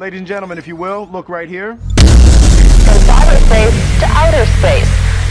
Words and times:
Ladies 0.00 0.20
and 0.20 0.26
gentlemen, 0.26 0.56
if 0.56 0.66
you 0.66 0.76
will, 0.76 1.10
look 1.12 1.28
right 1.28 1.46
here. 1.46 1.76
From 1.76 2.96
cyberspace 3.04 4.00
to 4.00 4.06
outer 4.16 4.46
space, 4.56 4.88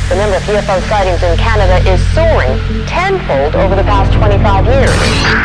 the 0.09 0.15
number 0.15 0.35
of 0.35 0.43
UFO 0.43 0.79
sightings 0.87 1.23
in 1.23 1.35
Canada 1.39 1.81
is 1.89 1.99
soaring 2.13 2.85
tenfold 2.85 3.55
over 3.55 3.75
the 3.75 3.81
past 3.81 4.13
25 4.13 4.65
years. 4.67 4.91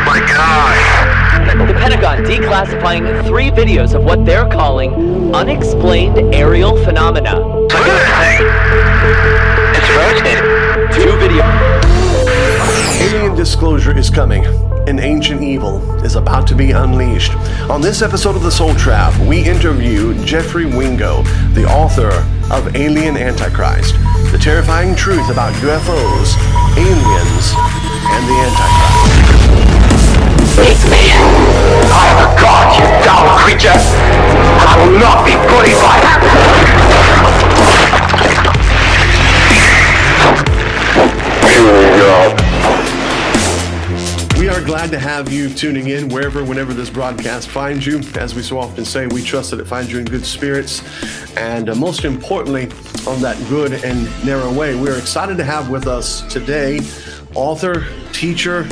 My 0.05 0.19
God! 0.29 1.67
The 1.67 1.73
Pentagon 1.73 2.23
declassifying 2.23 3.25
three 3.25 3.49
videos 3.49 3.95
of 3.95 4.03
what 4.03 4.25
they're 4.25 4.47
calling 4.47 5.33
unexplained 5.33 6.19
aerial 6.31 6.77
phenomena. 6.83 7.39
Look 7.39 7.71
at 7.73 7.87
that 7.87 8.21
thing! 8.21 8.45
It's 9.73 9.89
rotating. 9.97 10.45
Two 10.93 11.17
videos. 11.17 11.74
Alien 13.01 13.35
disclosure 13.35 13.97
is 13.97 14.09
coming. 14.09 14.45
An 14.87 14.99
ancient 14.99 15.41
evil 15.41 15.81
is 16.03 16.15
about 16.15 16.47
to 16.47 16.55
be 16.55 16.71
unleashed. 16.71 17.33
On 17.69 17.81
this 17.81 18.01
episode 18.01 18.35
of 18.35 18.43
The 18.43 18.51
Soul 18.51 18.73
Trap, 18.75 19.13
we 19.27 19.43
interview 19.43 20.13
Jeffery 20.23 20.65
Wingo, 20.65 21.23
the 21.53 21.65
author 21.65 22.11
of 22.51 22.75
Alien 22.75 23.17
Antichrist, 23.17 23.95
the 24.31 24.37
terrifying 24.41 24.95
truth 24.95 25.29
about 25.29 25.53
UFOs, 25.55 26.37
aliens, 26.77 27.53
and 28.15 28.27
the 28.29 28.37
Antichrist. 28.45 29.25
Meet 30.55 30.81
me! 30.89 31.11
I 31.91 32.07
am 32.11 32.19
a 32.23 32.29
god, 32.39 32.79
you 32.79 32.85
dull 33.03 33.27
creature! 33.39 33.75
And 33.75 34.69
I 34.69 34.75
will 34.79 34.95
not 34.99 35.25
be 35.25 35.35
bullied 35.51 35.79
by 35.83 35.99
Here 41.49 41.63
we 41.63 41.97
go. 41.99 42.44
We 44.45 44.51
are 44.51 44.63
glad 44.63 44.91
to 44.91 44.99
have 44.99 45.33
you 45.33 45.49
tuning 45.49 45.87
in 45.87 46.07
wherever, 46.07 46.45
whenever 46.45 46.71
this 46.71 46.91
broadcast 46.91 47.49
finds 47.49 47.87
you. 47.87 48.01
As 48.13 48.35
we 48.35 48.43
so 48.43 48.59
often 48.59 48.85
say, 48.85 49.07
we 49.07 49.23
trust 49.23 49.49
that 49.49 49.59
it 49.59 49.65
finds 49.65 49.91
you 49.91 49.97
in 49.97 50.05
good 50.05 50.23
spirits. 50.23 50.83
And 51.35 51.67
uh, 51.67 51.73
most 51.73 52.05
importantly, 52.05 52.65
on 53.07 53.19
that 53.23 53.43
good 53.49 53.73
and 53.83 54.03
narrow 54.23 54.53
way, 54.53 54.79
we're 54.79 54.99
excited 54.99 55.37
to 55.37 55.43
have 55.43 55.71
with 55.71 55.87
us 55.87 56.21
today 56.31 56.79
author, 57.33 57.87
teacher, 58.13 58.67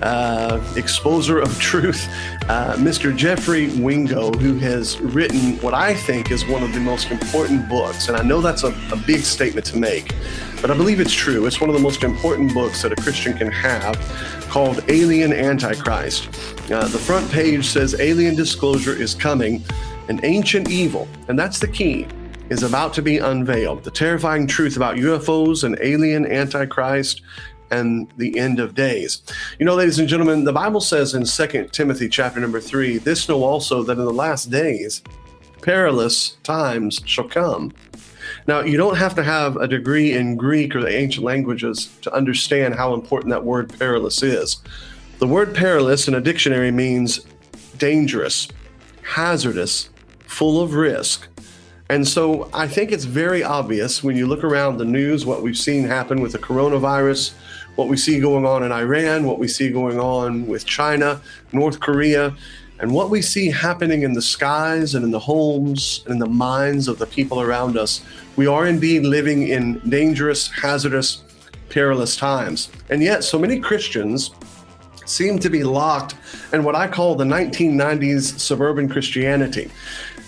uh, 0.00 0.60
exposer 0.76 1.42
of 1.42 1.60
truth, 1.60 2.08
uh, 2.48 2.76
Mr. 2.76 3.14
Jeffery 3.14 3.68
Wingo, 3.82 4.32
who 4.32 4.56
has 4.58 4.98
written 4.98 5.58
what 5.58 5.74
I 5.74 5.92
think 5.92 6.30
is 6.30 6.46
one 6.46 6.62
of 6.62 6.72
the 6.72 6.80
most 6.80 7.10
important 7.10 7.68
books. 7.68 8.08
And 8.08 8.16
I 8.16 8.22
know 8.22 8.40
that's 8.40 8.64
a, 8.64 8.68
a 8.90 8.96
big 9.06 9.20
statement 9.20 9.66
to 9.66 9.76
make, 9.76 10.14
but 10.60 10.70
I 10.70 10.76
believe 10.76 11.00
it's 11.00 11.12
true. 11.12 11.46
It's 11.46 11.60
one 11.60 11.70
of 11.70 11.76
the 11.76 11.82
most 11.82 12.02
important 12.02 12.52
books 12.52 12.82
that 12.82 12.92
a 12.92 12.96
Christian 12.96 13.36
can 13.36 13.50
have 13.50 13.96
called 14.48 14.84
Alien 14.88 15.32
Antichrist. 15.32 16.28
Uh, 16.70 16.88
the 16.88 16.98
front 16.98 17.30
page 17.30 17.66
says 17.66 17.98
Alien 18.00 18.34
Disclosure 18.34 18.94
is 18.94 19.14
coming, 19.14 19.64
an 20.08 20.20
ancient 20.24 20.70
evil, 20.70 21.06
and 21.28 21.38
that's 21.38 21.58
the 21.58 21.68
key, 21.68 22.06
is 22.48 22.62
about 22.62 22.92
to 22.94 23.02
be 23.02 23.18
unveiled. 23.18 23.84
The 23.84 23.90
terrifying 23.90 24.46
truth 24.46 24.76
about 24.76 24.96
UFOs 24.96 25.64
and 25.64 25.78
alien 25.80 26.26
Antichrist 26.26 27.22
and 27.70 28.12
the 28.16 28.38
end 28.38 28.60
of 28.60 28.74
days. 28.74 29.22
You 29.58 29.66
know, 29.66 29.74
ladies 29.74 29.98
and 29.98 30.08
gentlemen, 30.08 30.44
the 30.44 30.52
Bible 30.52 30.80
says 30.80 31.14
in 31.14 31.24
2 31.24 31.68
Timothy 31.70 32.08
chapter 32.08 32.40
number 32.40 32.60
3, 32.60 32.98
this 32.98 33.28
know 33.28 33.44
also 33.44 33.82
that 33.82 33.98
in 33.98 34.04
the 34.04 34.12
last 34.12 34.50
days 34.50 35.02
perilous 35.60 36.38
times 36.42 37.00
shall 37.04 37.28
come. 37.28 37.72
Now, 38.48 38.62
you 38.62 38.78
don't 38.78 38.96
have 38.96 39.14
to 39.16 39.22
have 39.22 39.56
a 39.56 39.68
degree 39.68 40.14
in 40.14 40.34
Greek 40.36 40.74
or 40.74 40.80
the 40.80 40.88
ancient 40.88 41.22
languages 41.22 41.94
to 42.00 42.14
understand 42.14 42.74
how 42.74 42.94
important 42.94 43.30
that 43.30 43.44
word 43.44 43.78
perilous 43.78 44.22
is. 44.22 44.62
The 45.18 45.26
word 45.26 45.54
perilous 45.54 46.08
in 46.08 46.14
a 46.14 46.20
dictionary 46.22 46.70
means 46.70 47.26
dangerous, 47.76 48.48
hazardous, 49.02 49.90
full 50.26 50.62
of 50.62 50.72
risk. 50.72 51.28
And 51.90 52.08
so 52.08 52.48
I 52.54 52.66
think 52.66 52.90
it's 52.90 53.04
very 53.04 53.44
obvious 53.44 54.02
when 54.02 54.16
you 54.16 54.26
look 54.26 54.42
around 54.42 54.78
the 54.78 54.84
news, 54.86 55.26
what 55.26 55.42
we've 55.42 55.56
seen 55.56 55.84
happen 55.84 56.22
with 56.22 56.32
the 56.32 56.38
coronavirus, 56.38 57.34
what 57.76 57.88
we 57.88 57.98
see 57.98 58.18
going 58.18 58.46
on 58.46 58.62
in 58.62 58.72
Iran, 58.72 59.24
what 59.24 59.38
we 59.38 59.46
see 59.46 59.70
going 59.70 60.00
on 60.00 60.46
with 60.46 60.64
China, 60.64 61.20
North 61.52 61.80
Korea, 61.80 62.34
and 62.80 62.92
what 62.92 63.10
we 63.10 63.20
see 63.20 63.50
happening 63.50 64.02
in 64.02 64.12
the 64.12 64.22
skies 64.22 64.94
and 64.94 65.04
in 65.04 65.10
the 65.10 65.18
homes 65.18 66.02
and 66.04 66.12
in 66.12 66.18
the 66.18 66.26
minds 66.26 66.88
of 66.88 66.98
the 66.98 67.06
people 67.06 67.40
around 67.40 67.76
us. 67.76 68.02
We 68.36 68.46
are 68.46 68.66
indeed 68.66 69.04
living 69.04 69.48
in 69.48 69.80
dangerous, 69.88 70.48
hazardous, 70.48 71.22
perilous 71.70 72.16
times. 72.16 72.70
And 72.88 73.02
yet, 73.02 73.24
so 73.24 73.38
many 73.38 73.58
Christians 73.58 74.30
seem 75.06 75.38
to 75.38 75.50
be 75.50 75.64
locked 75.64 76.14
in 76.52 76.62
what 76.64 76.74
I 76.74 76.86
call 76.86 77.14
the 77.14 77.24
1990s 77.24 78.38
suburban 78.38 78.88
Christianity. 78.88 79.70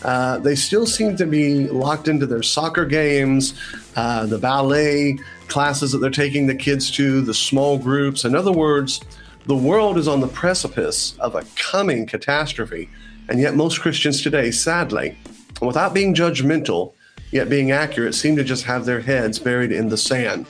Uh, 0.03 0.39
they 0.39 0.55
still 0.55 0.87
seem 0.87 1.17
to 1.17 1.27
be 1.27 1.69
locked 1.69 2.09
into 2.09 2.27
their 2.27 2.43
soccer 2.43 2.87
games, 2.87 3.55
uh, 3.97 4.27
the 4.27 4.39
ballet 4.39 5.19
classes 5.49 5.93
that 5.93 5.99
they're 5.99 6.11
taking 6.11 6.47
the 6.47 6.55
kids 6.55 6.91
to, 6.93 7.21
the 7.21 7.35
small 7.35 7.77
groups. 7.77 8.25
In 8.25 8.35
other 8.35 8.53
words, 8.53 9.01
the 9.47 9.57
world 9.57 9.99
is 9.99 10.09
on 10.09 10.21
the 10.21 10.29
precipice 10.29 11.17
of 11.19 11.35
a 11.35 11.45
coming 11.57 12.07
catastrophe. 12.07 12.89
And 13.29 13.41
yet, 13.41 13.55
most 13.55 13.81
Christians 13.81 14.23
today, 14.23 14.51
sadly, 14.51 15.17
without 15.63 15.95
being 15.95 16.15
judgmental, 16.15 16.95
yet 17.31 17.49
being 17.49 17.71
accurate, 17.71 18.15
seem 18.15 18.37
to 18.37 18.45
just 18.45 18.65
have 18.65 18.85
their 18.85 19.01
heads 19.01 19.39
buried 19.39 19.73
in 19.73 19.89
the 19.89 19.97
sand. 19.97 20.47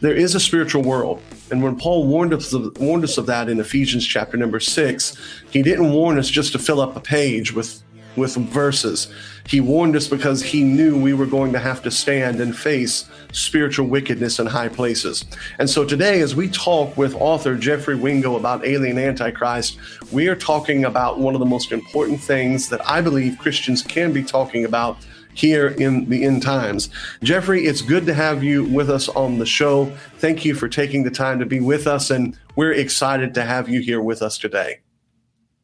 There 0.00 0.14
is 0.14 0.34
a 0.34 0.40
spiritual 0.40 0.82
world. 0.82 1.22
And 1.50 1.62
when 1.62 1.76
Paul 1.76 2.06
warned 2.06 2.34
us, 2.34 2.52
of, 2.52 2.76
warned 2.78 3.04
us 3.04 3.18
of 3.18 3.26
that 3.26 3.48
in 3.48 3.60
Ephesians 3.60 4.06
chapter 4.06 4.36
number 4.36 4.60
six, 4.60 5.16
he 5.50 5.62
didn't 5.62 5.92
warn 5.92 6.18
us 6.18 6.28
just 6.28 6.52
to 6.52 6.58
fill 6.58 6.80
up 6.80 6.96
a 6.96 7.00
page 7.00 7.52
with 7.52 7.82
with 8.16 8.36
verses. 8.36 9.08
He 9.46 9.60
warned 9.60 9.94
us 9.96 10.08
because 10.08 10.42
he 10.42 10.64
knew 10.64 11.00
we 11.00 11.14
were 11.14 11.26
going 11.26 11.52
to 11.52 11.58
have 11.58 11.82
to 11.82 11.90
stand 11.90 12.40
and 12.40 12.56
face 12.56 13.04
spiritual 13.32 13.86
wickedness 13.86 14.38
in 14.38 14.46
high 14.46 14.68
places. 14.68 15.24
And 15.58 15.68
so 15.68 15.84
today, 15.84 16.20
as 16.20 16.34
we 16.34 16.48
talk 16.48 16.96
with 16.96 17.14
author 17.14 17.56
Jeffery 17.56 17.96
Wingo 17.96 18.36
about 18.36 18.66
Alien 18.66 18.98
Antichrist, 18.98 19.78
we 20.10 20.28
are 20.28 20.36
talking 20.36 20.84
about 20.84 21.18
one 21.18 21.34
of 21.34 21.40
the 21.40 21.46
most 21.46 21.72
important 21.72 22.20
things 22.20 22.68
that 22.70 22.88
I 22.88 23.00
believe 23.00 23.38
Christians 23.38 23.82
can 23.82 24.12
be 24.12 24.24
talking 24.24 24.64
about 24.64 24.98
here 25.34 25.68
in 25.68 26.08
the 26.08 26.24
end 26.24 26.42
times. 26.42 26.88
Jeffery, 27.22 27.66
it's 27.66 27.82
good 27.82 28.06
to 28.06 28.14
have 28.14 28.42
you 28.42 28.64
with 28.64 28.90
us 28.90 29.08
on 29.10 29.38
the 29.38 29.46
show. 29.46 29.92
Thank 30.18 30.44
you 30.44 30.54
for 30.54 30.68
taking 30.68 31.04
the 31.04 31.10
time 31.10 31.38
to 31.38 31.46
be 31.46 31.60
with 31.60 31.86
us, 31.86 32.10
and 32.10 32.36
we're 32.56 32.72
excited 32.72 33.34
to 33.34 33.42
have 33.42 33.68
you 33.68 33.80
here 33.80 34.00
with 34.00 34.22
us 34.22 34.38
today. 34.38 34.80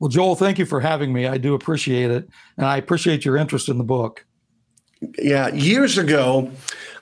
Well, 0.03 0.09
Joel, 0.09 0.35
thank 0.35 0.59
you 0.59 0.67
for 0.67 0.81
having 0.81 1.13
me. 1.13 1.29
I 1.29 1.39
do 1.39 1.55
appreciate 1.55 2.11
it. 2.11 2.29
And 2.57 2.67
I 2.67 2.77
appreciate 2.77 3.25
your 3.25 3.37
interest 3.37 3.69
in 3.69 3.79
the 3.79 3.85
book. 3.85 4.27
Yeah, 5.17 5.47
years 5.51 5.97
ago, 5.97 6.51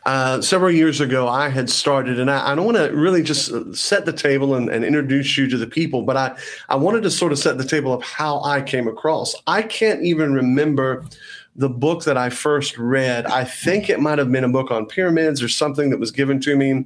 uh, 0.05 0.43
several 0.43 0.71
years 0.71 1.01
ago, 1.01 1.27
I 1.27 1.49
had 1.49 1.71
started, 1.71 2.21
and 2.21 2.31
I, 2.31 2.53
I 2.53 2.55
don't 2.55 2.67
want 2.67 2.77
to 2.77 2.95
really 2.95 3.23
just 3.23 3.75
set 3.75 4.05
the 4.05 4.13
table 4.13 4.55
and, 4.55 4.69
and, 4.69 4.85
introduce 4.85 5.39
you 5.39 5.49
to 5.49 5.57
the 5.57 5.67
people, 5.67 6.03
but 6.03 6.19
I, 6.19 6.37
I 6.69 6.77
wanted 6.77 7.03
to 7.05 7.11
sort 7.11 7.33
of 7.33 7.39
set 7.39 7.57
the 7.57 7.65
table 7.65 7.95
of 7.95 8.03
how 8.03 8.43
I 8.43 8.61
came 8.61 8.87
across. 8.87 9.35
I 9.47 9.63
can't 9.63 10.03
even 10.03 10.35
remember 10.35 11.07
the 11.57 11.71
book 11.71 12.05
that 12.05 12.19
I 12.19 12.29
first 12.29 12.77
read. 12.77 13.25
I 13.25 13.45
think 13.45 13.89
it 13.89 14.01
might 14.01 14.19
have 14.19 14.31
been 14.31 14.45
a 14.45 14.51
book 14.51 14.71
on 14.71 14.85
pyramids 14.85 15.43
or 15.43 15.49
something 15.49 15.89
that 15.89 16.01
was 16.01 16.11
given 16.11 16.39
to 16.41 16.55
me. 16.55 16.85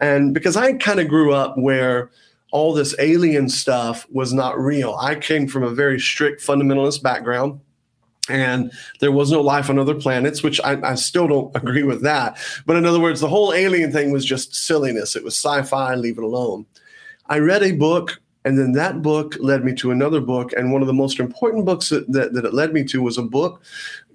And 0.00 0.34
because 0.34 0.54
I 0.54 0.74
kind 0.74 1.00
of 1.00 1.08
grew 1.08 1.32
up 1.32 1.56
where 1.56 2.10
all 2.52 2.72
this 2.72 2.94
alien 2.98 3.48
stuff 3.48 4.06
was 4.10 4.32
not 4.32 4.58
real. 4.58 4.96
I 5.00 5.14
came 5.16 5.48
from 5.48 5.62
a 5.62 5.70
very 5.70 5.98
strict 5.98 6.42
fundamentalist 6.42 7.02
background. 7.02 7.60
And 8.28 8.72
there 9.00 9.12
was 9.12 9.30
no 9.30 9.40
life 9.40 9.70
on 9.70 9.78
other 9.78 9.94
planets, 9.94 10.42
which 10.42 10.60
I, 10.62 10.80
I, 10.82 10.94
still 10.96 11.28
don't 11.28 11.56
agree 11.62 11.84
with 11.84 12.02
that. 12.02 12.38
But 12.66 12.76
in 12.76 12.84
other 12.84 12.98
words, 12.98 13.20
the 13.20 13.28
whole 13.28 13.52
alien 13.52 13.92
thing 13.92 14.10
was 14.10 14.24
just 14.24 14.54
silliness. 14.54 15.14
It 15.14 15.22
was 15.22 15.34
sci 15.34 15.62
fi, 15.62 15.94
leave 15.94 16.18
it 16.18 16.24
alone. 16.24 16.66
I 17.26 17.38
read 17.38 17.62
a 17.62 17.72
book, 17.72 18.20
and 18.44 18.58
then 18.58 18.72
that 18.72 19.02
book 19.02 19.36
led 19.38 19.64
me 19.64 19.74
to 19.74 19.90
another 19.90 20.20
book. 20.20 20.52
And 20.54 20.72
one 20.72 20.82
of 20.82 20.88
the 20.88 20.92
most 20.92 21.20
important 21.20 21.64
books 21.64 21.88
that, 21.90 22.10
that, 22.12 22.32
that 22.32 22.44
it 22.44 22.54
led 22.54 22.72
me 22.72 22.84
to 22.84 23.02
was 23.02 23.18
a 23.18 23.22
book 23.22 23.62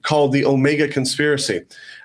called 0.03 0.31
The 0.33 0.45
Omega 0.45 0.87
Conspiracy. 0.87 1.61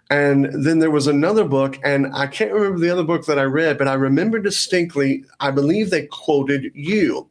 And 0.08 0.64
then 0.64 0.79
there 0.79 0.91
was 0.91 1.08
another 1.08 1.44
book, 1.44 1.81
and 1.82 2.06
I 2.14 2.29
can't 2.29 2.53
remember 2.53 2.79
the 2.79 2.91
other 2.91 3.03
book 3.03 3.26
that 3.26 3.41
I 3.41 3.43
read, 3.43 3.76
but 3.76 3.88
I 3.88 3.94
remember 3.94 4.38
distinctly, 4.38 5.25
I 5.41 5.50
believe 5.50 5.91
they 5.91 6.06
quoted 6.06 6.70
you. 6.75 7.26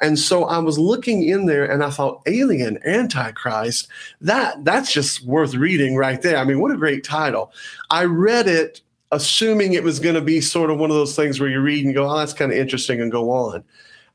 And 0.00 0.18
so 0.18 0.44
I 0.44 0.58
was 0.58 0.78
looking 0.78 1.24
in 1.28 1.44
there 1.44 1.70
and 1.70 1.84
I 1.84 1.90
thought, 1.90 2.22
Alien 2.26 2.78
Antichrist, 2.86 3.88
that 4.22 4.64
that's 4.64 4.90
just 4.90 5.22
worth 5.26 5.54
reading 5.54 5.96
right 5.96 6.22
there. 6.22 6.38
I 6.38 6.44
mean, 6.44 6.60
what 6.60 6.70
a 6.70 6.78
great 6.78 7.04
title. 7.04 7.52
I 7.90 8.04
read 8.04 8.48
it 8.48 8.80
assuming 9.12 9.74
it 9.74 9.84
was 9.84 10.00
going 10.00 10.14
to 10.14 10.20
be 10.20 10.40
sort 10.40 10.70
of 10.70 10.78
one 10.78 10.90
of 10.90 10.96
those 10.96 11.14
things 11.14 11.38
where 11.38 11.48
you 11.48 11.60
read 11.60 11.84
and 11.84 11.94
go, 11.94 12.08
oh, 12.08 12.18
that's 12.18 12.32
kind 12.32 12.50
of 12.50 12.58
interesting, 12.58 13.00
and 13.00 13.12
go 13.12 13.30
on. 13.30 13.62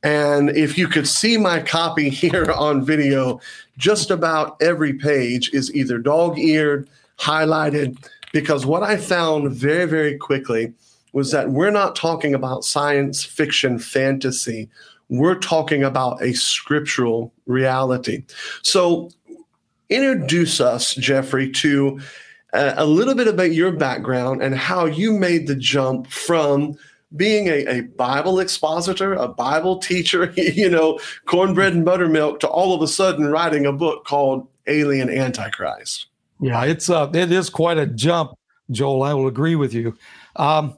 And 0.02 0.50
if 0.50 0.78
you 0.78 0.88
could 0.88 1.08
see 1.08 1.38
my 1.38 1.62
copy 1.62 2.10
here 2.10 2.52
on 2.52 2.84
video, 2.84 3.40
just 3.78 4.12
about 4.12 4.62
every 4.62 4.94
page 4.94 5.54
is 5.54 5.74
either 5.76 6.00
dog 6.00 6.40
eared 6.40 6.90
highlighted 7.20 7.98
because 8.32 8.66
what 8.66 8.84
I 8.84 8.98
found 8.98 9.52
very, 9.54 9.86
very 9.86 10.18
quickly 10.18 10.74
was 11.14 11.32
that 11.32 11.50
we're 11.50 11.72
not 11.72 11.96
talking 11.96 12.34
about 12.34 12.64
science 12.64 13.24
fiction 13.24 13.80
fantasy. 13.80 14.70
We're 15.10 15.40
talking 15.40 15.84
about 15.84 16.22
a 16.22 16.34
scriptural 16.34 17.34
reality. 17.48 18.24
So 18.62 19.10
introduce 19.90 20.62
us, 20.62 20.94
Jeffery, 20.94 21.50
to 21.52 22.00
uh, 22.54 22.74
a 22.78 22.86
little 22.86 23.16
bit 23.16 23.28
about 23.28 23.54
your 23.54 23.72
background 23.72 24.44
and 24.44 24.56
how 24.56 24.86
you 24.86 25.14
made 25.14 25.48
the 25.48 25.56
jump 25.56 26.08
from 26.08 26.78
being 27.16 27.48
a, 27.48 27.66
a 27.66 27.82
Bible 27.82 28.40
expositor, 28.40 29.14
a 29.14 29.28
Bible 29.28 29.80
teacher, 29.80 30.32
you 30.38 30.70
know, 30.70 31.00
cornbread 31.26 31.74
and 31.74 31.86
buttermilk, 31.86 32.40
to 32.42 32.48
all 32.48 32.76
of 32.76 32.82
a 32.84 32.88
sudden 32.88 33.28
writing 33.28 33.66
a 33.66 33.74
book 33.74 34.06
called 34.06 34.48
Alien 34.68 35.10
Antichrist. 35.10 36.09
Yeah, 36.40 36.64
it's 36.64 36.90
uh, 36.90 37.10
it 37.14 37.32
is 37.32 37.50
quite 37.50 37.78
a 37.78 37.86
jump, 37.86 38.32
Joel. 38.72 39.04
I 39.04 39.14
will 39.14 39.28
agree 39.28 39.56
with 39.56 39.74
you. 39.74 39.98
Um, 40.38 40.78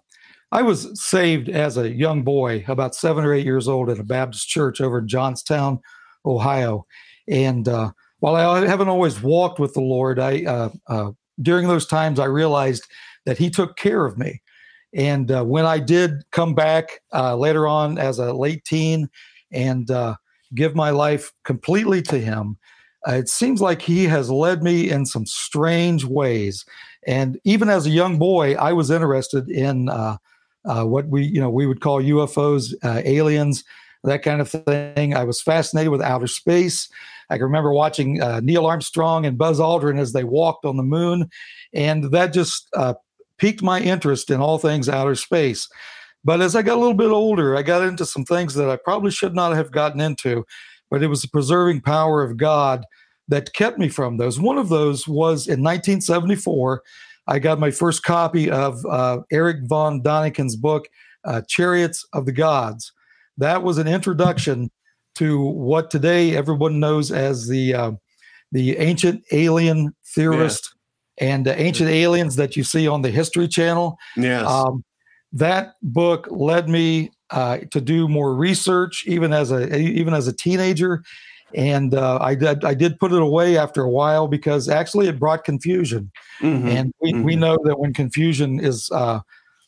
I 0.51 0.63
was 0.63 1.01
saved 1.01 1.49
as 1.49 1.77
a 1.77 1.89
young 1.89 2.23
boy, 2.23 2.65
about 2.67 2.95
seven 2.95 3.23
or 3.23 3.33
eight 3.33 3.45
years 3.45 3.67
old, 3.67 3.89
at 3.89 3.99
a 3.99 4.03
Baptist 4.03 4.49
church 4.49 4.81
over 4.81 4.99
in 4.99 5.07
Johnstown, 5.07 5.79
Ohio. 6.25 6.85
And 7.27 7.67
uh, 7.67 7.91
while 8.19 8.35
I 8.35 8.65
haven't 8.67 8.89
always 8.89 9.21
walked 9.21 9.59
with 9.59 9.73
the 9.73 9.81
Lord, 9.81 10.19
I 10.19 10.43
uh, 10.43 10.69
uh, 10.87 11.11
during 11.41 11.67
those 11.67 11.85
times 11.85 12.19
I 12.19 12.25
realized 12.25 12.85
that 13.25 13.37
He 13.37 13.49
took 13.49 13.77
care 13.77 14.05
of 14.05 14.17
me. 14.17 14.41
And 14.93 15.31
uh, 15.31 15.43
when 15.43 15.65
I 15.65 15.79
did 15.79 16.23
come 16.31 16.53
back 16.53 16.99
uh, 17.13 17.35
later 17.37 17.67
on 17.67 17.97
as 17.97 18.19
a 18.19 18.33
late 18.33 18.65
teen 18.65 19.09
and 19.51 19.89
uh, 19.89 20.15
give 20.53 20.75
my 20.75 20.89
life 20.89 21.31
completely 21.45 22.01
to 22.03 22.19
Him, 22.19 22.57
it 23.07 23.29
seems 23.29 23.61
like 23.61 23.81
He 23.81 24.05
has 24.05 24.29
led 24.29 24.63
me 24.63 24.89
in 24.89 25.05
some 25.05 25.25
strange 25.25 26.05
ways. 26.05 26.65
And 27.07 27.39
even 27.43 27.69
as 27.69 27.85
a 27.85 27.91
young 27.91 28.19
boy, 28.19 28.55
I 28.55 28.73
was 28.73 28.91
interested 28.91 29.49
in 29.49 29.89
uh, 29.89 30.17
what 30.85 31.07
we 31.07 31.23
you 31.23 31.39
know 31.39 31.49
we 31.49 31.65
would 31.65 31.81
call 31.81 32.01
UFOs, 32.01 32.73
uh, 32.83 33.01
aliens, 33.03 33.63
that 34.03 34.23
kind 34.23 34.41
of 34.41 34.49
thing. 34.49 35.15
I 35.15 35.23
was 35.23 35.41
fascinated 35.41 35.91
with 35.91 36.01
outer 36.01 36.27
space. 36.27 36.89
I 37.29 37.35
can 37.35 37.43
remember 37.43 37.71
watching 37.71 38.21
uh, 38.21 38.41
Neil 38.41 38.65
Armstrong 38.65 39.25
and 39.25 39.37
Buzz 39.37 39.59
Aldrin 39.59 39.99
as 39.99 40.13
they 40.13 40.23
walked 40.23 40.65
on 40.65 40.77
the 40.77 40.83
moon, 40.83 41.29
and 41.73 42.05
that 42.11 42.33
just 42.33 42.67
uh, 42.75 42.95
piqued 43.37 43.63
my 43.63 43.79
interest 43.79 44.29
in 44.29 44.41
all 44.41 44.57
things 44.57 44.89
outer 44.89 45.15
space. 45.15 45.67
But 46.23 46.41
as 46.41 46.55
I 46.55 46.61
got 46.61 46.75
a 46.75 46.79
little 46.79 46.93
bit 46.93 47.09
older, 47.09 47.57
I 47.57 47.63
got 47.63 47.81
into 47.81 48.05
some 48.05 48.25
things 48.25 48.53
that 48.53 48.69
I 48.69 48.75
probably 48.75 49.11
should 49.11 49.33
not 49.33 49.55
have 49.55 49.71
gotten 49.71 49.99
into, 49.99 50.45
but 50.91 51.01
it 51.01 51.07
was 51.07 51.23
the 51.23 51.29
preserving 51.29 51.81
power 51.81 52.21
of 52.21 52.37
God 52.37 52.85
that 53.29 53.53
kept 53.53 53.79
me 53.79 53.87
from 53.87 54.17
those. 54.17 54.39
One 54.39 54.57
of 54.57 54.69
those 54.69 55.07
was 55.07 55.47
in 55.47 55.63
1974. 55.63 56.83
I 57.27 57.39
got 57.39 57.59
my 57.59 57.71
first 57.71 58.03
copy 58.03 58.51
of 58.51 58.85
uh, 58.85 59.19
Erich 59.31 59.61
von 59.63 60.03
Daniken's 60.03 60.57
book, 60.57 60.87
uh, 61.23 61.41
Chariots 61.47 62.05
of 62.13 62.25
the 62.25 62.33
Gods. 62.33 62.91
That 63.37 63.63
was 63.63 63.77
an 63.77 63.87
introduction 63.87 64.69
to 65.15 65.39
what 65.39 65.89
today 65.89 66.35
everyone 66.35 66.79
knows 66.79 67.11
as 67.11 67.47
the 67.47 67.73
uh, 67.73 67.91
the 68.51 68.77
ancient 68.77 69.23
alien 69.31 69.95
theorist 70.13 70.75
and 71.17 71.45
the 71.45 71.57
ancient 71.59 71.89
aliens 71.89 72.35
that 72.35 72.57
you 72.57 72.63
see 72.63 72.87
on 72.87 73.01
the 73.01 73.11
History 73.11 73.47
Channel. 73.47 73.97
Yes. 74.17 74.45
Um, 74.45 74.83
that 75.31 75.75
book 75.81 76.27
led 76.29 76.67
me 76.67 77.11
uh, 77.31 77.59
to 77.71 77.81
do 77.81 78.07
more 78.07 78.35
research, 78.35 79.03
even 79.07 79.33
as 79.33 79.51
a 79.51 79.77
even 79.77 80.13
as 80.13 80.27
a 80.27 80.33
teenager, 80.33 81.03
and 81.55 81.93
uh, 81.95 82.19
I 82.21 82.35
did 82.35 82.63
I 82.63 82.73
did 82.73 82.99
put 82.99 83.11
it 83.11 83.21
away 83.21 83.57
after 83.57 83.81
a 83.81 83.89
while 83.89 84.27
because 84.27 84.69
actually 84.69 85.07
it 85.07 85.19
brought 85.19 85.43
confusion, 85.43 86.11
mm-hmm. 86.41 86.67
and 86.67 86.93
we, 87.01 87.13
mm-hmm. 87.13 87.23
we 87.23 87.35
know 87.35 87.57
that 87.63 87.79
when 87.79 87.93
confusion 87.93 88.59
is 88.59 88.89
uh, 88.91 89.19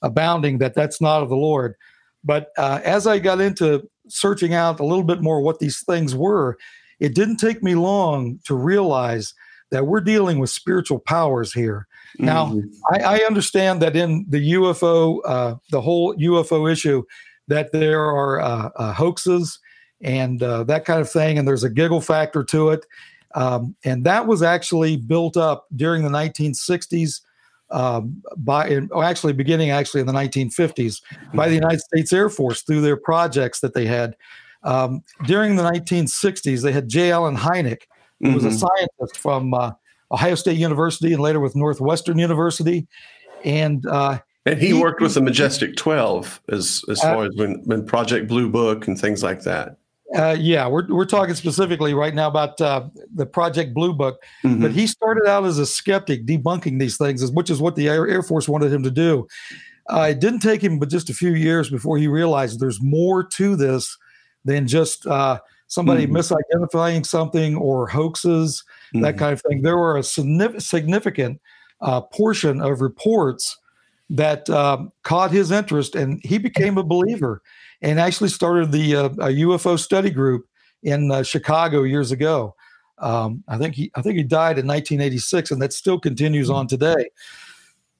abounding, 0.01 0.57
that 0.59 0.75
that's 0.75 1.01
not 1.01 1.23
of 1.23 1.29
the 1.29 1.35
Lord. 1.35 1.75
But 2.23 2.51
uh, 2.57 2.79
as 2.83 3.07
I 3.07 3.19
got 3.19 3.41
into 3.41 3.87
searching 4.07 4.53
out 4.53 4.79
a 4.79 4.85
little 4.85 5.03
bit 5.03 5.21
more 5.21 5.41
what 5.41 5.59
these 5.59 5.83
things 5.83 6.15
were, 6.15 6.57
it 6.99 7.15
didn't 7.15 7.37
take 7.37 7.63
me 7.63 7.75
long 7.75 8.39
to 8.45 8.55
realize 8.55 9.33
that 9.71 9.87
we're 9.87 10.01
dealing 10.01 10.39
with 10.39 10.49
spiritual 10.49 10.99
powers 10.99 11.51
here. 11.51 11.87
Mm-hmm. 12.19 12.25
Now, 12.25 12.61
I, 12.91 13.17
I, 13.17 13.25
understand 13.25 13.81
that 13.81 13.95
in 13.95 14.25
the 14.29 14.53
UFO, 14.53 15.19
uh, 15.25 15.55
the 15.71 15.81
whole 15.81 16.15
UFO 16.15 16.71
issue, 16.71 17.03
that 17.47 17.71
there 17.71 18.05
are 18.05 18.41
uh, 18.41 18.69
uh, 18.75 18.93
hoaxes 18.93 19.59
and 20.01 20.41
uh, 20.43 20.63
that 20.65 20.85
kind 20.85 21.01
of 21.01 21.09
thing. 21.09 21.37
And 21.37 21.47
there's 21.47 21.63
a 21.63 21.69
giggle 21.69 22.01
factor 22.01 22.43
to 22.45 22.69
it. 22.69 22.85
Um, 23.35 23.75
and 23.83 24.03
that 24.05 24.27
was 24.27 24.43
actually 24.43 24.97
built 24.97 25.37
up 25.37 25.65
during 25.75 26.03
the 26.03 26.09
1960s 26.09 27.21
um, 27.71 28.21
by 28.37 28.79
actually 29.01 29.33
beginning 29.33 29.71
actually 29.71 30.01
in 30.01 30.07
the 30.07 30.13
1950s 30.13 31.01
by 31.33 31.47
the 31.47 31.55
United 31.55 31.79
States 31.79 32.13
Air 32.13 32.29
Force 32.29 32.61
through 32.61 32.81
their 32.81 32.97
projects 32.97 33.59
that 33.61 33.73
they 33.73 33.85
had. 33.85 34.15
Um, 34.61 35.03
during 35.25 35.55
the 35.55 35.63
1960s, 35.63 36.61
they 36.61 36.71
had 36.71 36.87
J. 36.87 37.11
Allen 37.11 37.35
Hynek, 37.35 37.81
who 38.19 38.27
mm-hmm. 38.27 38.35
was 38.35 38.45
a 38.45 38.49
mm-hmm. 38.49 38.57
scientist 38.57 39.17
from 39.17 39.53
uh, 39.53 39.71
Ohio 40.11 40.35
State 40.35 40.57
University 40.57 41.13
and 41.13 41.21
later 41.21 41.39
with 41.39 41.55
Northwestern 41.55 42.19
University. 42.19 42.87
And 43.43 43.85
uh, 43.87 44.19
and 44.45 44.59
he, 44.59 44.67
he, 44.67 44.73
worked 44.73 45.01
with 45.01 45.13
the 45.13 45.21
Majestic 45.21 45.75
12 45.75 46.41
as, 46.49 46.83
as 46.89 46.99
far 47.01 47.23
uh, 47.23 47.27
as 47.27 47.35
when, 47.35 47.61
when 47.63 47.85
Project 47.85 48.27
Blue 48.27 48.49
Book 48.49 48.87
and 48.87 48.99
things 48.99 49.23
like 49.23 49.41
that. 49.43 49.77
Uh, 50.15 50.35
yeah, 50.37 50.67
we're 50.67 50.85
we're 50.89 51.05
talking 51.05 51.33
specifically 51.33 51.95
right 51.95 52.13
now 52.13 52.27
about 52.27 52.61
uh, 52.61 52.87
the 53.15 53.25
Project 53.25 53.73
Blue 53.73 53.93
Book, 53.93 54.21
mm-hmm. 54.43 54.61
but 54.61 54.71
he 54.71 54.85
started 54.85 55.27
out 55.27 55.43
as 55.43 55.57
a 55.57 55.65
skeptic, 55.65 56.27
debunking 56.27 56.79
these 56.79 56.97
things, 56.97 57.31
which 57.31 57.49
is 57.49 57.59
what 57.59 57.75
the 57.75 57.89
Air, 57.89 58.07
Air 58.07 58.21
Force 58.21 58.47
wanted 58.47 58.71
him 58.71 58.83
to 58.83 58.91
do. 58.91 59.27
Uh, 59.89 60.09
it 60.11 60.19
didn't 60.19 60.41
take 60.41 60.63
him 60.63 60.77
but 60.77 60.89
just 60.89 61.09
a 61.09 61.13
few 61.13 61.33
years 61.33 61.69
before 61.69 61.97
he 61.97 62.07
realized 62.07 62.59
there's 62.59 62.81
more 62.81 63.23
to 63.23 63.55
this 63.55 63.97
than 64.45 64.67
just 64.67 65.07
uh, 65.07 65.39
somebody 65.67 66.05
mm-hmm. 66.05 66.17
misidentifying 66.17 67.05
something 67.05 67.55
or 67.55 67.87
hoaxes, 67.87 68.63
mm-hmm. 68.93 69.01
that 69.01 69.17
kind 69.17 69.33
of 69.33 69.41
thing. 69.41 69.63
There 69.63 69.77
were 69.77 69.97
a 69.97 70.03
significant 70.03 71.41
uh, 71.81 72.01
portion 72.01 72.61
of 72.61 72.81
reports 72.81 73.57
that 74.09 74.49
um, 74.49 74.91
caught 75.03 75.31
his 75.31 75.51
interest, 75.51 75.95
and 75.95 76.21
he 76.23 76.37
became 76.37 76.77
a 76.77 76.83
believer 76.83 77.41
and 77.81 77.99
actually 77.99 78.29
started 78.29 78.71
the 78.71 78.95
uh, 78.95 79.05
a 79.05 79.29
UFO 79.43 79.77
study 79.77 80.09
group 80.09 80.45
in 80.83 81.11
uh, 81.11 81.23
Chicago 81.23 81.83
years 81.83 82.11
ago. 82.11 82.55
Um, 82.99 83.43
I 83.47 83.57
think 83.57 83.75
he 83.75 83.91
I 83.95 84.01
think 84.01 84.17
he 84.17 84.23
died 84.23 84.57
in 84.57 84.67
1986, 84.67 85.51
and 85.51 85.61
that 85.61 85.73
still 85.73 85.99
continues 85.99 86.49
on 86.49 86.67
today. 86.67 87.09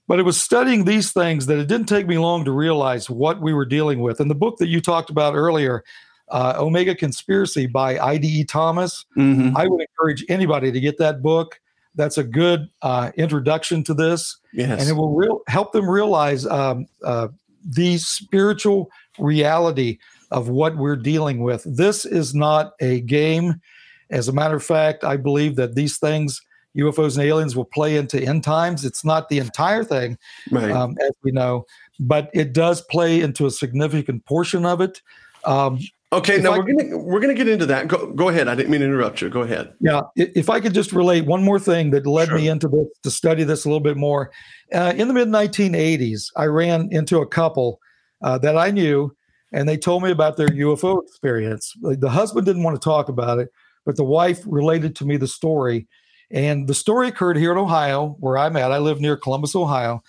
But 0.08 0.20
it 0.20 0.24
was 0.24 0.42
studying 0.42 0.84
these 0.84 1.12
things 1.14 1.46
that 1.46 1.58
it 1.58 1.68
didn't 1.68 1.88
take 1.88 2.08
me 2.08 2.18
long 2.18 2.44
to 2.46 2.52
realize 2.52 3.10
what 3.10 3.42
we 3.42 3.54
were 3.54 3.66
dealing 3.66 4.02
with. 4.02 4.20
And 4.20 4.30
the 4.30 4.36
book 4.36 4.58
that 4.58 4.68
you 4.68 4.82
talked 4.82 5.10
about 5.10 5.34
earlier, 5.34 5.84
uh, 6.30 6.56
Omega 6.58 6.94
Conspiracy 6.94 7.68
by 7.68 7.98
I.D.E. 7.98 8.44
Thomas, 8.44 9.06
mm-hmm. 9.18 9.56
I 9.56 9.66
would 9.66 9.82
encourage 9.82 10.26
anybody 10.28 10.74
to 10.74 10.80
get 10.80 10.98
that 10.98 11.22
book. 11.22 11.60
That's 11.96 12.18
a 12.18 12.24
good 12.24 12.70
uh, 12.82 13.12
introduction 13.18 13.84
to 13.86 13.94
this, 13.94 14.38
yes. 14.52 14.80
and 14.80 14.90
it 14.90 14.94
will 14.94 15.14
real, 15.14 15.42
help 15.48 15.72
them 15.74 15.90
realize 15.90 16.46
um, 16.46 16.88
uh, 17.04 17.28
the 17.64 17.98
spiritual 17.98 18.90
reality 19.20 20.00
of 20.32 20.50
what 20.50 20.76
we're 20.78 20.96
dealing 20.96 21.44
with. 21.44 21.64
This 21.66 22.06
is 22.06 22.34
not 22.34 22.74
a 22.82 23.02
game. 23.02 23.62
As 24.10 24.28
a 24.28 24.34
matter 24.34 24.56
of 24.56 24.64
fact, 24.64 25.04
I 25.04 25.18
believe 25.18 25.56
that 25.58 25.76
these 25.76 25.98
things, 25.98 26.42
UFOs 26.76 27.18
and 27.18 27.26
aliens, 27.26 27.56
will 27.56 27.66
play 27.66 27.96
into 27.96 28.22
end 28.22 28.44
times. 28.44 28.84
It's 28.84 29.06
not 29.06 29.30
the 29.30 29.38
entire 29.38 29.84
thing, 29.84 30.18
right. 30.52 30.72
um, 30.72 30.98
as 31.02 31.12
we 31.24 31.32
know, 31.32 31.66
but 32.00 32.32
it 32.34 32.54
does 32.54 32.82
play 32.82 33.22
into 33.22 33.46
a 33.46 33.52
significant 33.52 34.26
portion 34.26 34.66
of 34.66 34.82
it. 34.82 35.02
Um, 35.46 35.80
okay, 36.14 36.38
now 36.38 36.54
I, 36.54 36.60
we're 36.60 36.74
gonna 36.74 36.98
we're 36.98 37.20
gonna 37.20 37.34
get 37.34 37.48
into 37.48 37.66
that. 37.68 37.88
Go 37.88 38.12
go 38.12 38.30
ahead. 38.30 38.48
I 38.48 38.56
didn't 38.56 38.72
mean 38.72 38.82
to 38.82 38.86
interrupt 38.86 39.22
you. 39.22 39.30
Go 39.30 39.42
ahead. 39.42 39.74
Yeah, 39.80 40.02
if 40.16 40.50
I 40.50 40.60
could 40.60 40.74
just 40.74 40.92
relate 40.92 41.26
one 41.26 41.44
more 41.44 41.60
thing 41.60 41.92
that 41.92 42.06
led 42.08 42.30
sure. 42.30 42.38
me 42.38 42.48
into 42.48 42.68
this 42.68 42.88
to 43.04 43.12
study 43.12 43.44
this 43.44 43.66
a 43.66 43.70
little 43.70 43.80
bit 43.80 43.98
more. 43.98 44.32
Uh, 44.74 44.94
in 44.96 45.08
the 45.08 45.14
mid 45.14 45.28
1980s, 45.28 46.32
I 46.36 46.46
ran 46.46 46.90
into 46.92 47.20
a 47.20 47.28
couple 47.28 47.80
uh, 48.22 48.38
that 48.40 48.58
I 48.58 48.72
knew, 48.72 49.16
and 49.52 49.68
they 49.68 49.78
told 49.78 50.04
me 50.04 50.12
about 50.12 50.38
their 50.38 50.50
UFO 50.50 51.04
experience. 51.04 51.74
The 51.82 52.10
husband 52.10 52.46
didn't 52.46 52.64
want 52.64 52.80
to 52.80 52.84
talk 52.84 53.10
about 53.10 53.40
it, 53.40 53.50
but 53.86 53.96
the 53.96 54.04
wife 54.04 54.42
related 54.46 54.96
to 54.98 55.06
me 55.06 55.18
the 55.18 55.28
story. 55.28 55.88
And 56.32 56.68
the 56.68 56.74
story 56.74 57.10
occurred 57.10 57.38
here 57.38 57.52
in 57.52 57.60
Ohio, 57.60 58.16
where 58.20 58.38
I'm 58.38 58.58
at. 58.58 58.72
I 58.72 58.80
live 58.80 59.00
near 59.00 59.16
Columbus, 59.16 59.56
Ohio. 59.56 60.04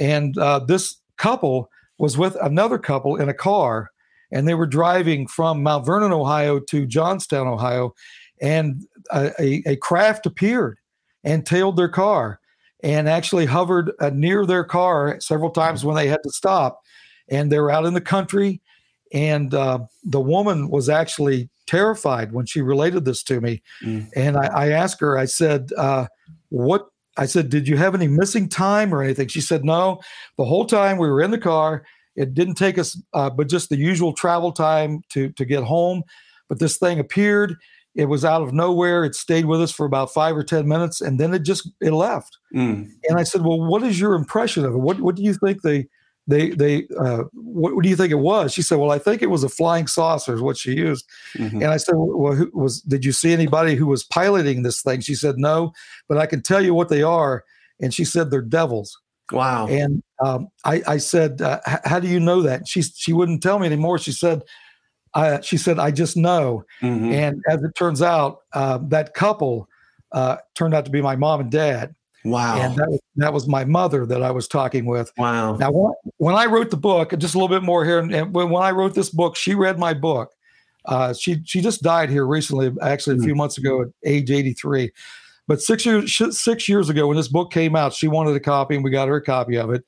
And 0.00 0.36
uh, 0.38 0.60
this 0.60 0.96
couple 1.18 1.70
was 1.98 2.16
with 2.16 2.36
another 2.40 2.78
couple 2.78 3.16
in 3.16 3.28
a 3.28 3.34
car, 3.34 3.90
and 4.32 4.46
they 4.46 4.54
were 4.54 4.66
driving 4.66 5.26
from 5.26 5.62
Mount 5.62 5.86
Vernon, 5.86 6.12
Ohio 6.12 6.60
to 6.60 6.86
Johnstown, 6.86 7.46
Ohio. 7.46 7.94
And 8.40 8.86
a, 9.10 9.32
a, 9.40 9.62
a 9.66 9.76
craft 9.76 10.26
appeared 10.26 10.78
and 11.24 11.46
tailed 11.46 11.76
their 11.76 11.88
car 11.88 12.40
and 12.82 13.08
actually 13.08 13.46
hovered 13.46 13.92
uh, 14.00 14.10
near 14.10 14.44
their 14.44 14.64
car 14.64 15.18
several 15.20 15.50
times 15.50 15.84
when 15.84 15.96
they 15.96 16.08
had 16.08 16.22
to 16.22 16.30
stop 16.30 16.82
and 17.28 17.50
they 17.50 17.58
were 17.58 17.70
out 17.70 17.86
in 17.86 17.94
the 17.94 18.00
country. 18.00 18.60
And 19.12 19.54
uh, 19.54 19.80
the 20.04 20.20
woman 20.20 20.68
was 20.68 20.88
actually 20.88 21.48
terrified 21.66 22.32
when 22.32 22.46
she 22.46 22.60
related 22.60 23.04
this 23.04 23.22
to 23.24 23.40
me. 23.40 23.62
Mm. 23.82 24.08
And 24.14 24.36
I, 24.36 24.46
I, 24.46 24.68
asked 24.70 25.00
her, 25.00 25.16
I 25.18 25.24
said, 25.24 25.70
uh, 25.76 26.06
What? 26.48 26.88
I 27.16 27.26
said, 27.26 27.48
Did 27.48 27.68
you 27.68 27.76
have 27.76 27.94
any 27.94 28.08
missing 28.08 28.48
time 28.48 28.94
or 28.94 29.02
anything? 29.02 29.28
She 29.28 29.40
said, 29.40 29.64
No. 29.64 30.00
The 30.36 30.44
whole 30.44 30.66
time 30.66 30.98
we 30.98 31.08
were 31.08 31.22
in 31.22 31.30
the 31.30 31.38
car, 31.38 31.84
it 32.16 32.34
didn't 32.34 32.54
take 32.54 32.78
us, 32.78 33.00
uh, 33.12 33.30
but 33.30 33.48
just 33.48 33.68
the 33.68 33.76
usual 33.76 34.12
travel 34.12 34.52
time 34.52 35.02
to, 35.10 35.30
to 35.32 35.44
get 35.44 35.62
home. 35.62 36.02
But 36.48 36.58
this 36.58 36.78
thing 36.78 36.98
appeared 36.98 37.56
It 37.94 38.06
was 38.10 38.24
out 38.24 38.42
of 38.42 38.52
nowhere. 38.52 39.04
It 39.04 39.14
stayed 39.14 39.46
with 39.46 39.62
us 39.62 39.72
for 39.72 39.86
about 39.86 40.12
five 40.12 40.36
or 40.36 40.44
ten 40.44 40.68
minutes, 40.68 41.00
and 41.00 41.18
then 41.18 41.32
it 41.32 41.44
just 41.44 41.70
it 41.80 41.92
left. 41.92 42.36
Mm. 42.54 42.90
And 43.08 43.18
I 43.18 43.24
said, 43.24 43.42
"Well, 43.42 43.58
what 43.60 43.82
is 43.82 43.98
your 43.98 44.14
impression 44.14 44.64
of 44.66 44.74
it? 44.74 44.78
What 44.78 45.00
what 45.00 45.16
do 45.16 45.22
you 45.22 45.32
think 45.32 45.62
they 45.62 45.88
they 46.26 46.50
they 46.50 46.86
uh, 46.98 47.24
what, 47.32 47.74
what 47.74 47.82
do 47.82 47.88
you 47.88 47.96
think 47.96 48.12
it 48.12 48.16
was?" 48.20 48.52
She 48.52 48.60
said, 48.62 48.78
"Well, 48.78 48.90
I 48.90 48.98
think 48.98 49.22
it 49.22 49.30
was 49.30 49.44
a 49.44 49.48
flying 49.48 49.86
saucer." 49.86 50.34
Is 50.34 50.42
what 50.42 50.58
she 50.58 50.72
used. 50.72 51.06
Mhm. 51.38 51.62
And 51.62 51.68
I 51.68 51.78
said, 51.78 51.94
"Well, 51.96 52.34
who 52.34 52.50
was? 52.52 52.82
Did 52.82 53.02
you 53.04 53.12
see 53.12 53.32
anybody 53.32 53.76
who 53.76 53.86
was 53.86 54.04
piloting 54.04 54.62
this 54.62 54.82
thing?" 54.82 55.00
She 55.00 55.14
said, 55.14 55.38
"No, 55.38 55.72
but 56.06 56.18
I 56.18 56.26
can 56.26 56.42
tell 56.42 56.62
you 56.62 56.74
what 56.74 56.90
they 56.90 57.02
are." 57.02 57.44
And 57.80 57.94
she 57.94 58.04
said, 58.04 58.30
"They're 58.30 58.42
devils." 58.42 58.98
Wow. 59.32 59.66
And 59.68 60.02
um, 60.24 60.48
I, 60.64 60.82
I 60.86 60.96
said, 60.98 61.42
uh, 61.42 61.60
"How 61.84 61.98
do 62.00 62.08
you 62.08 62.20
know 62.20 62.42
that?" 62.42 62.68
She 62.68 62.82
she 62.82 63.12
wouldn't 63.12 63.42
tell 63.42 63.58
me 63.58 63.66
anymore. 63.66 63.98
She 63.98 64.12
said, 64.12 64.42
I, 65.14 65.40
"She 65.40 65.56
said 65.56 65.78
I 65.78 65.90
just 65.90 66.16
know." 66.16 66.64
Mhm. 66.82 67.12
And 67.12 67.42
as 67.48 67.62
it 67.62 67.74
turns 67.74 68.02
out, 68.02 68.40
uh, 68.52 68.78
that 68.88 69.14
couple 69.14 69.68
uh, 70.12 70.36
turned 70.54 70.74
out 70.74 70.84
to 70.84 70.90
be 70.90 71.02
my 71.02 71.16
mom 71.16 71.40
and 71.40 71.50
dad, 71.50 71.94
Wow. 72.24 72.60
and 72.60 72.76
that 72.76 72.88
was, 72.88 73.00
that 73.16 73.32
was 73.32 73.46
my 73.48 73.64
mother 73.64 74.06
that 74.06 74.22
I 74.22 74.30
was 74.30 74.46
talking 74.48 74.86
with. 74.86 75.10
wow. 75.18 75.56
Now, 75.56 75.70
when, 75.72 75.92
when 76.18 76.34
I 76.36 76.46
wrote 76.46 76.70
the 76.70 76.76
book, 76.76 77.12
just 77.18 77.34
a 77.34 77.38
little 77.38 77.54
bit 77.54 77.64
more 77.64 77.84
here, 77.84 77.98
and, 77.98 78.32
when, 78.32 78.50
when 78.50 78.62
I 78.62 78.70
wrote 78.70 78.94
this 78.94 79.10
book, 79.10 79.36
she 79.36 79.54
read 79.54 79.78
my 79.78 79.92
book. 79.94 80.30
Uh, 80.84 81.12
she 81.12 81.42
she 81.44 81.60
just 81.60 81.82
died 81.82 82.08
here 82.10 82.24
recently, 82.24 82.72
actually 82.80 83.16
a 83.16 83.20
few 83.22 83.34
months 83.34 83.58
ago 83.58 83.82
at 83.82 83.88
age 84.04 84.30
83. 84.30 84.92
But 85.48 85.60
six 85.60 85.86
years 85.86 86.16
six 86.38 86.68
years 86.68 86.88
ago, 86.88 87.06
when 87.06 87.16
this 87.16 87.28
book 87.28 87.52
came 87.52 87.76
out, 87.76 87.94
she 87.94 88.08
wanted 88.08 88.34
a 88.34 88.40
copy, 88.40 88.74
and 88.74 88.84
we 88.84 88.90
got 88.90 89.08
her 89.08 89.16
a 89.16 89.22
copy 89.22 89.56
of 89.56 89.70
it. 89.70 89.84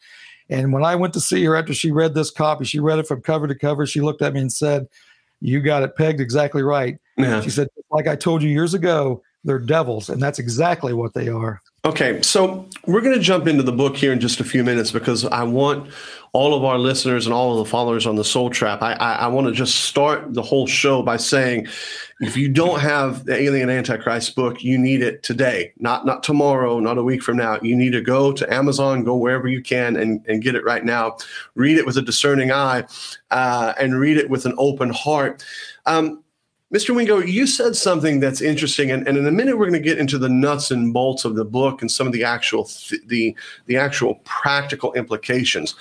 And 0.50 0.72
when 0.72 0.84
I 0.84 0.94
went 0.94 1.12
to 1.14 1.20
see 1.20 1.44
her 1.44 1.56
after 1.56 1.74
she 1.74 1.90
read 1.90 2.14
this 2.14 2.30
copy, 2.30 2.64
she 2.64 2.80
read 2.80 2.98
it 2.98 3.06
from 3.06 3.20
cover 3.20 3.46
to 3.46 3.54
cover. 3.54 3.84
She 3.86 4.00
looked 4.00 4.22
at 4.22 4.32
me 4.32 4.40
and 4.40 4.52
said, 4.52 4.86
"You 5.40 5.60
got 5.60 5.82
it 5.82 5.96
pegged 5.96 6.20
exactly 6.20 6.62
right." 6.62 6.96
Yeah. 7.16 7.40
She 7.40 7.50
said, 7.50 7.68
"Like 7.90 8.06
I 8.06 8.16
told 8.16 8.42
you 8.42 8.48
years 8.48 8.74
ago, 8.74 9.22
they're 9.44 9.58
devils, 9.58 10.08
and 10.08 10.22
that's 10.22 10.38
exactly 10.38 10.94
what 10.94 11.14
they 11.14 11.28
are." 11.28 11.60
Okay, 11.84 12.20
so 12.22 12.68
we're 12.86 13.00
going 13.00 13.14
to 13.14 13.20
jump 13.20 13.46
into 13.46 13.62
the 13.62 13.72
book 13.72 13.96
here 13.96 14.12
in 14.12 14.18
just 14.18 14.40
a 14.40 14.44
few 14.44 14.64
minutes 14.64 14.90
because 14.90 15.24
I 15.24 15.44
want 15.44 15.92
all 16.32 16.52
of 16.52 16.64
our 16.64 16.76
listeners 16.76 17.24
and 17.24 17.32
all 17.32 17.52
of 17.52 17.64
the 17.64 17.70
followers 17.70 18.04
on 18.04 18.16
the 18.16 18.24
Soul 18.24 18.50
Trap. 18.50 18.82
I, 18.82 18.94
I, 18.94 19.12
I 19.14 19.26
want 19.28 19.46
to 19.46 19.52
just 19.52 19.84
start 19.84 20.34
the 20.34 20.42
whole 20.42 20.66
show 20.66 21.02
by 21.02 21.16
saying, 21.16 21.68
if 22.18 22.36
you 22.36 22.48
don't 22.48 22.80
have 22.80 23.26
the 23.26 23.40
Alien 23.40 23.70
Antichrist 23.70 24.34
book, 24.34 24.64
you 24.64 24.76
need 24.76 25.02
it 25.02 25.22
today, 25.22 25.72
not 25.78 26.04
not 26.04 26.24
tomorrow, 26.24 26.80
not 26.80 26.98
a 26.98 27.02
week 27.02 27.22
from 27.22 27.36
now. 27.36 27.60
You 27.62 27.76
need 27.76 27.92
to 27.92 28.00
go 28.00 28.32
to 28.32 28.52
Amazon, 28.52 29.04
go 29.04 29.16
wherever 29.16 29.46
you 29.46 29.62
can, 29.62 29.96
and 29.96 30.24
and 30.26 30.42
get 30.42 30.56
it 30.56 30.64
right 30.64 30.84
now. 30.84 31.16
Read 31.54 31.78
it 31.78 31.86
with 31.86 31.96
a 31.96 32.02
discerning 32.02 32.50
eye, 32.50 32.84
uh, 33.30 33.72
and 33.78 34.00
read 34.00 34.16
it 34.16 34.28
with 34.28 34.46
an 34.46 34.54
open 34.58 34.90
heart. 34.90 35.44
Um, 35.86 36.24
Mr. 36.72 36.94
Wingo, 36.94 37.18
you 37.18 37.46
said 37.46 37.74
something 37.74 38.20
that's 38.20 38.42
interesting, 38.42 38.90
and, 38.90 39.08
and 39.08 39.16
in 39.16 39.26
a 39.26 39.30
minute 39.30 39.56
we're 39.56 39.70
going 39.70 39.82
to 39.82 39.88
get 39.88 39.98
into 39.98 40.18
the 40.18 40.28
nuts 40.28 40.70
and 40.70 40.92
bolts 40.92 41.24
of 41.24 41.34
the 41.34 41.44
book 41.44 41.80
and 41.80 41.90
some 41.90 42.06
of 42.06 42.12
the 42.12 42.24
actual 42.24 42.64
th- 42.64 43.00
the 43.06 43.34
the 43.66 43.76
actual 43.76 44.16
practical 44.24 44.92
implications. 44.92 45.74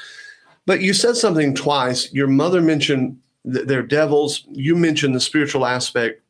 But 0.66 0.82
you 0.82 0.94
said 0.94 1.18
something 1.18 1.54
twice. 1.54 2.12
Your 2.14 2.28
mother 2.28 2.62
mentioned 2.62 3.20
th- 3.52 3.68
they're 3.68 3.84
devils. 3.84 4.46
You 4.50 4.78
mentioned 4.78 5.14
the 5.14 5.20
spiritual 5.20 5.66
aspect. 5.66 6.22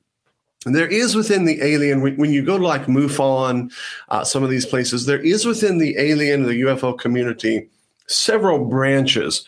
And 0.65 0.75
there 0.75 0.87
is 0.87 1.15
within 1.15 1.45
the 1.45 1.61
alien 1.61 2.01
when, 2.01 2.17
when 2.17 2.31
you 2.31 2.43
go 2.43 2.57
to 2.57 2.65
like 2.65 2.87
MUFON, 2.87 3.71
uh, 4.09 4.23
some 4.23 4.43
of 4.43 4.49
these 4.49 4.65
places, 4.65 5.05
there 5.05 5.19
is 5.19 5.45
within 5.45 5.77
the 5.77 5.95
alien, 5.99 6.43
the 6.43 6.61
UFO 6.61 6.97
community, 6.97 7.69
several 8.07 8.65
branches. 8.65 9.45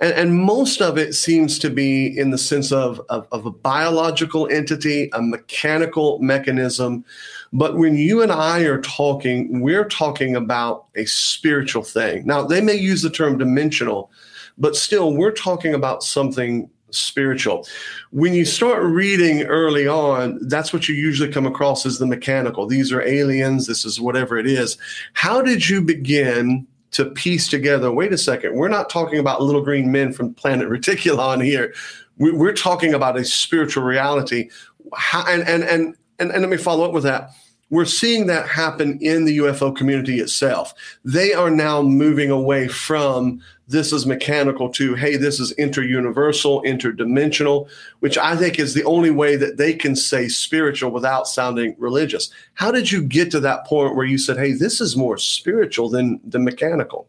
And, 0.00 0.14
and 0.14 0.36
most 0.36 0.80
of 0.80 0.98
it 0.98 1.14
seems 1.14 1.58
to 1.60 1.70
be 1.70 2.06
in 2.18 2.30
the 2.30 2.38
sense 2.38 2.72
of, 2.72 3.00
of, 3.08 3.26
of 3.32 3.46
a 3.46 3.50
biological 3.50 4.48
entity, 4.50 5.10
a 5.12 5.22
mechanical 5.22 6.18
mechanism. 6.20 7.04
But 7.52 7.76
when 7.76 7.96
you 7.96 8.22
and 8.22 8.32
I 8.32 8.60
are 8.60 8.80
talking, 8.80 9.60
we're 9.60 9.88
talking 9.88 10.36
about 10.36 10.86
a 10.94 11.04
spiritual 11.04 11.82
thing. 11.82 12.26
Now, 12.26 12.42
they 12.42 12.60
may 12.60 12.74
use 12.74 13.02
the 13.02 13.10
term 13.10 13.38
dimensional, 13.38 14.10
but 14.58 14.76
still, 14.76 15.14
we're 15.14 15.32
talking 15.32 15.74
about 15.74 16.02
something 16.02 16.68
spiritual. 16.90 17.66
When 18.10 18.34
you 18.34 18.44
start 18.44 18.82
reading 18.82 19.42
early 19.44 19.86
on, 19.86 20.38
that's 20.48 20.72
what 20.72 20.88
you 20.88 20.94
usually 20.94 21.32
come 21.32 21.46
across 21.46 21.86
as 21.86 21.98
the 21.98 22.06
mechanical. 22.06 22.66
These 22.66 22.92
are 22.92 23.02
aliens, 23.02 23.66
this 23.66 23.84
is 23.84 24.00
whatever 24.00 24.38
it 24.38 24.46
is. 24.46 24.76
How 25.12 25.40
did 25.40 25.68
you 25.68 25.82
begin 25.82 26.66
to 26.92 27.06
piece 27.06 27.48
together 27.48 27.92
wait 27.92 28.12
a 28.12 28.18
second, 28.18 28.54
we're 28.54 28.68
not 28.68 28.90
talking 28.90 29.18
about 29.18 29.42
little 29.42 29.62
green 29.62 29.90
men 29.92 30.12
from 30.12 30.34
planet 30.34 30.68
Reticulon 30.70 31.44
here. 31.44 31.72
We- 32.18 32.32
We're 32.32 32.52
talking 32.52 32.94
about 32.94 33.16
a 33.16 33.24
spiritual 33.24 33.84
reality. 33.84 34.50
How, 34.96 35.24
and, 35.26 35.42
and, 35.46 35.62
and, 35.64 35.96
and, 36.18 36.30
and 36.32 36.40
let 36.42 36.50
me 36.50 36.56
follow 36.56 36.84
up 36.84 36.92
with 36.92 37.04
that. 37.04 37.30
We're 37.70 37.84
seeing 37.84 38.26
that 38.26 38.48
happen 38.48 38.98
in 39.00 39.24
the 39.24 39.38
UFO 39.38 39.74
community 39.74 40.18
itself. 40.18 40.74
They 41.04 41.32
are 41.32 41.50
now 41.50 41.82
moving 41.82 42.30
away 42.30 42.66
from 42.66 43.40
this 43.68 43.92
is 43.92 44.04
mechanical 44.04 44.68
to, 44.70 44.96
hey, 44.96 45.16
this 45.16 45.38
is 45.38 45.54
interuniversal, 45.54 46.64
interdimensional, 46.64 47.68
which 48.00 48.18
I 48.18 48.34
think 48.34 48.58
is 48.58 48.74
the 48.74 48.82
only 48.82 49.12
way 49.12 49.36
that 49.36 49.58
they 49.58 49.72
can 49.72 49.94
say 49.94 50.26
spiritual 50.26 50.90
without 50.90 51.28
sounding 51.28 51.76
religious. 51.78 52.30
How 52.54 52.72
did 52.72 52.90
you 52.90 53.00
get 53.00 53.30
to 53.30 53.40
that 53.40 53.64
point 53.66 53.94
where 53.94 54.06
you 54.06 54.18
said, 54.18 54.38
hey, 54.38 54.52
this 54.52 54.80
is 54.80 54.96
more 54.96 55.16
spiritual 55.16 55.88
than, 55.88 56.20
than 56.24 56.42
mechanical? 56.42 57.08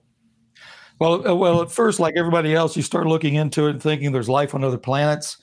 Well, 0.99 1.27
uh, 1.27 1.33
well, 1.33 1.63
at 1.63 1.71
first, 1.71 1.99
like 1.99 2.13
everybody 2.15 2.53
else, 2.53 2.77
you 2.77 2.83
start 2.83 3.07
looking 3.07 3.33
into 3.33 3.65
it 3.65 3.71
and 3.71 3.81
thinking 3.81 4.11
there's 4.11 4.29
life 4.29 4.53
on 4.53 4.63
other 4.63 4.77
planets, 4.77 5.37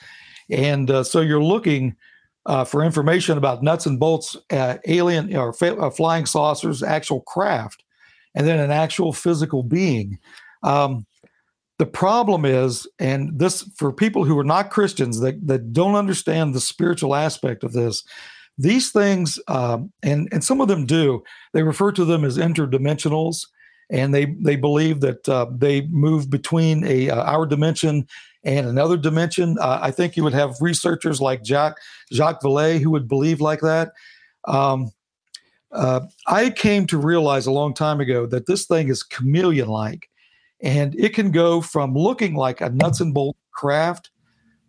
and 0.51 0.89
uh, 0.89 1.03
so 1.03 1.21
you're 1.21 1.43
looking 1.43 1.97
uh, 2.49 2.64
for 2.64 2.83
information 2.83 3.37
about 3.37 3.62
nuts 3.62 3.87
and 3.87 4.00
bolts, 4.00 4.37
uh, 4.50 4.78
alien 4.87 5.37
or 5.37 5.52
fa- 5.52 5.76
uh, 5.76 5.90
flying 5.90 6.26
saucers, 6.26 6.83
actual 6.83 7.21
craft, 7.21 7.85
and 8.35 8.47
then 8.47 8.59
an 8.59 8.71
actual 8.71 9.12
physical 9.12 9.62
being. 9.62 10.19
Um, 10.62 11.07
the 11.78 11.87
problem 11.87 12.45
is, 12.45 12.88
and 12.99 13.38
this 13.38 13.62
for 13.76 13.93
people 13.93 14.25
who 14.25 14.37
are 14.38 14.45
not 14.45 14.71
Christians 14.71 15.21
that 15.21 15.47
that 15.47 15.73
don't 15.73 15.95
understand 15.95 16.55
the 16.55 16.61
spiritual 16.61 17.14
aspect 17.14 17.62
of 17.62 17.75
this, 17.75 18.02
these 18.57 18.90
things, 18.90 19.38
um, 19.47 19.93
and 20.02 20.28
and 20.33 20.43
some 20.43 20.61
of 20.61 20.69
them 20.69 20.87
do, 20.87 21.23
they 21.52 21.62
refer 21.62 21.93
to 21.93 22.05
them 22.05 22.25
as 22.25 22.38
interdimensionals 22.38 23.45
and 23.90 24.14
they 24.14 24.37
they 24.40 24.57
believe 24.57 25.00
that 25.00 25.28
uh, 25.28 25.47
they 25.50 25.83
move 25.88 26.31
between 26.31 26.85
a 26.85 27.11
uh, 27.11 27.23
our 27.25 27.47
dimension 27.47 28.07
and 28.49 28.67
another 28.67 28.97
dimension. 28.97 29.59
Uh, 29.61 29.78
I 29.83 29.90
think 29.90 30.17
you 30.17 30.25
would 30.25 30.33
have 30.33 30.57
researchers 30.61 31.21
like 31.21 31.45
Jacques 31.45 31.78
Jacques 32.12 32.43
Vallée 32.43 32.81
who 32.81 32.90
would 32.90 33.07
believe 33.07 33.40
like 33.40 33.61
that. 33.61 33.93
Um, 34.47 34.90
uh, 35.71 36.00
I 36.26 36.49
came 36.50 36.87
to 36.87 36.97
realize 36.97 37.47
a 37.47 37.52
long 37.52 37.75
time 37.75 38.00
ago 38.00 38.25
that 38.26 38.47
this 38.47 38.64
thing 38.64 38.88
is 38.88 39.02
chameleon-like, 39.02 40.09
and 40.62 40.99
it 40.99 41.14
can 41.14 41.31
go 41.31 41.61
from 41.61 41.95
looking 41.95 42.35
like 42.35 42.62
a 42.62 42.71
nuts 42.71 43.00
and 43.00 43.12
bolt 43.12 43.37
craft 43.52 44.11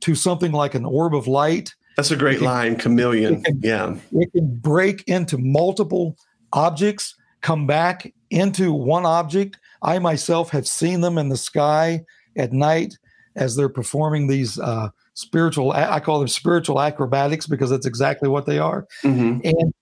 to 0.02 0.14
something 0.14 0.52
like 0.52 0.76
an 0.76 0.84
orb 0.84 1.16
of 1.16 1.28
light. 1.28 1.74
That's 1.96 2.12
a 2.12 2.18
great 2.18 2.42
line, 2.42 2.76
chameleon. 2.76 3.44
Yeah. 3.62 3.96
It 4.12 4.32
can 4.34 4.56
break 4.58 5.04
into 5.08 5.38
multiple 5.38 6.18
objects, 6.52 7.16
come 7.42 7.66
back 7.66 8.14
into 8.30 8.74
one 8.74 9.06
object. 9.06 9.58
I 9.82 10.00
myself 10.00 10.50
have 10.50 10.68
seen 10.68 11.00
them 11.00 11.18
in 11.18 11.30
the 11.30 11.38
sky 11.38 12.04
at 12.36 12.52
night 12.52 12.98
as 13.40 13.56
they're 13.56 13.70
performing 13.70 14.28
these 14.28 14.60
uh, 14.60 14.90
spiritual, 15.14 15.72
I 15.72 16.00
call 16.00 16.20
them 16.20 16.28
spiritual 16.28 16.80
acrobatics 16.82 17.48
because 17.48 17.70
that's 17.70 17.86
exactly 17.86 18.30
what 18.30 18.46
they 18.46 18.60
are. 18.60 18.86
Mhm. 19.04 19.42
And 19.44 19.74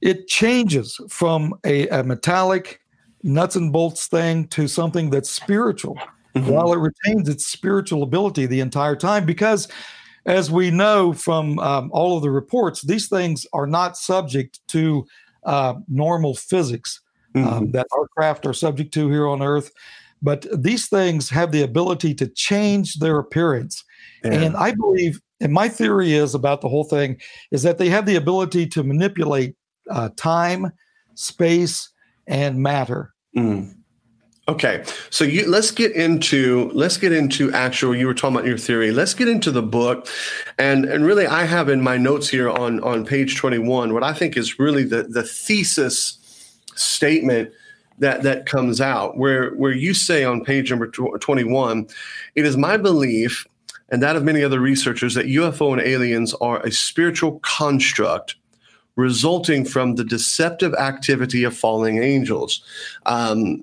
it 0.00 0.26
changes 0.28 1.00
from 1.08 1.54
a, 1.64 1.88
a 1.88 2.02
metallic 2.02 2.80
nuts 3.22 3.56
and 3.56 3.72
bolts 3.72 4.06
thing 4.06 4.48
to 4.48 4.68
something 4.68 5.10
that's 5.10 5.30
spiritual 5.30 5.98
Mhm. 6.34 6.50
while 6.50 6.72
it 6.72 6.78
retains 6.78 7.28
its 7.28 7.46
spiritual 7.46 8.02
ability 8.02 8.44
the 8.46 8.60
entire 8.60 8.96
time 8.96 9.24
because 9.24 9.68
as 10.26 10.50
we 10.50 10.70
know 10.70 11.12
from 11.12 11.58
um, 11.60 11.90
all 11.92 12.16
of 12.16 12.22
the 12.22 12.30
reports 12.30 12.82
these 12.82 13.08
things 13.08 13.46
are 13.52 13.66
not 13.66 13.96
subject 13.96 14.58
to 14.68 15.06
uh, 15.44 15.74
normal 15.88 16.34
physics 16.34 17.00
Mhm. 17.34 17.46
um, 17.46 17.70
that 17.70 17.86
our 17.96 18.06
craft 18.08 18.46
are 18.46 18.52
subject 18.52 18.92
to 18.94 19.08
here 19.08 19.26
on 19.28 19.42
earth 19.42 19.70
but 20.24 20.46
these 20.52 20.88
things 20.88 21.28
have 21.28 21.52
the 21.52 21.62
ability 21.62 22.14
to 22.14 22.26
change 22.28 22.88
their 22.98 23.18
appearance 23.18 23.84
Yeah. 24.24 24.32
and 24.32 24.56
i 24.56 24.70
believe 24.72 25.20
and 25.40 25.52
my 25.52 25.68
theory 25.68 26.14
is 26.14 26.34
about 26.34 26.60
the 26.62 26.68
whole 26.68 26.84
thing 26.84 27.20
is 27.52 27.62
that 27.62 27.78
they 27.78 27.90
have 27.90 28.06
the 28.06 28.16
ability 28.16 28.66
to 28.74 28.82
manipulate 28.82 29.54
uh, 29.90 30.08
time 30.16 30.72
space 31.14 31.90
and 32.26 32.58
matter 32.58 33.14
Mm. 33.36 33.74
Okay, 34.46 34.84
so 35.08 35.24
you 35.24 35.48
let's 35.48 35.70
get 35.70 35.92
into 35.92 36.70
let's 36.74 36.98
get 36.98 37.12
into 37.12 37.50
actual. 37.52 37.96
You 37.96 38.06
were 38.06 38.12
talking 38.12 38.36
about 38.36 38.46
your 38.46 38.58
theory. 38.58 38.90
Let's 38.92 39.14
get 39.14 39.26
into 39.26 39.50
the 39.50 39.62
book, 39.62 40.06
and 40.58 40.84
and 40.84 41.06
really, 41.06 41.26
I 41.26 41.44
have 41.44 41.70
in 41.70 41.80
my 41.80 41.96
notes 41.96 42.28
here 42.28 42.50
on 42.50 42.78
on 42.80 43.06
page 43.06 43.36
twenty 43.36 43.58
one 43.58 43.94
what 43.94 44.02
I 44.02 44.12
think 44.12 44.36
is 44.36 44.58
really 44.58 44.84
the 44.84 45.04
the 45.04 45.22
thesis 45.22 46.18
statement 46.74 47.52
that 47.98 48.22
that 48.22 48.46
comes 48.46 48.80
out 48.80 49.16
where 49.16 49.50
where 49.54 49.72
you 49.72 49.94
say 49.94 50.24
on 50.24 50.44
page 50.44 50.70
number 50.70 50.88
twenty 50.88 51.44
one, 51.44 51.86
it 52.34 52.44
is 52.44 52.56
my 52.56 52.76
belief 52.76 53.46
and 53.90 54.02
that 54.02 54.16
of 54.16 54.24
many 54.24 54.42
other 54.42 54.60
researchers 54.60 55.14
that 55.14 55.26
UFO 55.26 55.72
and 55.72 55.80
aliens 55.80 56.34
are 56.34 56.60
a 56.60 56.72
spiritual 56.72 57.38
construct 57.40 58.36
resulting 58.96 59.64
from 59.64 59.96
the 59.96 60.04
deceptive 60.04 60.74
activity 60.74 61.44
of 61.44 61.56
falling 61.56 62.02
angels. 62.02 62.62
Um, 63.06 63.62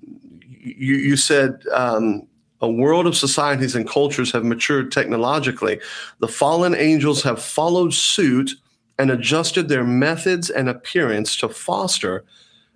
you, 0.60 0.96
you, 0.96 1.18
said 1.18 1.64
um, 1.74 2.28
a 2.62 2.70
world 2.70 3.08
of 3.08 3.16
societies 3.16 3.76
and 3.76 3.88
cultures 3.88 4.32
have 4.32 4.44
matured 4.44 4.92
technologically. 4.92 5.80
The 6.20 6.28
fallen 6.28 6.76
angels 6.76 7.24
have 7.24 7.42
followed 7.42 7.94
suit 7.94 8.52
and 9.00 9.10
adjusted 9.10 9.70
their 9.70 9.84
methods 9.84 10.50
and 10.50 10.70
appearance 10.70 11.36
to 11.38 11.50
foster 11.50 12.24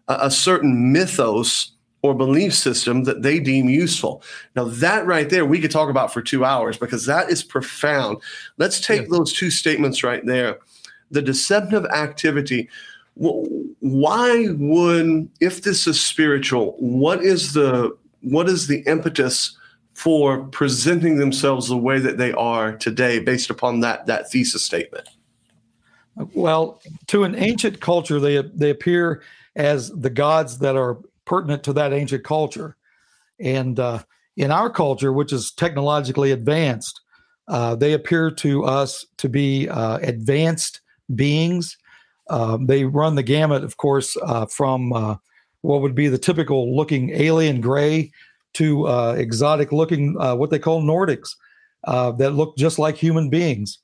a, 0.07 0.17
a 0.21 0.31
certain 0.31 0.91
mythos 0.91 1.71
or 2.01 2.13
belief 2.13 2.53
system 2.53 3.03
that 3.05 3.23
they 3.23 3.39
deem 3.39 3.67
useful. 3.67 4.21
Now, 4.55 4.65
that 4.65 5.05
right 5.05 5.29
there, 5.29 5.45
we 5.45 5.59
could 5.59 5.71
talk 5.71 5.89
about 5.89 6.13
for 6.13 6.21
two 6.21 6.45
hours 6.45 6.77
because 6.77 7.05
that 7.07 7.29
is 7.29 7.43
profound. 7.43 8.19
Let's 8.57 8.79
take 8.79 9.09
those 9.09 9.33
two 9.33 9.49
statements 9.49 10.03
right 10.03 10.25
there. 10.25 10.59
The 11.11 11.21
deceptive 11.21 11.85
activity. 11.85 12.69
Why 13.15 14.47
would, 14.49 15.29
if 15.39 15.63
this 15.63 15.87
is 15.87 16.03
spiritual, 16.03 16.75
what 16.79 17.23
is 17.23 17.53
the 17.53 17.95
what 18.21 18.49
is 18.49 18.67
the 18.67 18.79
impetus 18.81 19.57
for 19.93 20.43
presenting 20.47 21.17
themselves 21.17 21.69
the 21.69 21.77
way 21.77 21.99
that 21.99 22.17
they 22.17 22.33
are 22.33 22.75
today, 22.75 23.19
based 23.19 23.49
upon 23.49 23.79
that 23.79 24.05
that 24.07 24.29
thesis 24.29 24.65
statement? 24.65 25.07
Well, 26.33 26.81
to 27.07 27.23
an 27.23 27.35
ancient 27.35 27.79
culture, 27.79 28.19
they 28.19 28.41
they 28.41 28.69
appear 28.69 29.21
as 29.55 29.91
the 29.91 30.09
gods 30.09 30.59
that 30.59 30.75
are 30.75 30.99
pertinent 31.25 31.63
to 31.63 31.73
that 31.73 31.93
ancient 31.93 32.23
culture. 32.23 32.75
And 33.39 33.79
uh, 33.79 33.99
in 34.37 34.51
our 34.51 34.69
culture, 34.69 35.11
which 35.11 35.33
is 35.33 35.51
technologically 35.51 36.31
advanced, 36.31 37.01
uh, 37.47 37.75
they 37.75 37.93
appear 37.93 38.31
to 38.31 38.63
us 38.65 39.05
to 39.17 39.29
be 39.29 39.69
uh, 39.69 39.99
advanced 40.01 40.81
beings. 41.13 41.77
Um, 42.29 42.65
they 42.65 42.85
run 42.85 43.15
the 43.15 43.23
gamut, 43.23 43.63
of 43.63 43.77
course, 43.77 44.17
uh, 44.23 44.45
from 44.47 44.93
uh, 44.93 45.17
what 45.61 45.81
would 45.81 45.95
be 45.95 46.07
the 46.07 46.17
typical 46.17 46.75
looking 46.75 47.11
alien 47.11 47.61
gray 47.61 48.11
to 48.53 48.87
uh, 48.87 49.13
exotic 49.17 49.71
looking, 49.71 50.13
what 50.13 50.49
they 50.49 50.59
call 50.59 50.81
Nordics, 50.81 51.35
that 51.85 52.33
look 52.33 52.57
just 52.57 52.79
like 52.79 52.95
human 52.95 53.29
beings. 53.29 53.79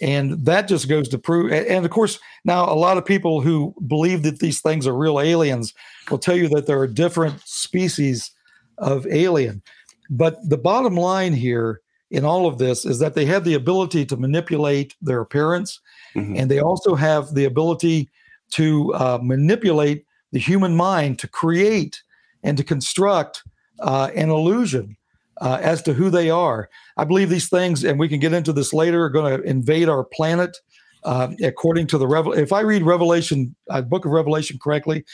And 0.00 0.44
that 0.44 0.68
just 0.68 0.88
goes 0.88 1.08
to 1.08 1.18
prove. 1.18 1.52
And 1.52 1.84
of 1.84 1.90
course, 1.90 2.18
now 2.44 2.70
a 2.70 2.76
lot 2.76 2.98
of 2.98 3.04
people 3.04 3.40
who 3.40 3.74
believe 3.86 4.22
that 4.24 4.40
these 4.40 4.60
things 4.60 4.86
are 4.86 4.96
real 4.96 5.20
aliens 5.20 5.72
will 6.10 6.18
tell 6.18 6.36
you 6.36 6.48
that 6.50 6.66
there 6.66 6.78
are 6.78 6.86
different 6.86 7.40
species 7.46 8.30
of 8.78 9.06
alien. 9.06 9.62
But 10.10 10.36
the 10.48 10.58
bottom 10.58 10.96
line 10.96 11.32
here 11.32 11.80
in 12.10 12.24
all 12.24 12.46
of 12.46 12.58
this 12.58 12.84
is 12.84 12.98
that 12.98 13.14
they 13.14 13.24
have 13.24 13.44
the 13.44 13.54
ability 13.54 14.04
to 14.06 14.16
manipulate 14.16 14.94
their 15.00 15.20
appearance, 15.20 15.80
mm-hmm. 16.14 16.36
and 16.36 16.50
they 16.50 16.60
also 16.60 16.94
have 16.94 17.34
the 17.34 17.44
ability 17.44 18.08
to 18.52 18.94
uh, 18.94 19.18
manipulate 19.22 20.04
the 20.32 20.38
human 20.38 20.76
mind 20.76 21.18
to 21.18 21.26
create 21.26 22.02
and 22.42 22.56
to 22.56 22.64
construct 22.64 23.42
uh, 23.80 24.10
an 24.14 24.30
illusion 24.30 24.96
uh, 25.40 25.58
as 25.60 25.82
to 25.82 25.92
who 25.92 26.10
they 26.10 26.30
are. 26.30 26.68
I 26.96 27.04
believe 27.04 27.28
these 27.28 27.48
things, 27.48 27.84
and 27.84 27.98
we 27.98 28.08
can 28.08 28.20
get 28.20 28.32
into 28.32 28.52
this 28.52 28.72
later, 28.72 29.04
are 29.04 29.10
going 29.10 29.38
to 29.38 29.48
invade 29.48 29.88
our 29.88 30.04
planet. 30.04 30.56
Uh, 31.04 31.28
according 31.44 31.86
to 31.86 31.98
the 31.98 32.06
Revel, 32.06 32.32
if 32.32 32.52
I 32.52 32.60
read 32.62 32.82
Revelation, 32.82 33.54
uh, 33.70 33.80
Book 33.80 34.04
of 34.04 34.10
Revelation 34.10 34.58
correctly, 34.60 35.04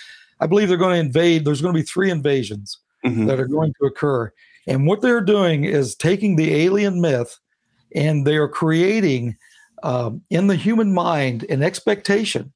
I 0.40 0.46
believe 0.46 0.68
they're 0.68 0.78
going 0.78 0.94
to 0.94 1.06
invade. 1.06 1.44
There's 1.44 1.60
going 1.60 1.74
to 1.74 1.80
be 1.80 1.84
three 1.84 2.10
invasions 2.10 2.78
mm-hmm. 3.04 3.26
that 3.26 3.38
are 3.38 3.48
going 3.48 3.74
to 3.78 3.86
occur, 3.86 4.32
and 4.66 4.86
what 4.86 5.02
they're 5.02 5.20
doing 5.20 5.64
is 5.64 5.94
taking 5.94 6.36
the 6.36 6.54
alien 6.54 7.00
myth, 7.00 7.38
and 7.94 8.26
they 8.26 8.36
are 8.36 8.48
creating 8.48 9.36
um, 9.82 10.22
in 10.30 10.46
the 10.46 10.56
human 10.56 10.94
mind 10.94 11.44
an 11.50 11.62
expectation. 11.62 12.52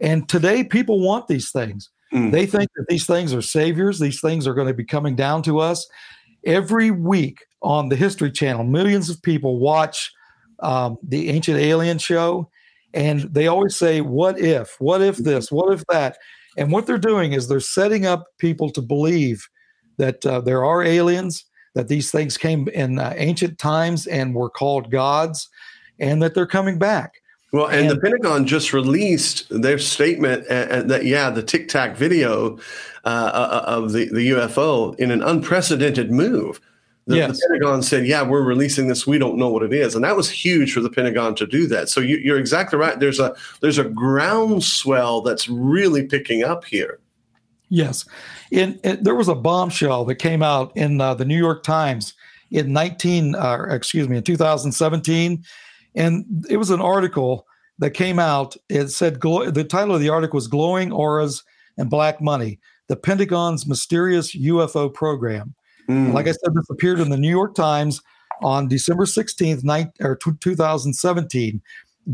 And 0.00 0.28
today, 0.28 0.64
people 0.64 0.98
want 0.98 1.28
these 1.28 1.52
things. 1.52 1.88
Mm. 2.12 2.32
They 2.32 2.46
think 2.46 2.68
that 2.74 2.86
these 2.88 3.06
things 3.06 3.32
are 3.32 3.42
saviors. 3.42 4.00
These 4.00 4.20
things 4.20 4.46
are 4.46 4.54
going 4.54 4.66
to 4.66 4.74
be 4.74 4.84
coming 4.84 5.14
down 5.14 5.42
to 5.44 5.60
us 5.60 5.86
every 6.44 6.90
week 6.90 7.46
on 7.62 7.88
the 7.88 7.96
History 7.96 8.30
Channel, 8.30 8.64
millions 8.64 9.08
of 9.08 9.22
people 9.22 9.58
watch 9.58 10.12
um, 10.60 10.98
the 11.02 11.30
Ancient 11.30 11.58
Alien 11.58 11.98
show, 11.98 12.50
and 12.94 13.22
they 13.22 13.46
always 13.46 13.76
say, 13.76 14.00
What 14.00 14.38
if? 14.38 14.76
What 14.80 15.02
if 15.02 15.16
this? 15.18 15.50
What 15.50 15.72
if 15.72 15.84
that? 15.86 16.18
And 16.56 16.70
what 16.70 16.86
they're 16.86 16.98
doing 16.98 17.32
is 17.32 17.48
they're 17.48 17.60
setting 17.60 18.04
up 18.04 18.26
people 18.38 18.70
to 18.70 18.82
believe 18.82 19.48
that 19.96 20.24
uh, 20.26 20.40
there 20.40 20.64
are 20.64 20.82
aliens, 20.82 21.44
that 21.74 21.88
these 21.88 22.10
things 22.10 22.36
came 22.36 22.68
in 22.68 22.98
uh, 22.98 23.14
ancient 23.16 23.58
times 23.58 24.06
and 24.06 24.34
were 24.34 24.50
called 24.50 24.90
gods, 24.90 25.48
and 25.98 26.22
that 26.22 26.34
they're 26.34 26.46
coming 26.46 26.78
back. 26.78 27.21
Well, 27.52 27.66
and, 27.66 27.80
and, 27.80 27.90
the 27.90 27.98
Pentagon 27.98 28.46
just 28.46 28.72
released 28.72 29.46
their 29.50 29.78
statement 29.78 30.46
uh, 30.50 30.54
uh 30.54 30.82
that 30.84 31.04
yeah, 31.04 31.28
the 31.28 31.42
Tic 31.42 31.68
Tac 31.68 31.96
video 31.96 32.58
uh, 33.04 33.08
uh, 33.08 33.64
of 33.66 33.92
the, 33.92 34.06
the 34.06 34.30
UFO 34.30 34.98
in 34.98 35.10
an 35.10 35.22
unprecedented 35.22 36.10
move. 36.10 36.60
The, 37.06 37.16
yes. 37.16 37.36
the, 37.36 37.46
Pentagon 37.48 37.82
said, 37.82 38.06
"Yeah, 38.06 38.22
we're 38.22 38.42
releasing 38.42 38.88
this. 38.88 39.06
We 39.06 39.18
don't 39.18 39.36
know 39.36 39.50
what 39.50 39.64
it 39.64 39.72
is," 39.72 39.94
and 39.94 40.04
that 40.04 40.16
was 40.16 40.30
huge 40.30 40.72
for 40.72 40.80
the 40.80 40.88
Pentagon 40.88 41.34
to 41.34 41.46
do 41.46 41.66
that. 41.66 41.90
So 41.90 42.00
you, 42.00 42.32
are 42.32 42.38
exactly 42.38 42.78
right. 42.78 42.98
There's 42.98 43.20
a 43.20 43.34
there's 43.60 43.78
a 43.78 43.84
groundswell 43.84 45.20
that's 45.20 45.48
really 45.48 46.06
picking 46.06 46.44
up 46.44 46.64
here. 46.64 47.00
Yes, 47.68 48.06
in, 48.50 48.78
in 48.84 49.02
there 49.02 49.16
was 49.16 49.28
a 49.28 49.34
bombshell 49.34 50.04
that 50.06 50.14
came 50.14 50.42
out 50.42 50.74
in 50.76 51.00
uh, 51.00 51.14
the 51.14 51.24
New 51.24 51.38
York 51.38 51.64
Times 51.64 52.14
in 52.52 52.72
19 52.72 53.34
uh, 53.34 53.66
excuse 53.70 54.08
me 54.08 54.18
in 54.18 54.22
2017 54.22 55.42
and 55.94 56.46
it 56.48 56.56
was 56.56 56.70
an 56.70 56.80
article 56.80 57.46
that 57.78 57.90
came 57.90 58.18
out. 58.18 58.56
It 58.68 58.88
said 58.88 59.20
the 59.20 59.66
title 59.68 59.94
of 59.94 60.00
the 60.00 60.08
article 60.08 60.36
was 60.36 60.48
"Glowing 60.48 60.92
Auras 60.92 61.42
and 61.78 61.90
Black 61.90 62.20
Money: 62.20 62.58
The 62.88 62.96
Pentagon's 62.96 63.66
Mysterious 63.66 64.34
UFO 64.34 64.92
Program." 64.92 65.54
Mm. 65.88 66.12
Like 66.12 66.28
I 66.28 66.32
said, 66.32 66.54
this 66.54 66.70
appeared 66.70 67.00
in 67.00 67.10
the 67.10 67.16
New 67.16 67.30
York 67.30 67.54
Times 67.54 68.00
on 68.42 68.68
December 68.68 69.04
16th, 69.04 69.64
19, 69.64 69.92
or 70.00 70.16
2017. 70.16 71.60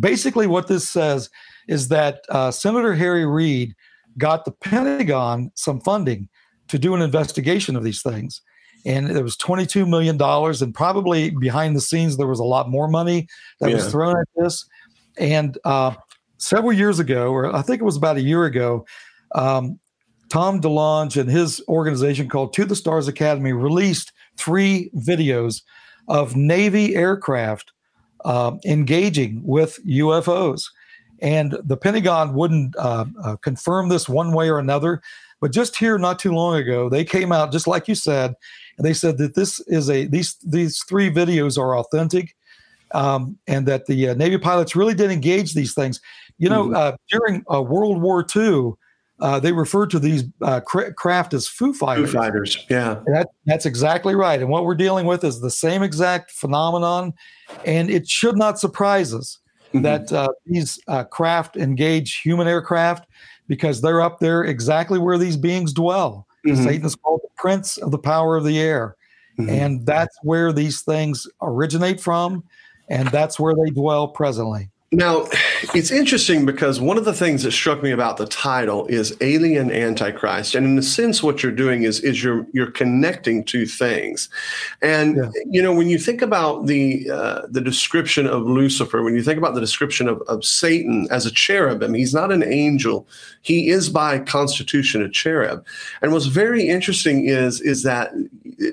Basically, 0.00 0.46
what 0.46 0.68
this 0.68 0.88
says 0.88 1.30
is 1.68 1.88
that 1.88 2.22
uh, 2.30 2.50
Senator 2.50 2.94
Harry 2.94 3.26
Reid 3.26 3.74
got 4.16 4.44
the 4.44 4.50
Pentagon 4.50 5.50
some 5.54 5.80
funding 5.80 6.28
to 6.68 6.78
do 6.78 6.94
an 6.94 7.02
investigation 7.02 7.76
of 7.76 7.84
these 7.84 8.02
things 8.02 8.42
and 8.88 9.10
it 9.10 9.22
was 9.22 9.36
$22 9.36 9.86
million 9.86 10.20
and 10.20 10.74
probably 10.74 11.30
behind 11.30 11.76
the 11.76 11.80
scenes 11.80 12.16
there 12.16 12.26
was 12.26 12.40
a 12.40 12.44
lot 12.44 12.70
more 12.70 12.88
money 12.88 13.28
that 13.60 13.68
yeah. 13.68 13.76
was 13.76 13.90
thrown 13.90 14.18
at 14.18 14.28
this. 14.34 14.66
And 15.18 15.58
uh, 15.64 15.94
several 16.38 16.72
years 16.72 16.98
ago 16.98 17.30
or 17.32 17.54
i 17.54 17.62
think 17.62 17.80
it 17.80 17.84
was 17.84 17.96
about 17.96 18.16
a 18.16 18.22
year 18.22 18.44
ago 18.44 18.86
um, 19.34 19.78
Tom 20.30 20.60
DeLonge 20.60 21.18
and 21.18 21.30
his 21.30 21.62
organization 21.68 22.28
called 22.28 22.52
to 22.54 22.64
the 22.64 22.76
stars 22.76 23.08
academy 23.08 23.52
released 23.52 24.12
three 24.36 24.90
videos 24.94 25.62
of 26.06 26.36
navy 26.36 26.94
aircraft 26.94 27.72
uh, 28.24 28.52
engaging 28.64 29.42
with 29.44 29.78
ufos 29.84 30.64
and 31.20 31.58
the 31.64 31.76
pentagon 31.76 32.34
wouldn't 32.34 32.76
uh, 32.76 33.04
uh, 33.24 33.36
confirm 33.36 33.88
this 33.88 34.08
one 34.08 34.32
way 34.32 34.48
or 34.48 34.58
another 34.58 35.02
but 35.40 35.52
just 35.52 35.76
here 35.76 35.98
not 35.98 36.18
too 36.18 36.32
long 36.32 36.56
ago 36.56 36.88
they 36.88 37.04
came 37.04 37.32
out 37.32 37.52
just 37.52 37.66
like 37.66 37.88
you 37.88 37.94
said 37.94 38.34
and 38.78 38.86
they 38.86 38.94
said 38.94 39.18
that 39.18 39.34
this 39.34 39.60
is 39.66 39.90
a 39.90 40.06
these 40.06 40.36
these 40.44 40.82
three 40.88 41.10
videos 41.10 41.58
are 41.58 41.76
authentic, 41.76 42.34
um, 42.92 43.36
and 43.46 43.66
that 43.66 43.86
the 43.86 44.10
uh, 44.10 44.14
Navy 44.14 44.38
pilots 44.38 44.74
really 44.74 44.94
did 44.94 45.10
engage 45.10 45.52
these 45.52 45.74
things. 45.74 46.00
You 46.38 46.48
know, 46.48 46.66
mm-hmm. 46.66 46.76
uh, 46.76 46.92
during 47.10 47.44
uh, 47.52 47.60
World 47.60 48.00
War 48.00 48.24
II, 48.34 48.72
uh, 49.20 49.40
they 49.40 49.50
referred 49.50 49.90
to 49.90 49.98
these 49.98 50.24
uh, 50.42 50.60
cra- 50.60 50.94
craft 50.94 51.34
as 51.34 51.48
Foo 51.48 51.74
Fighters. 51.74 52.12
Foo 52.12 52.18
Fighters, 52.18 52.66
yeah, 52.70 53.00
that, 53.06 53.28
that's 53.46 53.66
exactly 53.66 54.14
right. 54.14 54.40
And 54.40 54.48
what 54.48 54.64
we're 54.64 54.76
dealing 54.76 55.06
with 55.06 55.24
is 55.24 55.40
the 55.40 55.50
same 55.50 55.82
exact 55.82 56.30
phenomenon, 56.30 57.12
and 57.64 57.90
it 57.90 58.08
should 58.08 58.38
not 58.38 58.60
surprise 58.60 59.12
us 59.12 59.40
mm-hmm. 59.74 59.82
that 59.82 60.12
uh, 60.12 60.28
these 60.46 60.78
craft 61.10 61.56
engage 61.56 62.20
human 62.20 62.46
aircraft 62.46 63.08
because 63.48 63.80
they're 63.80 64.00
up 64.00 64.20
there 64.20 64.44
exactly 64.44 64.98
where 64.98 65.18
these 65.18 65.36
beings 65.36 65.72
dwell. 65.72 66.26
Mm-hmm. 66.46 66.62
Satan 66.62 66.86
is 66.86 66.94
called 66.94 67.20
the 67.22 67.30
prince 67.36 67.78
of 67.78 67.90
the 67.90 67.98
power 67.98 68.36
of 68.36 68.44
the 68.44 68.58
air. 68.58 68.96
Mm-hmm. 69.38 69.50
And 69.50 69.86
that's 69.86 70.16
where 70.22 70.52
these 70.52 70.82
things 70.82 71.26
originate 71.42 72.00
from, 72.00 72.44
and 72.88 73.08
that's 73.08 73.38
where 73.38 73.54
they 73.54 73.70
dwell 73.70 74.08
presently. 74.08 74.70
Now, 74.90 75.26
it's 75.74 75.90
interesting 75.90 76.46
because 76.46 76.80
one 76.80 76.96
of 76.96 77.04
the 77.04 77.12
things 77.12 77.42
that 77.42 77.52
struck 77.52 77.82
me 77.82 77.90
about 77.90 78.16
the 78.16 78.24
title 78.24 78.86
is 78.86 79.14
Alien 79.20 79.70
Antichrist, 79.70 80.54
and 80.54 80.64
in 80.64 80.78
a 80.78 80.82
sense, 80.82 81.22
what 81.22 81.42
you're 81.42 81.52
doing 81.52 81.82
is 81.82 82.00
is 82.00 82.24
you're 82.24 82.46
you're 82.54 82.70
connecting 82.70 83.44
two 83.44 83.66
things, 83.66 84.30
and 84.80 85.16
yeah. 85.16 85.30
you 85.44 85.60
know 85.60 85.74
when 85.74 85.90
you 85.90 85.98
think 85.98 86.22
about 86.22 86.68
the 86.68 87.06
uh, 87.10 87.42
the 87.50 87.60
description 87.60 88.26
of 88.26 88.44
Lucifer, 88.44 89.02
when 89.02 89.14
you 89.14 89.22
think 89.22 89.36
about 89.36 89.54
the 89.54 89.60
description 89.60 90.08
of, 90.08 90.22
of 90.22 90.42
Satan 90.42 91.06
as 91.10 91.26
a 91.26 91.30
cherubim, 91.30 91.92
he's 91.92 92.14
not 92.14 92.32
an 92.32 92.42
angel, 92.42 93.06
he 93.42 93.68
is 93.68 93.90
by 93.90 94.18
constitution 94.18 95.02
a 95.02 95.08
cherub, 95.10 95.66
and 96.00 96.12
what's 96.12 96.26
very 96.26 96.66
interesting 96.66 97.26
is 97.26 97.60
is 97.60 97.82
that 97.82 98.10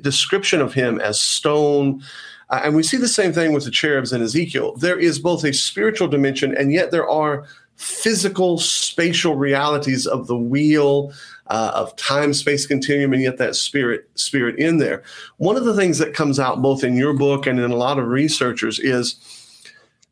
description 0.01 0.62
of 0.62 0.73
him 0.73 0.97
as 1.01 1.19
stone 1.19 2.01
Uh, 2.49 2.62
and 2.63 2.75
we 2.75 2.84
see 2.84 2.97
the 2.97 3.08
same 3.08 3.34
thing 3.34 3.53
with 3.53 3.65
the 3.65 3.71
cherubs 3.71 4.13
in 4.13 4.21
Ezekiel. 4.21 4.75
There 4.75 4.99
is 4.99 5.19
both 5.19 5.43
a 5.43 5.53
spiritual 5.53 6.08
dimension, 6.08 6.55
and 6.55 6.71
yet 6.71 6.91
there 6.91 7.10
are 7.10 7.45
physical, 7.75 8.58
spatial 8.58 9.36
realities 9.36 10.08
of 10.08 10.27
the 10.27 10.38
wheel, 10.38 11.12
uh, 11.47 11.71
of 11.75 11.95
time 11.95 12.34
space 12.34 12.65
continuum 12.65 13.13
and 13.13 13.21
yet 13.21 13.38
that 13.38 13.55
spirit 13.55 14.10
spirit 14.15 14.58
in 14.58 14.79
there 14.79 15.03
one 15.38 15.55
of 15.55 15.63
the 15.63 15.75
things 15.75 15.99
that 15.99 16.12
comes 16.12 16.39
out 16.39 16.60
both 16.60 16.84
in 16.84 16.97
your 16.97 17.13
book 17.13 17.45
and 17.45 17.60
in 17.60 17.69
a 17.69 17.75
lot 17.75 17.99
of 17.99 18.08
researchers 18.08 18.79
is 18.79 19.19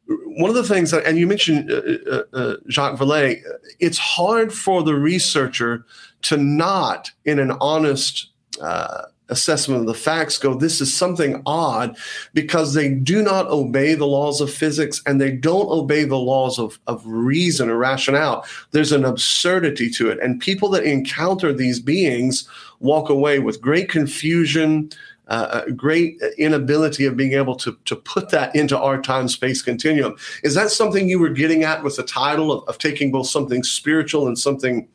one 0.07 0.49
of 0.49 0.55
the 0.55 0.63
things 0.63 0.91
that, 0.91 1.05
and 1.05 1.17
you 1.17 1.27
mentioned 1.27 1.71
uh, 1.71 1.81
uh, 2.11 2.23
uh 2.33 2.55
Jacques 2.69 2.99
Vallée, 2.99 3.41
it's 3.79 3.97
hard 3.97 4.53
for 4.53 4.83
the 4.83 4.95
researcher 4.95 5.85
to 6.23 6.37
not, 6.37 7.11
in 7.25 7.39
an 7.39 7.51
honest 7.61 8.29
uh, 8.61 9.03
assessment 9.29 9.81
of 9.81 9.87
the 9.87 9.93
facts 9.93 10.37
go, 10.37 10.53
this 10.53 10.81
is 10.81 10.93
something 10.93 11.41
odd 11.45 11.97
because 12.33 12.73
they 12.73 12.89
do 12.89 13.21
not 13.21 13.47
obey 13.47 13.95
the 13.95 14.05
laws 14.05 14.41
of 14.41 14.53
physics 14.53 15.01
and 15.05 15.19
they 15.19 15.31
don't 15.31 15.69
obey 15.69 16.03
the 16.03 16.17
laws 16.17 16.59
of, 16.59 16.79
of 16.87 17.05
reason 17.05 17.69
or 17.69 17.77
rationale. 17.77 18.45
There's 18.71 18.91
an 18.91 19.05
absurdity 19.05 19.89
to 19.91 20.09
it. 20.09 20.19
And 20.19 20.39
people 20.39 20.69
that 20.69 20.83
encounter 20.83 21.53
these 21.53 21.79
beings 21.79 22.47
walk 22.79 23.09
away 23.09 23.39
with 23.39 23.61
great 23.61 23.89
confusion, 23.89 24.89
uh, 25.27 25.61
a 25.65 25.71
great 25.71 26.21
inability 26.37 27.05
of 27.05 27.15
being 27.15 27.33
able 27.33 27.55
to, 27.55 27.77
to 27.85 27.95
put 27.95 28.29
that 28.29 28.53
into 28.55 28.77
our 28.77 29.01
time 29.01 29.29
space 29.29 29.61
continuum. 29.61 30.15
Is 30.43 30.53
that 30.55 30.69
something 30.69 31.07
you 31.07 31.19
were 31.19 31.29
getting 31.29 31.63
at 31.63 31.83
with 31.83 31.95
the 31.95 32.03
title 32.03 32.51
of, 32.51 32.67
of 32.67 32.77
taking 32.77 33.11
both 33.11 33.27
something 33.27 33.63
spiritual 33.63 34.27
and 34.27 34.37
something 34.37 34.87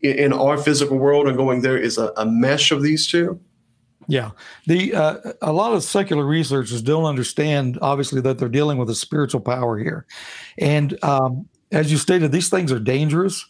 in, 0.00 0.16
in 0.16 0.32
our 0.32 0.56
physical 0.56 0.96
world 0.96 1.28
and 1.28 1.36
going 1.36 1.60
there 1.60 1.76
is 1.76 1.98
a, 1.98 2.12
a 2.16 2.24
mesh 2.24 2.72
of 2.72 2.82
these 2.82 3.06
two? 3.06 3.38
Yeah, 4.06 4.30
the 4.66 4.94
uh, 4.94 5.32
a 5.42 5.52
lot 5.52 5.72
of 5.72 5.82
secular 5.82 6.24
researchers 6.24 6.82
don't 6.82 7.04
understand, 7.04 7.78
obviously, 7.80 8.20
that 8.22 8.38
they're 8.38 8.48
dealing 8.48 8.78
with 8.78 8.90
a 8.90 8.94
spiritual 8.94 9.40
power 9.40 9.78
here, 9.78 10.06
and 10.58 11.02
um, 11.02 11.48
as 11.72 11.90
you 11.90 11.98
stated, 11.98 12.32
these 12.32 12.48
things 12.48 12.70
are 12.72 12.78
dangerous. 12.78 13.44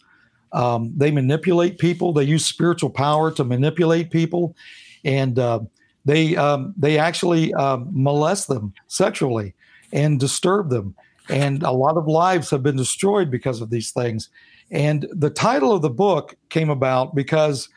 Um, 0.51 0.93
they 0.95 1.11
manipulate 1.11 1.77
people. 1.77 2.13
They 2.13 2.23
use 2.23 2.45
spiritual 2.45 2.89
power 2.89 3.31
to 3.31 3.43
manipulate 3.43 4.09
people, 4.11 4.55
and 5.03 5.37
uh, 5.37 5.59
they 6.05 6.35
um, 6.35 6.73
they 6.77 6.97
actually 6.97 7.53
um, 7.55 7.89
molest 7.91 8.47
them 8.47 8.73
sexually 8.87 9.53
and 9.91 10.19
disturb 10.19 10.69
them. 10.69 10.95
And 11.29 11.63
a 11.63 11.71
lot 11.71 11.97
of 11.97 12.07
lives 12.07 12.49
have 12.51 12.63
been 12.63 12.75
destroyed 12.75 13.31
because 13.31 13.61
of 13.61 13.69
these 13.69 13.91
things. 13.91 14.29
And 14.71 15.07
the 15.11 15.29
title 15.29 15.71
of 15.71 15.81
the 15.81 15.89
book 15.89 16.35
came 16.49 16.69
about 16.69 17.15
because 17.15 17.69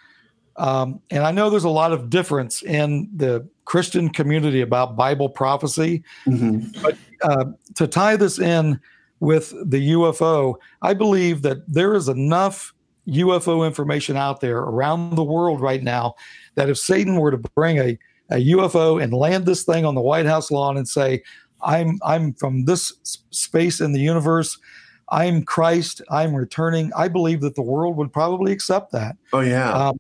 um, 0.59 1.01
and 1.11 1.25
I 1.25 1.31
know 1.31 1.51
there's 1.51 1.64
a 1.64 1.71
lot 1.71 1.92
of 1.92 2.11
difference 2.11 2.62
in 2.62 3.09
the 3.14 3.49
Christian 3.64 4.09
community 4.11 4.61
about 4.61 4.97
Bible 4.97 5.29
prophecy. 5.29 6.03
Mm-hmm. 6.27 6.83
But 6.83 6.97
uh, 7.23 7.44
to 7.77 7.87
tie 7.87 8.16
this 8.16 8.38
in 8.38 8.81
with 9.21 9.51
the 9.71 9.92
UFO, 9.92 10.57
I 10.83 10.94
believe 10.94 11.42
that 11.42 11.59
there 11.73 11.94
is 11.94 12.09
enough 12.09 12.75
UFO 13.07 13.66
information 13.66 14.16
out 14.16 14.40
there 14.40 14.59
around 14.59 15.14
the 15.14 15.25
world 15.25 15.61
right 15.61 15.83
now 15.83 16.14
that 16.57 16.68
if 16.68 16.77
Satan 16.77 17.16
were 17.16 17.31
to 17.31 17.38
bring 17.55 17.79
a, 17.79 17.99
a 18.31 18.37
UFO 18.53 19.03
and 19.03 19.12
land 19.12 19.47
this 19.47 19.64
thing 19.64 19.85
on 19.85 19.94
the 19.94 20.01
White 20.01 20.27
House 20.27 20.51
lawn 20.51 20.77
and 20.77 20.88
say, 20.88 21.23
I'm 21.62 21.99
I'm 22.05 22.35
from 22.35 22.66
this 22.66 22.92
space 23.31 23.81
in 23.81 23.92
the 23.92 24.01
universe. 24.01 24.59
I'm 25.11 25.42
Christ. 25.42 26.03
I'm 26.11 26.35
returning. 26.35 26.92
I 26.97 27.09
believe 27.09 27.40
that 27.40 27.55
the 27.55 27.62
world 27.62 27.97
would 27.97 28.12
probably 28.12 28.53
accept 28.53 28.92
that. 28.92 29.16
Oh 29.33 29.40
yeah. 29.40 29.73
Um, 29.73 29.99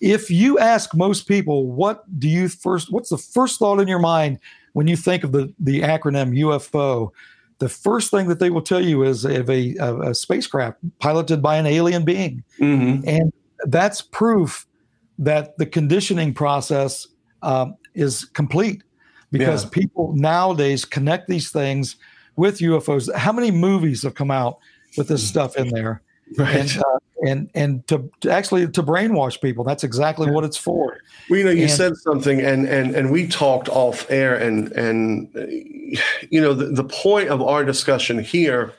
if 0.00 0.30
you 0.30 0.58
ask 0.58 0.94
most 0.94 1.26
people, 1.26 1.70
what 1.70 2.04
do 2.18 2.28
you 2.28 2.48
first, 2.48 2.92
what's 2.92 3.10
the 3.10 3.18
first 3.18 3.58
thought 3.58 3.80
in 3.80 3.88
your 3.88 3.98
mind 3.98 4.38
when 4.72 4.86
you 4.86 4.96
think 4.96 5.24
of 5.24 5.32
the, 5.32 5.52
the 5.58 5.80
acronym 5.80 6.38
UFO? 6.38 7.10
The 7.58 7.68
first 7.68 8.10
thing 8.10 8.28
that 8.28 8.38
they 8.38 8.50
will 8.50 8.62
tell 8.62 8.80
you 8.80 9.02
is 9.02 9.24
of 9.24 9.50
a, 9.50 9.74
a, 9.76 10.10
a 10.10 10.14
spacecraft 10.14 10.78
piloted 11.00 11.42
by 11.42 11.56
an 11.56 11.66
alien 11.66 12.04
being. 12.04 12.44
Mm-hmm. 12.60 13.08
And 13.08 13.32
that's 13.64 14.00
proof 14.00 14.66
that 15.18 15.58
the 15.58 15.66
conditioning 15.66 16.32
process 16.32 17.08
um, 17.42 17.76
is 17.94 18.24
complete 18.24 18.84
because 19.32 19.64
yeah. 19.64 19.70
people 19.72 20.14
nowadays 20.14 20.84
connect 20.84 21.28
these 21.28 21.50
things 21.50 21.96
with 22.36 22.58
UFOs. 22.58 23.12
How 23.14 23.32
many 23.32 23.50
movies 23.50 24.04
have 24.04 24.14
come 24.14 24.30
out 24.30 24.58
with 24.96 25.08
this 25.08 25.26
stuff 25.26 25.56
in 25.56 25.68
there? 25.68 26.02
Right. 26.36 26.56
And, 26.56 26.78
uh, 26.78 26.98
and 27.26 27.50
and 27.54 27.86
to, 27.88 28.10
to, 28.20 28.30
actually 28.30 28.68
to 28.68 28.82
brainwash 28.82 29.40
people. 29.40 29.64
That's 29.64 29.84
exactly 29.84 30.30
what 30.30 30.44
it's 30.44 30.56
for. 30.56 30.98
Well, 31.28 31.38
you 31.38 31.44
know, 31.44 31.50
you 31.50 31.62
and, 31.62 31.70
said 31.70 31.96
something, 31.96 32.40
and 32.40 32.68
and 32.68 32.94
and 32.94 33.10
we 33.10 33.26
talked 33.26 33.68
off 33.68 34.08
air, 34.10 34.36
and 34.36 34.70
and 34.72 35.28
you 36.30 36.40
know, 36.40 36.54
the, 36.54 36.66
the 36.66 36.84
point 36.84 37.28
of 37.28 37.42
our 37.42 37.64
discussion 37.64 38.18
here 38.18 38.72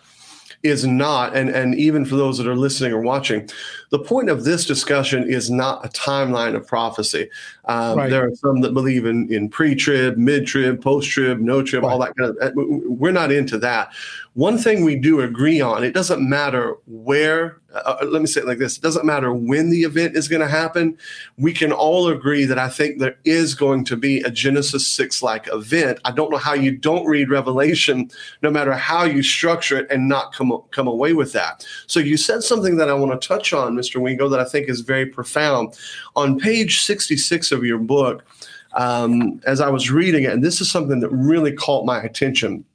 is 0.61 0.85
not, 0.85 1.35
and 1.35 1.49
and 1.49 1.75
even 1.75 2.05
for 2.05 2.15
those 2.15 2.37
that 2.37 2.47
are 2.47 2.55
listening 2.55 2.91
or 2.91 3.01
watching, 3.01 3.49
the 3.91 3.99
point 3.99 4.29
of 4.29 4.43
this 4.43 4.65
discussion 4.65 5.23
is 5.23 5.49
not 5.49 5.85
a 5.85 5.89
timeline 5.89 6.55
of 6.55 6.67
prophecy. 6.67 7.29
Um, 7.65 7.97
right. 7.97 8.09
There 8.09 8.25
are 8.25 8.35
some 8.35 8.61
that 8.61 8.73
believe 8.73 9.05
in 9.05 9.31
in 9.31 9.49
pre-trib, 9.49 10.17
mid-trib, 10.17 10.81
post-trib, 10.81 11.39
no-trib, 11.39 11.83
right. 11.83 11.91
all 11.91 11.99
that 11.99 12.15
kind 12.15 12.37
of. 12.37 12.53
We're 12.55 13.11
not 13.11 13.31
into 13.31 13.57
that. 13.59 13.93
One 14.33 14.57
thing 14.57 14.83
we 14.83 14.95
do 14.95 15.21
agree 15.21 15.59
on: 15.61 15.83
it 15.83 15.93
doesn't 15.93 16.27
matter 16.27 16.77
where 16.85 17.59
uh, 17.73 17.97
uh, 18.01 18.05
let 18.05 18.21
me 18.21 18.27
say 18.27 18.41
it 18.41 18.47
like 18.47 18.57
this 18.57 18.77
it 18.77 18.81
doesn't 18.81 19.05
matter 19.05 19.33
when 19.33 19.69
the 19.69 19.83
event 19.83 20.15
is 20.15 20.27
going 20.27 20.41
to 20.41 20.47
happen. 20.47 20.97
We 21.37 21.53
can 21.53 21.71
all 21.71 22.07
agree 22.07 22.45
that 22.45 22.57
i 22.57 22.69
think 22.69 22.99
there 22.99 23.17
is 23.25 23.53
going 23.53 23.85
to 23.85 23.97
be 23.97 24.21
a 24.21 24.31
genesis 24.31 24.87
6 24.87 25.21
like 25.21 25.47
event. 25.51 25.99
I 26.05 26.11
don't 26.11 26.31
know 26.31 26.37
how 26.37 26.53
you 26.53 26.71
don't 26.71 27.05
read 27.05 27.29
revelation 27.29 28.09
no 28.41 28.49
matter 28.49 28.73
how 28.73 29.03
you 29.03 29.21
structure 29.21 29.77
it 29.77 29.91
and 29.91 30.07
not 30.07 30.33
come, 30.33 30.57
come 30.71 30.87
away 30.87 31.13
with 31.13 31.31
that. 31.33 31.65
So 31.87 31.99
you 31.99 32.17
said 32.17 32.43
something 32.43 32.77
that 32.77 32.89
i 32.89 32.93
want 32.93 33.19
to 33.19 33.27
touch 33.27 33.53
on 33.53 33.75
mr 33.75 34.01
wingo 34.01 34.29
that 34.29 34.39
i 34.39 34.45
think 34.45 34.69
is 34.69 34.81
very 34.81 35.05
profound. 35.05 35.77
On 36.15 36.39
page 36.39 36.81
66 36.81 37.51
of 37.51 37.63
your 37.63 37.79
book 37.79 38.25
um, 38.73 39.41
as 39.45 39.61
i 39.61 39.69
was 39.69 39.91
reading 39.91 40.23
it 40.23 40.33
and 40.33 40.43
this 40.43 40.61
is 40.61 40.71
something 40.71 40.99
that 41.01 41.09
really 41.09 41.51
caught 41.51 41.85
my 41.85 42.01
attention 42.01 42.65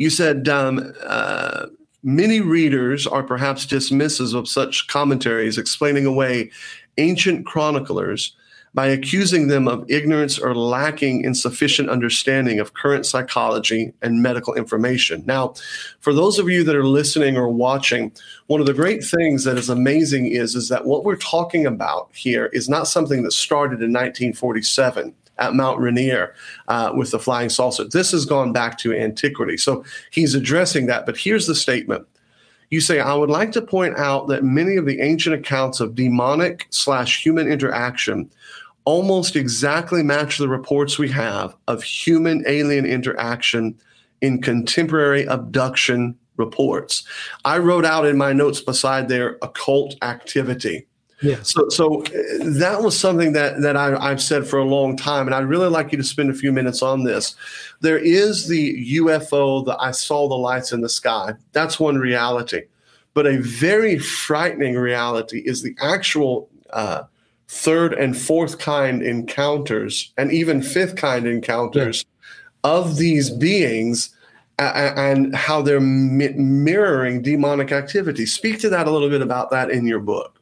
you 0.00 0.10
said 0.10 0.48
um, 0.48 0.92
uh, 1.04 1.66
Many 2.02 2.40
readers 2.40 3.06
are 3.06 3.22
perhaps 3.22 3.66
dismissive 3.66 4.34
of 4.34 4.48
such 4.48 4.88
commentaries 4.88 5.58
explaining 5.58 6.06
away 6.06 6.50
ancient 6.96 7.44
chroniclers 7.44 8.34
by 8.72 8.86
accusing 8.86 9.48
them 9.48 9.68
of 9.68 9.84
ignorance 9.90 10.38
or 10.38 10.54
lacking 10.54 11.24
in 11.24 11.34
sufficient 11.34 11.90
understanding 11.90 12.58
of 12.58 12.72
current 12.72 13.04
psychology 13.04 13.92
and 14.00 14.22
medical 14.22 14.54
information. 14.54 15.22
Now, 15.26 15.54
for 15.98 16.14
those 16.14 16.38
of 16.38 16.48
you 16.48 16.64
that 16.64 16.76
are 16.76 16.86
listening 16.86 17.36
or 17.36 17.50
watching, 17.50 18.12
one 18.46 18.60
of 18.60 18.66
the 18.66 18.72
great 18.72 19.04
things 19.04 19.44
that 19.44 19.58
is 19.58 19.68
amazing 19.68 20.28
is, 20.28 20.54
is 20.54 20.68
that 20.70 20.86
what 20.86 21.04
we're 21.04 21.16
talking 21.16 21.66
about 21.66 22.08
here 22.14 22.46
is 22.46 22.68
not 22.68 22.88
something 22.88 23.24
that 23.24 23.32
started 23.32 23.82
in 23.82 23.92
1947 23.92 25.14
at 25.40 25.54
Mount 25.54 25.80
Rainier 25.80 26.34
uh, 26.68 26.92
with 26.94 27.10
the 27.10 27.18
flying 27.18 27.48
saucer. 27.48 27.84
This 27.84 28.12
has 28.12 28.24
gone 28.24 28.52
back 28.52 28.78
to 28.78 28.94
antiquity. 28.94 29.56
So 29.56 29.84
he's 30.10 30.34
addressing 30.34 30.86
that. 30.86 31.06
But 31.06 31.16
here's 31.16 31.46
the 31.46 31.54
statement. 31.54 32.06
You 32.70 32.80
say, 32.80 33.00
I 33.00 33.14
would 33.14 33.30
like 33.30 33.50
to 33.52 33.62
point 33.62 33.98
out 33.98 34.28
that 34.28 34.44
many 34.44 34.76
of 34.76 34.86
the 34.86 35.00
ancient 35.00 35.34
accounts 35.34 35.80
of 35.80 35.96
demonic 35.96 36.68
slash 36.70 37.24
human 37.24 37.50
interaction 37.50 38.30
almost 38.84 39.34
exactly 39.34 40.02
match 40.02 40.38
the 40.38 40.48
reports 40.48 40.98
we 40.98 41.08
have 41.08 41.54
of 41.66 41.82
human 41.82 42.44
alien 42.46 42.86
interaction 42.86 43.76
in 44.20 44.40
contemporary 44.40 45.24
abduction 45.26 46.16
reports. 46.36 47.06
I 47.44 47.58
wrote 47.58 47.84
out 47.84 48.06
in 48.06 48.16
my 48.16 48.32
notes 48.32 48.60
beside 48.60 49.08
there 49.08 49.36
occult 49.42 49.96
activity. 50.02 50.86
Yeah. 51.22 51.42
So, 51.42 51.68
so 51.68 52.02
uh, 52.02 52.08
that 52.40 52.80
was 52.82 52.98
something 52.98 53.32
that 53.32 53.60
that 53.60 53.76
I, 53.76 54.08
have 54.08 54.22
said 54.22 54.46
for 54.46 54.58
a 54.58 54.64
long 54.64 54.96
time, 54.96 55.26
and 55.26 55.34
I'd 55.34 55.46
really 55.46 55.68
like 55.68 55.92
you 55.92 55.98
to 55.98 56.04
spend 56.04 56.30
a 56.30 56.34
few 56.34 56.50
minutes 56.52 56.82
on 56.82 57.04
this. 57.04 57.34
There 57.80 57.98
is 57.98 58.48
the 58.48 58.96
UFO 58.96 59.64
that 59.66 59.76
I 59.80 59.90
saw 59.90 60.28
the 60.28 60.34
lights 60.34 60.72
in 60.72 60.80
the 60.80 60.88
sky. 60.88 61.34
That's 61.52 61.78
one 61.78 61.98
reality, 61.98 62.62
but 63.12 63.26
a 63.26 63.38
very 63.38 63.98
frightening 63.98 64.76
reality 64.76 65.42
is 65.44 65.62
the 65.62 65.76
actual 65.82 66.48
uh, 66.70 67.02
third 67.48 67.92
and 67.92 68.16
fourth 68.16 68.58
kind 68.58 69.02
encounters, 69.02 70.12
and 70.16 70.32
even 70.32 70.62
fifth 70.62 70.96
kind 70.96 71.26
encounters 71.26 72.04
yeah. 72.64 72.70
of 72.70 72.96
these 72.96 73.30
beings. 73.30 74.14
and 74.58 75.34
how 75.34 75.62
they're 75.62 75.80
mirroring 75.80 77.22
demonic 77.22 77.72
activity. 77.72 78.26
Speak 78.26 78.60
to 78.60 78.68
that 78.68 78.86
a 78.86 78.90
little 78.90 79.08
bit 79.08 79.22
about 79.22 79.50
that 79.50 79.70
in 79.70 79.86
your 79.86 80.00
book. 80.00 80.39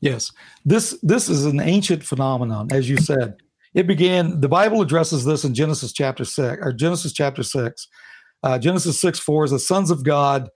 Yes, 0.00 0.32
this 0.64 0.98
this 1.02 1.28
is 1.28 1.44
an 1.44 1.60
ancient 1.60 2.04
phenomenon, 2.04 2.68
as 2.70 2.88
you 2.88 2.98
said. 2.98 3.36
It 3.74 3.86
began. 3.86 4.40
The 4.40 4.48
Bible 4.48 4.80
addresses 4.80 5.24
this 5.24 5.44
in 5.44 5.54
Genesis 5.54 5.92
chapter 5.92 6.24
six 6.24 6.58
or 6.62 6.72
Genesis 6.72 7.12
chapter 7.12 7.42
six. 7.42 7.88
Uh, 8.42 8.58
Genesis 8.58 9.00
six 9.00 9.18
four 9.18 9.44
is 9.44 9.50
the 9.50 9.58
sons 9.58 9.90
of 9.90 10.04
God 10.04 10.48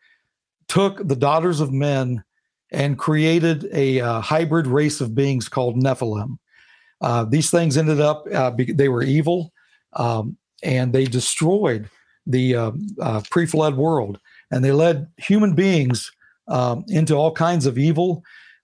took 0.68 1.06
the 1.06 1.16
daughters 1.16 1.60
of 1.60 1.72
men 1.72 2.22
and 2.70 2.98
created 2.98 3.68
a 3.72 4.00
uh, 4.00 4.20
hybrid 4.20 4.66
race 4.66 5.00
of 5.00 5.14
beings 5.14 5.48
called 5.48 5.76
Nephilim. 5.76 6.38
Uh, 7.02 7.24
these 7.24 7.50
things 7.50 7.76
ended 7.76 8.00
up 8.00 8.24
uh, 8.32 8.50
be, 8.50 8.72
they 8.72 8.88
were 8.88 9.02
evil, 9.02 9.52
um, 9.94 10.36
and 10.62 10.92
they 10.92 11.04
destroyed 11.04 11.90
the 12.26 12.54
uh, 12.54 12.70
uh, 13.00 13.20
pre-flood 13.30 13.76
world, 13.76 14.18
and 14.50 14.64
they 14.64 14.72
led 14.72 15.08
human 15.18 15.54
beings 15.54 16.10
um, 16.48 16.84
into 16.88 17.14
all 17.14 17.32
kinds 17.32 17.66
of 17.66 17.76
evil. 17.76 18.22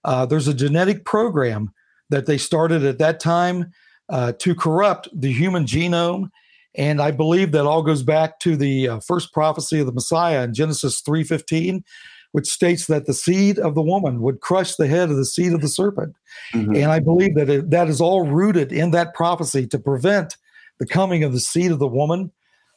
Uh, 0.09 0.25
there's 0.25 0.47
a 0.47 0.55
genetic 0.55 1.05
program 1.05 1.71
that 2.09 2.25
they 2.25 2.39
started 2.39 2.83
at 2.83 2.97
that 2.97 3.19
time 3.19 3.71
uh, 4.09 4.31
to 4.39 4.55
corrupt 4.55 5.07
the 5.13 5.31
human 5.31 5.65
genome, 5.65 6.31
and 6.73 6.99
I 6.99 7.11
believe 7.11 7.51
that 7.51 7.67
all 7.67 7.83
goes 7.83 8.01
back 8.01 8.39
to 8.39 8.57
the 8.57 8.87
uh, 8.87 8.99
first 9.01 9.31
prophecy 9.31 9.79
of 9.79 9.85
the 9.85 9.91
Messiah 9.91 10.43
in 10.43 10.55
Genesis 10.55 11.03
3:15, 11.03 11.83
which 12.31 12.47
states 12.47 12.87
that 12.87 13.05
the 13.05 13.13
seed 13.13 13.59
of 13.59 13.75
the 13.75 13.83
woman 13.83 14.21
would 14.21 14.41
crush 14.41 14.77
the 14.77 14.87
head 14.87 15.11
of 15.11 15.15
the 15.15 15.25
seed 15.25 15.53
of 15.53 15.61
the 15.61 15.67
serpent. 15.67 16.15
Mm-hmm. 16.55 16.73
And 16.73 16.85
I 16.85 16.99
believe 16.99 17.35
that 17.35 17.47
it, 17.47 17.69
that 17.69 17.87
is 17.87 18.01
all 18.01 18.25
rooted 18.25 18.71
in 18.71 18.89
that 18.89 19.13
prophecy 19.13 19.67
to 19.67 19.77
prevent 19.77 20.37
the 20.79 20.87
coming 20.87 21.23
of 21.23 21.33
the 21.33 21.39
seed 21.39 21.71
of 21.71 21.77
the 21.77 21.87
woman. 21.87 22.31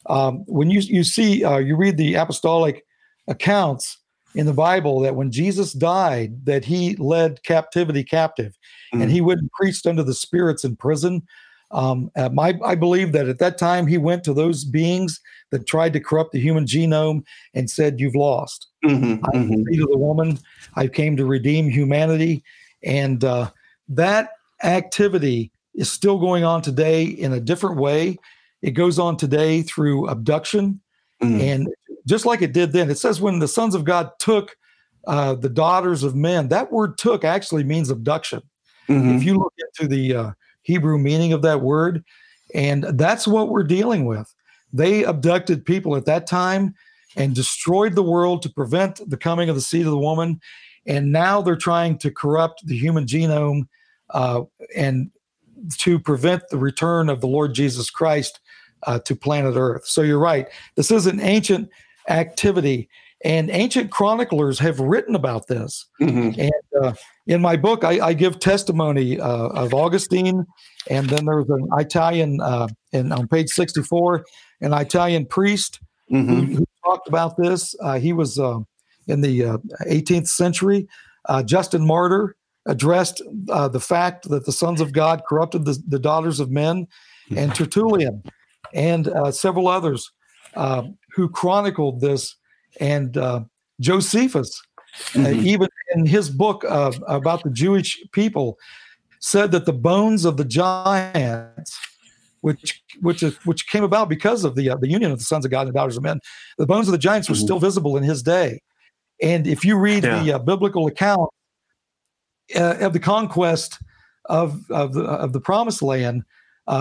Um, 0.05 0.45
when 0.47 0.69
you 0.69 0.81
you 0.81 1.03
see 1.03 1.45
uh, 1.45 1.57
you 1.57 1.77
read 1.77 1.97
the 1.97 2.13
apostolic 2.13 2.85
accounts 3.27 3.97
in 4.35 4.47
the 4.47 4.53
Bible 4.53 5.01
that 5.01 5.15
when 5.15 5.31
Jesus 5.31 5.73
died, 5.73 6.47
that 6.47 6.65
he 6.65 6.97
led 6.97 7.43
captivity 7.43 8.05
captive, 8.05 8.57
mm-hmm. 8.93 9.03
and 9.03 9.11
he 9.11 9.21
went 9.21 9.41
and 9.41 9.51
preached 9.53 9.87
unto 9.87 10.03
the 10.03 10.15
spirits 10.15 10.65
in 10.65 10.77
prison. 10.77 11.23
Um, 11.71 12.11
my, 12.33 12.59
I 12.65 12.75
believe 12.75 13.13
that 13.13 13.29
at 13.29 13.39
that 13.39 13.57
time 13.57 13.87
he 13.87 13.97
went 13.97 14.25
to 14.25 14.35
those 14.35 14.65
beings 14.65 15.21
that 15.51 15.67
tried 15.67 15.95
to 15.95 16.01
corrupt 16.01 16.33
the 16.33 16.41
human 16.41 16.67
genome 16.67 17.25
and 17.55 17.71
said, 17.71 18.01
"You've 18.01 18.15
lost." 18.15 18.69
Mm-hmm, 18.85 19.25
I'm 19.25 19.43
mm-hmm. 19.43 19.63
the 19.63 19.65
seed 19.71 19.83
of 19.83 19.91
the 19.91 19.99
woman. 19.99 20.39
I 20.75 20.87
came 20.87 21.17
to 21.17 21.25
redeem 21.25 21.71
humanity, 21.71 22.43
and 22.83 23.25
uh, 23.25 23.51
that 23.89 24.31
activity 24.63 25.51
is 25.75 25.91
still 25.91 26.19
going 26.19 26.45
on 26.45 26.63
today 26.63 27.05
in 27.05 27.33
a 27.33 27.41
different 27.41 27.77
way. 27.77 28.19
It 28.61 28.73
goes 28.73 28.99
on 28.99 29.17
today 29.17 29.63
through 29.63 30.09
abduction, 30.09 30.81
mm-hmm. 31.23 31.41
and 31.41 31.69
just 32.07 32.27
like 32.27 32.43
it 32.43 32.53
did 32.53 32.73
then. 32.73 32.91
It 32.91 32.99
says 32.99 33.21
when 33.21 33.39
the 33.39 33.49
sons 33.49 33.75
of 33.75 33.85
God 33.85 34.11
took 34.19 34.57
uh, 35.07 35.35
the 35.35 35.49
daughters 35.49 36.03
of 36.03 36.15
men. 36.15 36.49
That 36.49 36.71
word 36.71 36.99
"took" 36.99 37.25
actually 37.25 37.65
means 37.65 37.91
abduction. 37.91 38.43
Mm-hmm. 38.89 39.17
If 39.17 39.25
you 39.25 39.37
look 39.37 39.55
into 39.59 39.89
the 39.89 40.15
uh, 40.15 40.31
Hebrew 40.63 40.99
meaning 40.99 41.33
of 41.33 41.43
that 41.43 41.61
word. 41.61 42.05
And 42.55 42.85
that's 42.85 43.27
what 43.27 43.49
we're 43.49 43.65
dealing 43.65 44.07
with. 44.07 44.33
They 44.73 45.05
abducted 45.05 45.65
people 45.65 45.97
at 45.97 46.07
that 46.07 46.27
time 46.27 46.75
and 47.17 47.35
destroyed 47.35 47.95
the 47.95 48.03
world 48.03 48.43
to 48.43 48.49
prevent 48.49 49.01
the 49.09 49.17
coming 49.17 49.49
of 49.49 49.55
the 49.55 49.61
seed 49.61 49.85
of 49.85 49.93
the 49.93 49.99
woman. 49.99 50.41
And 50.87 51.13
now 51.13 51.43
they're 51.43 51.57
trying 51.57 51.99
to 51.99 52.11
corrupt 52.11 52.67
the 52.67 52.77
human 52.77 53.05
genome 53.05 53.69
uh, 54.11 54.43
and 54.75 55.11
to 55.79 55.99
prevent 55.99 56.49
the 56.49 56.59
return 56.59 57.09
of 57.09 57.21
the 57.21 57.29
Lord 57.29 57.55
Jesus 57.55 57.91
Christ 57.91 58.41
uh, 58.85 58.99
to 59.01 59.15
planet 59.15 59.55
Earth. 59.57 59.87
So 59.87 60.03
you're 60.03 60.19
right. 60.19 60.49
This 60.75 60.91
is 60.91 61.07
an 61.07 61.21
ancient 61.21 61.69
activity. 62.09 62.89
And 63.25 63.51
ancient 63.51 63.91
chroniclers 63.91 64.59
have 64.59 64.81
written 64.81 65.15
about 65.15 65.47
this. 65.47 65.87
Mm-hmm. 66.01 66.41
And 66.41 66.85
uh, 66.85 66.95
in 67.27 67.41
my 67.41 67.57
book, 67.57 67.85
I, 67.85 68.09
I 68.09 68.13
give 68.15 68.41
testimony 68.41 69.21
uh, 69.21 69.49
of 69.49 69.75
Augustine, 69.75 70.45
and 70.91 71.09
then 71.09 71.27
there's 71.27 71.49
an 71.49 71.69
Italian, 71.79 72.41
uh, 72.41 72.67
in, 72.91 73.13
on 73.13 73.29
page 73.29 73.49
64, 73.51 74.25
an 74.63 74.73
Italian 74.73 75.27
priest 75.27 75.79
mm-hmm. 76.11 76.35
who, 76.35 76.57
who, 76.57 76.65
talked 76.85 77.07
about 77.07 77.37
this. 77.37 77.77
Uh, 77.81 77.97
he 77.97 78.13
was 78.13 78.41
uh, 78.41 78.59
in 79.07 79.21
the 79.21 79.43
18th 79.87 80.23
uh, 80.23 80.25
century. 80.25 80.89
Justin 81.45 81.87
Martyr 81.87 82.35
addressed 82.67 83.23
the 83.45 83.81
fact 83.81 84.29
that 84.29 84.47
the 84.47 84.53
sons 84.53 84.81
of 84.81 84.93
God 84.93 85.23
corrupted 85.29 85.65
the, 85.65 85.81
the 85.87 86.01
daughters 86.01 86.41
of 86.41 86.51
men, 86.51 86.89
and 87.37 87.55
Tertullian 87.55 88.25
and 88.75 89.09
several 89.31 89.69
others 89.69 90.11
who 91.15 91.29
chronicled 91.29 92.01
this 92.01 92.37
and 92.81 93.17
uh, 93.17 93.41
Josephus, 93.81 94.61
uh, 95.15 95.19
mm-hmm. 95.19 95.27
uh, 95.27 95.31
even 95.31 95.69
in 95.95 96.07
his 96.07 96.31
book 96.31 96.65
uh, 96.69 96.93
about 97.07 97.43
the 97.43 97.51
Jewish 97.51 98.03
people, 98.13 98.59
said 99.21 99.53
that 99.53 99.67
the 99.67 99.73
bones 99.73 100.25
of 100.25 100.37
the 100.37 100.45
giants, 100.45 101.79
which 102.41 102.83
which 103.01 103.23
which 103.45 103.69
came 103.69 103.85
about 103.85 104.09
because 104.09 104.45
of 104.45 104.55
the 104.55 104.71
uh, 104.71 104.77
the 104.77 104.89
union 104.89 105.13
of 105.13 105.19
the 105.19 105.25
sons 105.25 105.45
of 105.45 105.51
God 105.51 105.63
and 105.63 105.71
the 105.71 105.79
daughters 105.79 105.97
of 105.97 106.03
men, 106.03 106.21
the 106.59 106.67
bones 106.67 106.89
of 106.89 106.93
the 106.93 106.99
giants 106.99 107.29
were 107.29 107.35
mm-hmm. 107.35 107.45
still 107.45 107.59
visible 107.59 107.97
in 107.97 108.03
his 108.03 108.23
day. 108.23 108.61
And 109.21 109.47
if 109.47 109.65
you 109.65 109.79
read 109.79 110.05
yeah. 110.05 110.23
the 110.23 110.33
uh, 110.33 110.39
biblical 110.39 110.87
account 110.87 111.31
of 112.57 112.93
the 112.93 113.01
conquest 113.01 113.79
of 114.27 114.69
of 114.71 114.95
the 114.95 115.05
of 115.05 115.33
the 115.33 115.41
promised 115.41 115.83
land, 115.83 116.25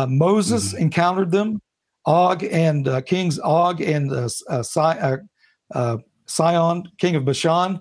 Moses 0.07 0.73
mm-hmm. 0.73 0.83
encountered 0.83 1.31
them. 1.31 1.61
Og 2.05 2.43
and 2.43 3.05
kings 3.05 3.39
Og 3.39 3.81
and 3.81 4.11
uh, 4.11 5.97
Sihon, 6.27 6.83
king 6.97 7.15
of 7.15 7.25
Bashan. 7.25 7.79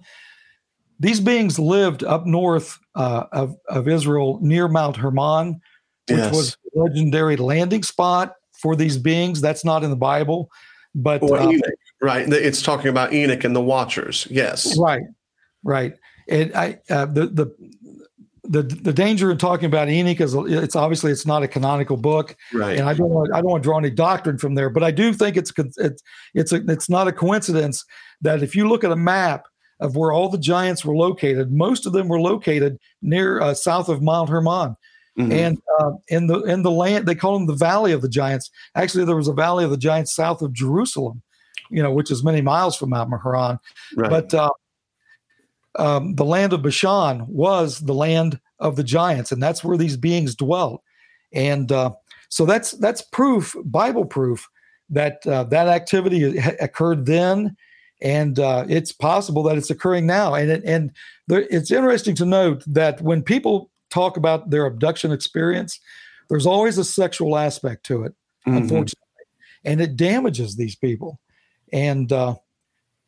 These 0.99 1.21
beings 1.21 1.59
lived 1.59 2.05
up 2.05 2.27
north 2.27 2.79
uh, 2.95 3.25
of, 3.33 3.57
of 3.69 3.89
Israel 3.89 4.39
near 4.43 4.69
Mount 4.69 4.97
Hermon, 4.97 5.61
which 6.09 6.19
yes. 6.19 6.35
was 6.35 6.57
a 6.75 6.79
legendary 6.79 7.37
landing 7.37 7.83
spot 7.83 8.35
for 8.53 8.77
these 8.77 8.99
beings. 8.99 9.41
That's 9.41 9.65
not 9.65 9.83
in 9.83 9.91
the 9.91 9.97
Bible, 9.97 10.51
but 10.95 11.23
uh, 11.23 11.49
Enoch, 11.49 11.65
right? 12.03 12.31
It's 12.31 12.61
talking 12.61 12.89
about 12.89 13.15
Enoch 13.15 13.45
and 13.45 13.57
the 13.57 13.63
Watchers. 13.63 14.27
Yes, 14.31 14.77
right, 14.79 15.05
right. 15.65 15.95
And 16.29 16.55
I 16.55 16.79
uh, 16.91 17.07
the 17.07 17.27
the 17.27 17.47
the 18.51 18.65
the 18.65 18.93
danger 18.93 19.31
in 19.31 19.39
talking 19.39 19.67
about 19.67 19.89
Enoch 19.89 20.21
is 20.21 20.35
it's 20.35 20.75
obviously 20.75 21.13
it's 21.13 21.25
not 21.25 21.45
a 21.45 21.49
canonical 21.49 21.97
book, 21.97 22.37
right? 22.53 22.77
And 22.77 22.89
I 22.89 22.95
don't 22.95 23.09
want 23.09 23.33
I 23.33 23.41
don't 23.41 23.51
want 23.51 23.63
to 23.63 23.67
draw 23.67 23.79
any 23.79 23.91
doctrine 23.91 24.39
from 24.39 24.57
there, 24.57 24.69
but 24.69 24.83
I 24.83 24.91
do 24.91 25.13
think 25.13 25.37
it's 25.37 25.53
it's 25.57 26.03
it's 26.35 26.53
a, 26.53 26.57
it's 26.69 26.91
not 26.91 27.07
a 27.07 27.13
coincidence 27.13 27.85
that 28.23 28.43
if 28.43 28.57
you 28.57 28.69
look 28.69 28.83
at 28.83 28.91
a 28.91 28.97
map 28.97 29.47
of 29.79 29.95
where 29.95 30.11
all 30.11 30.29
the 30.29 30.37
giants 30.37 30.85
were 30.85 30.97
located, 30.97 31.53
most 31.53 31.87
of 31.87 31.93
them 31.93 32.09
were 32.09 32.21
located 32.21 32.77
near 33.01 33.41
uh, 33.41 33.55
south 33.55 33.89
of 33.89 34.03
Mount 34.03 34.29
Hermon. 34.29 34.77
Mm-hmm. 35.17 35.33
And 35.33 35.59
uh, 35.79 35.93
in 36.09 36.27
the 36.27 36.41
in 36.43 36.63
the 36.63 36.73
land, 36.73 37.07
they 37.07 37.15
call 37.15 37.35
them 37.35 37.47
the 37.47 37.55
Valley 37.55 37.93
of 37.93 38.03
the 38.03 38.09
Giants. 38.09 38.51
Actually, 38.75 39.05
there 39.05 39.17
was 39.17 39.29
a 39.29 39.33
Valley 39.33 39.65
of 39.65 39.71
the 39.71 39.77
Giants 39.77 40.15
south 40.15 40.43
of 40.43 40.53
Jerusalem, 40.53 41.23
you 41.71 41.83
know, 41.83 41.93
which 41.93 42.11
is 42.11 42.25
many 42.25 42.41
miles 42.41 42.77
from 42.77 42.91
Mount 42.91 43.13
Hermon. 43.23 43.59
Right. 43.97 44.11
But 44.11 44.35
uh, 44.35 44.51
um, 45.79 46.15
the 46.15 46.25
land 46.25 46.53
of 46.53 46.63
Bashan 46.63 47.25
was 47.29 47.81
the 47.81 47.95
land 47.95 48.41
of 48.59 48.77
the 48.77 48.85
giants, 48.85 49.33
and 49.33 49.43
that's 49.43 49.63
where 49.63 49.77
these 49.77 49.97
beings 49.97 50.35
dwelt. 50.35 50.83
And 51.33 51.71
uh, 51.71 51.93
so 52.29 52.45
that's 52.45 52.73
that's 52.73 53.03
proof, 53.03 53.55
Bible 53.65 54.05
proof, 54.05 54.49
that 54.89 55.27
uh, 55.27 55.45
that 55.45 55.69
activity 55.69 56.39
occurred 56.61 57.07
then, 57.07 57.57
and 58.03 58.39
uh, 58.39 58.67
it's 58.69 58.93
possible 58.93 59.43
that 59.45 59.57
it's 59.57 59.71
occurring 59.71 60.07
now. 60.07 60.35
And 60.35 60.51
it, 60.51 60.65
and 60.65 60.91
there, 61.29 61.47
it's 61.51 61.71
interesting 61.71 62.15
to 62.17 62.27
note 62.27 62.65
that 62.67 63.01
when 63.01 63.23
people 63.23 63.71
talk 63.91 64.17
about 64.17 64.51
their 64.51 64.67
abduction 64.67 65.13
experience, 65.13 65.79
there's 66.29 66.47
always 66.47 66.79
a 66.79 66.85
sexual 66.85 67.37
aspect 67.37 67.85
to 67.87 68.05
it, 68.05 68.13
mm-hmm. 68.47 68.57
unfortunately, 68.57 68.97
and 69.65 69.81
it 69.81 69.97
damages 69.97 70.57
these 70.57 70.75
people. 70.75 71.21
And 71.73 72.13
uh, 72.13 72.35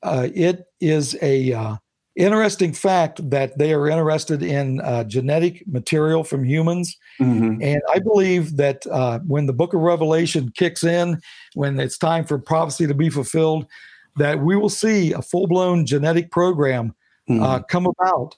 uh, 0.03 0.29
it 0.33 0.65
is 0.81 1.17
a 1.21 1.53
uh, 1.53 1.77
interesting 2.17 2.73
fact 2.73 3.31
that 3.31 3.57
they 3.59 3.73
are 3.73 3.89
interested 3.89 4.43
in 4.43 4.81
uh, 4.81 5.05
genetic 5.05 5.67
material 5.67 6.25
from 6.25 6.45
humans. 6.45 6.97
Mm-hmm. 7.21 7.63
And 7.63 7.81
I 7.93 7.99
believe 8.01 8.57
that 8.57 8.87
uh, 8.87 9.21
when 9.21 9.47
the 9.47 9.53
book 9.53 9.75
of 9.75 9.81
Revelation 9.81 10.53
kicks 10.55 10.85
in, 10.85 11.21
when 11.55 11.81
it's 11.81 11.99
time 11.99 12.25
for 12.25 12.39
prophecy 12.39 12.87
to 12.87 12.95
be 12.95 13.11
fulfilled, 13.11 13.67
that 14.17 14.41
we 14.41 14.57
will 14.57 14.69
see 14.69 15.13
a 15.13 15.23
full 15.23 15.47
blown 15.47 15.87
genetic 15.87 16.31
program 16.31 16.95
uh, 17.29 17.33
mm-hmm. 17.33 17.43
uh, 17.43 17.61
come 17.63 17.87
about. 17.87 18.37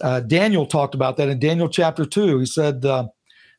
Uh, 0.00 0.20
Daniel 0.20 0.66
talked 0.66 0.94
about 0.94 1.16
that 1.16 1.28
in 1.28 1.38
Daniel 1.38 1.68
chapter 1.68 2.04
two. 2.04 2.38
He 2.38 2.46
said 2.46 2.84
uh, 2.84 3.08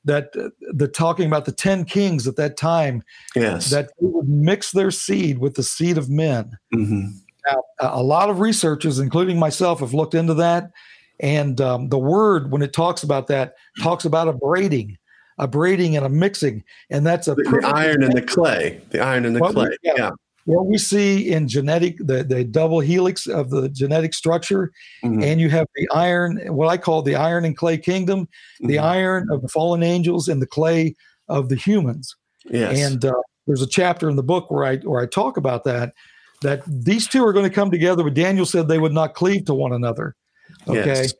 that 0.05 0.31
the 0.73 0.87
talking 0.87 1.25
about 1.25 1.45
the 1.45 1.51
10 1.51 1.85
kings 1.85 2.27
at 2.27 2.37
that 2.37 2.55
time, 2.55 3.03
yes. 3.35 3.69
that 3.71 3.89
they 3.99 4.07
would 4.07 4.29
mix 4.29 4.71
their 4.71 4.91
seed 4.91 5.39
with 5.39 5.55
the 5.55 5.63
seed 5.63 5.97
of 5.97 6.09
men. 6.09 6.57
Mm-hmm 6.73 7.07
now, 7.47 7.63
a 7.79 8.03
lot 8.03 8.29
of 8.29 8.39
researchers, 8.39 8.99
including 8.99 9.39
myself, 9.39 9.79
have 9.79 9.93
looked 9.93 10.13
into 10.13 10.33
that. 10.35 10.71
And 11.19 11.59
um, 11.61 11.89
the 11.89 11.97
word, 11.97 12.51
when 12.51 12.61
it 12.61 12.73
talks 12.73 13.03
about 13.03 13.27
that, 13.27 13.55
talks 13.81 14.05
about 14.05 14.27
a 14.27 14.33
braiding, 14.33 14.97
a 15.37 15.47
braiding 15.47 15.95
and 15.95 16.05
a 16.05 16.09
mixing. 16.09 16.63
And 16.89 17.05
that's 17.05 17.27
a 17.27 17.35
the, 17.35 17.61
iron 17.73 18.03
and 18.03 18.13
the 18.13 18.21
clay, 18.21 18.81
the 18.91 18.99
iron 18.99 19.25
and 19.25 19.35
the 19.35 19.39
what 19.39 19.53
clay. 19.53 19.69
We, 19.69 19.77
yeah. 19.83 19.93
yeah. 19.97 20.09
What 20.45 20.67
we 20.67 20.77
see 20.77 21.29
in 21.29 21.49
genetic, 21.49 21.97
the, 21.97 22.23
the 22.23 22.45
double 22.45 22.79
helix 22.79 23.27
of 23.27 23.49
the 23.49 23.67
genetic 23.67 24.13
structure, 24.13 24.71
mm-hmm. 25.03 25.21
and 25.21 25.41
you 25.41 25.49
have 25.49 25.67
the 25.75 25.89
iron, 25.89 26.39
what 26.55 26.69
I 26.69 26.77
call 26.77 27.01
the 27.01 27.15
iron 27.15 27.43
and 27.43 27.57
clay 27.57 27.77
kingdom, 27.77 28.21
mm-hmm. 28.21 28.67
the 28.67 28.79
iron 28.79 29.27
of 29.29 29.41
the 29.41 29.49
fallen 29.49 29.83
angels 29.83 30.29
and 30.29 30.41
the 30.41 30.47
clay 30.47 30.95
of 31.27 31.49
the 31.49 31.55
humans. 31.57 32.15
Yes. 32.45 32.79
And 32.79 33.03
uh, 33.03 33.13
there's 33.45 33.61
a 33.61 33.67
chapter 33.67 34.09
in 34.09 34.15
the 34.15 34.23
book 34.23 34.49
where 34.49 34.63
I 34.63 34.77
where 34.77 35.01
I 35.01 35.05
talk 35.05 35.35
about 35.35 35.65
that 35.65 35.93
that 36.41 36.61
these 36.67 37.07
two 37.07 37.25
are 37.25 37.33
going 37.33 37.47
to 37.49 37.53
come 37.53 37.71
together. 37.71 38.03
But 38.03 38.13
Daniel 38.13 38.45
said 38.45 38.67
they 38.67 38.79
would 38.79 38.93
not 38.93 39.15
cleave 39.15 39.45
to 39.45 39.53
one 39.53 39.73
another. 39.73 40.15
Okay. 40.67 40.85
Yes. 40.85 41.13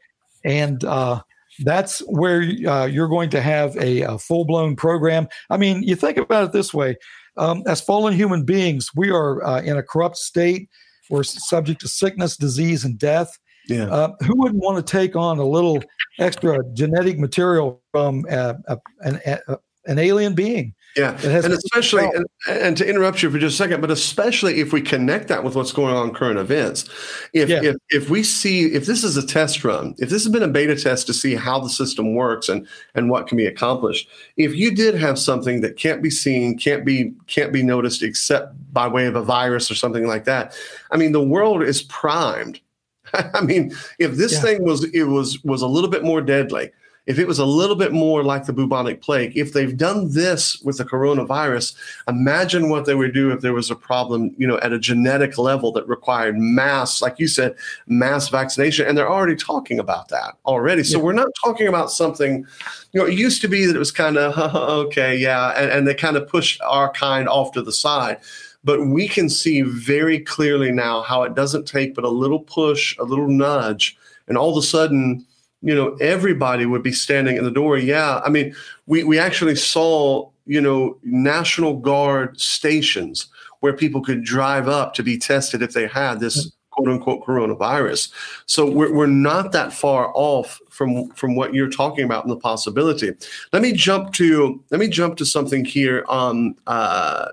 And 0.43 0.84
uh, 0.84 1.21
that's 1.63 1.99
where 2.08 2.41
uh, 2.67 2.86
you're 2.86 3.08
going 3.08 3.30
to 3.32 3.41
have 3.41 3.75
a, 3.77 4.01
a 4.01 4.17
full 4.17 4.45
blown 4.45 4.75
program. 4.75 5.27
I 5.49 5.58
mean, 5.58 5.84
you 5.84 5.95
think 5.95 6.17
about 6.17 6.45
it 6.45 6.51
this 6.51 6.73
way 6.73 6.97
um, 7.38 7.63
as 7.67 7.82
fallen 7.82 8.13
human 8.13 8.43
beings, 8.43 8.89
we 8.95 9.10
are 9.12 9.43
uh, 9.43 9.62
in 9.62 9.77
a 9.77 9.84
corrupt 9.84 10.17
state. 10.17 10.69
We're 11.10 11.23
subject 11.23 11.82
to 11.82 11.88
sickness, 11.88 12.36
disease, 12.36 12.84
and 12.84 12.97
death. 12.97 13.38
Yeah. 13.69 13.86
Uh, 13.86 14.13
who 14.21 14.34
wouldn't 14.38 14.63
want 14.63 14.77
to 14.86 14.91
take 14.91 15.15
on 15.15 15.39
a 15.39 15.45
little 15.45 15.82
extra 16.19 16.60
genetic 16.73 17.19
material 17.19 17.82
from 17.91 18.25
uh, 18.30 18.53
a, 18.67 18.77
an, 19.01 19.19
a, 19.25 19.58
an 19.86 19.99
alien 19.99 20.36
being? 20.36 20.73
Yeah, 20.95 21.12
and 21.23 21.54
especially, 21.54 22.06
and, 22.06 22.26
and 22.50 22.76
to 22.78 22.88
interrupt 22.88 23.21
you 23.21 23.30
for 23.30 23.38
just 23.38 23.54
a 23.54 23.58
second, 23.58 23.82
but 23.82 23.91
especially 23.91 24.60
if 24.60 24.73
we 24.73 24.82
connect 24.82 25.28
that 25.28 25.43
with 25.43 25.56
what's 25.56 25.71
going 25.71 25.93
on 25.95 26.10
in 26.10 26.13
current 26.15 26.39
events, 26.39 26.89
if 27.34 27.50
Yeah. 27.50 27.62
if 27.62 27.76
if 27.89 28.10
we 28.10 28.23
see 28.23 28.65
if 28.73 28.88
this 28.88 29.04
is 29.04 29.15
a 29.15 29.26
test 29.26 29.63
run, 29.63 29.93
if 30.00 30.10
this 30.10 30.23
has 30.23 30.32
been 30.34 30.41
a 30.41 30.47
beta 30.47 30.76
test 30.76 31.06
to 31.08 31.13
see 31.13 31.36
how 31.36 31.60
the 31.60 31.69
system 31.69 32.15
works 32.15 32.50
and 32.50 32.65
and 32.95 33.12
what 33.12 33.28
can 33.28 33.38
be 33.38 33.45
accomplished, 33.45 34.10
if 34.38 34.56
you 34.56 34.71
did 34.73 34.95
have 34.95 35.19
something 35.19 35.62
that 35.62 35.78
can't 35.78 36.02
be 36.02 36.10
seen, 36.10 36.58
can't 36.58 36.84
be 36.84 37.13
can't 37.28 37.54
be 37.54 37.62
noticed 37.62 38.02
except 38.02 38.56
by 38.73 38.88
way 38.88 39.06
of 39.06 39.15
a 39.15 39.21
virus 39.21 39.69
or 39.69 39.76
something 39.76 40.08
like 40.08 40.23
that, 40.26 40.56
I 40.89 40.97
mean, 40.97 41.12
the 41.12 41.21
world 41.23 41.62
is 41.62 41.84
primed. 41.84 42.60
I 43.13 43.41
mean, 43.41 43.71
if 44.00 44.13
this 44.15 44.34
Yeah. 44.34 44.41
thing 44.41 44.63
was 44.63 44.84
it 44.86 45.04
was 45.04 45.43
was 45.43 45.62
a 45.62 45.67
little 45.67 45.91
bit 45.91 46.04
more 46.04 46.21
deadly, 46.21 46.71
if 47.08 47.17
it 47.17 47.26
was 47.28 47.39
a 47.39 47.46
little 47.46 47.76
bit 47.76 47.93
more 47.93 48.22
like 48.24 48.46
the 48.46 48.54
bubonic 48.54 49.02
plague, 49.02 49.36
if 49.36 49.54
they've 49.54 49.76
done 49.78 50.12
this 50.12 50.62
with 50.62 50.78
the 50.78 50.86
coronavirus, 50.86 51.74
imagine 52.08 52.70
what 52.70 52.86
they 52.86 52.96
would 52.96 53.13
do 53.13 53.32
if 53.32 53.39
there 53.41 53.54
was 53.54 53.72
a 53.72 53.76
problem, 53.76 54.36
you 54.38 54.46
know, 54.46 54.60
at 54.60 54.74
a 54.74 54.80
genetic 54.80 55.38
level 55.38 55.72
that 55.72 55.88
required 55.88 56.38
mass, 56.38 57.02
like 57.02 57.17
you 57.17 57.28
said, 57.28 57.56
mass 57.88 58.28
vaccination. 58.28 58.86
And 58.86 58.98
they're 58.98 59.10
already 59.10 59.38
talking 59.38 59.80
about 59.80 60.10
that 60.10 60.36
already. 60.46 60.84
So 60.84 60.98
Yeah. 60.98 61.06
we're 61.06 61.13
not 61.13 61.30
talking 61.43 61.67
about 61.67 61.91
something, 61.91 62.46
you 62.91 63.00
know, 63.00 63.08
it 63.08 63.13
used 63.17 63.41
to 63.41 63.48
be 63.48 63.65
that 63.65 63.76
it 63.76 63.80
was 63.80 63.91
kind 63.91 64.17
of, 64.17 64.38
okay, 64.88 65.15
yeah. 65.15 65.52
And, 65.52 65.72
and 65.72 65.88
they 65.88 65.93
kind 65.96 66.17
of 66.17 66.28
pushed 66.28 66.62
our 66.62 66.91
kind 66.91 67.30
off 67.30 67.54
to 67.54 67.62
the 67.62 67.72
side. 67.74 68.17
But 68.63 68.86
we 68.88 69.08
can 69.08 69.30
see 69.30 69.62
very 69.62 70.20
clearly 70.20 70.72
now 70.74 71.02
how 71.04 71.24
it 71.24 71.36
doesn't 71.36 71.67
take 71.67 71.96
but 71.96 72.04
a 72.04 72.10
little 72.10 72.41
push, 72.41 72.98
a 72.98 73.04
little 73.04 73.30
nudge, 73.30 73.98
and 74.28 74.38
all 74.38 74.52
of 74.52 74.62
a 74.62 74.67
sudden, 74.67 75.26
you 75.62 75.74
know, 75.74 75.96
everybody 75.96 76.65
would 76.65 76.84
be 76.84 76.91
standing 76.91 77.38
in 77.38 77.43
the 77.43 77.52
door. 77.52 77.78
Yeah, 77.78 78.22
I 78.24 78.30
mean, 78.30 78.56
we 78.86 79.04
we 79.04 79.20
actually 79.20 79.56
saw, 79.56 80.30
you 80.46 80.62
know, 80.62 80.98
National 81.04 81.78
Guard 81.78 82.39
stations 82.39 83.28
where 83.60 83.74
people 83.74 84.02
could 84.02 84.24
drive 84.24 84.67
up 84.67 84.93
to 84.93 85.04
be 85.04 85.17
tested 85.17 85.62
if 85.62 85.74
they 85.74 85.88
had 85.88 86.20
this 86.20 86.52
quote 86.78 86.89
unquote 86.89 87.26
coronavirus. 87.26 88.12
So 88.46 88.70
we're, 88.70 88.93
we're 88.93 89.08
not 89.08 89.52
that 89.52 89.74
far 89.74 90.12
off 90.13 90.60
from 90.70 91.10
from 91.10 91.36
what 91.36 91.54
you're 91.54 91.70
talking 91.70 92.06
about 92.06 92.24
in 92.24 92.30
the 92.30 92.38
possibility. 92.38 93.13
Let 93.52 93.62
me 93.62 93.74
jump 93.74 94.13
to 94.13 94.63
let 94.70 94.80
me 94.80 94.88
jump 94.88 95.17
to 95.17 95.26
something 95.26 95.65
here 95.65 96.06
on 96.08 96.56
uh, 96.67 97.30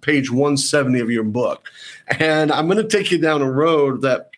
page 0.00 0.30
170 0.30 0.98
of 1.00 1.10
your 1.10 1.24
book, 1.24 1.68
and 2.18 2.50
I'm 2.50 2.66
going 2.66 2.78
to 2.78 2.88
take 2.88 3.10
you 3.10 3.18
down 3.18 3.42
a 3.42 3.50
road 3.50 4.02
that 4.02 4.30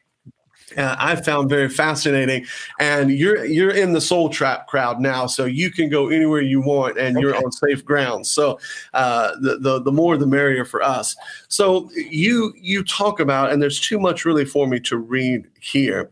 uh, 0.79 0.97
I 0.99 1.17
found 1.17 1.49
very 1.49 1.69
fascinating. 1.69 2.47
And 2.79 3.11
you're 3.11 3.45
you're 3.45 3.71
in 3.71 3.93
the 3.93 4.01
Soul 4.01 4.29
Trap 4.29 4.67
crowd 4.67 5.01
now, 5.01 5.27
so 5.27 5.45
you 5.45 5.71
can 5.71 5.89
go 5.89 6.09
anywhere 6.09 6.41
you 6.41 6.61
want, 6.61 6.99
and 6.99 7.19
you're 7.21 7.37
on 7.37 7.51
safe 7.53 7.85
ground. 7.85 8.27
So 8.27 8.59
uh, 8.95 9.33
the, 9.41 9.59
the 9.59 9.83
the 9.83 9.93
more 9.93 10.17
the 10.17 10.27
merrier 10.27 10.65
for 10.65 10.83
us. 10.83 11.17
So 11.49 11.91
you 11.95 12.55
you 12.57 12.85
talk 12.85 13.21
about, 13.21 13.51
and 13.53 13.61
there's 13.61 13.81
too 13.81 13.99
much 13.99 14.25
really 14.25 14.45
for 14.45 14.67
me 14.67 14.81
to 14.81 14.97
read 14.97 15.47
here, 15.61 16.11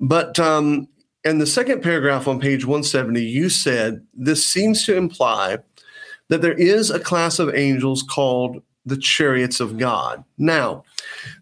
but 0.00 0.38
um, 0.38 0.88
in 1.24 1.38
the 1.38 1.46
second 1.46 1.82
paragraph 1.82 2.26
on 2.26 2.40
page 2.40 2.64
170, 2.64 3.22
you 3.22 3.48
said 3.48 4.04
this 4.14 4.46
seems 4.46 4.84
to 4.86 4.96
imply 4.96 5.58
that 6.28 6.42
there 6.42 6.54
is 6.54 6.90
a 6.90 7.00
class 7.00 7.38
of 7.38 7.54
angels 7.54 8.02
called 8.02 8.62
the 8.86 8.96
chariots 8.96 9.60
of 9.60 9.76
God. 9.76 10.24
Now, 10.38 10.84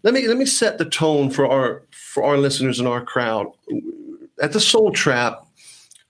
let 0.03 0.13
me 0.13 0.27
let 0.27 0.37
me 0.37 0.45
set 0.45 0.77
the 0.77 0.85
tone 0.85 1.29
for 1.29 1.47
our 1.47 1.83
for 2.17 2.23
our 2.23 2.37
listeners 2.39 2.79
and 2.79 2.87
our 2.87 3.05
crowd. 3.05 3.45
At 4.41 4.51
the 4.51 4.59
Soul 4.59 4.91
Trap, 4.91 5.45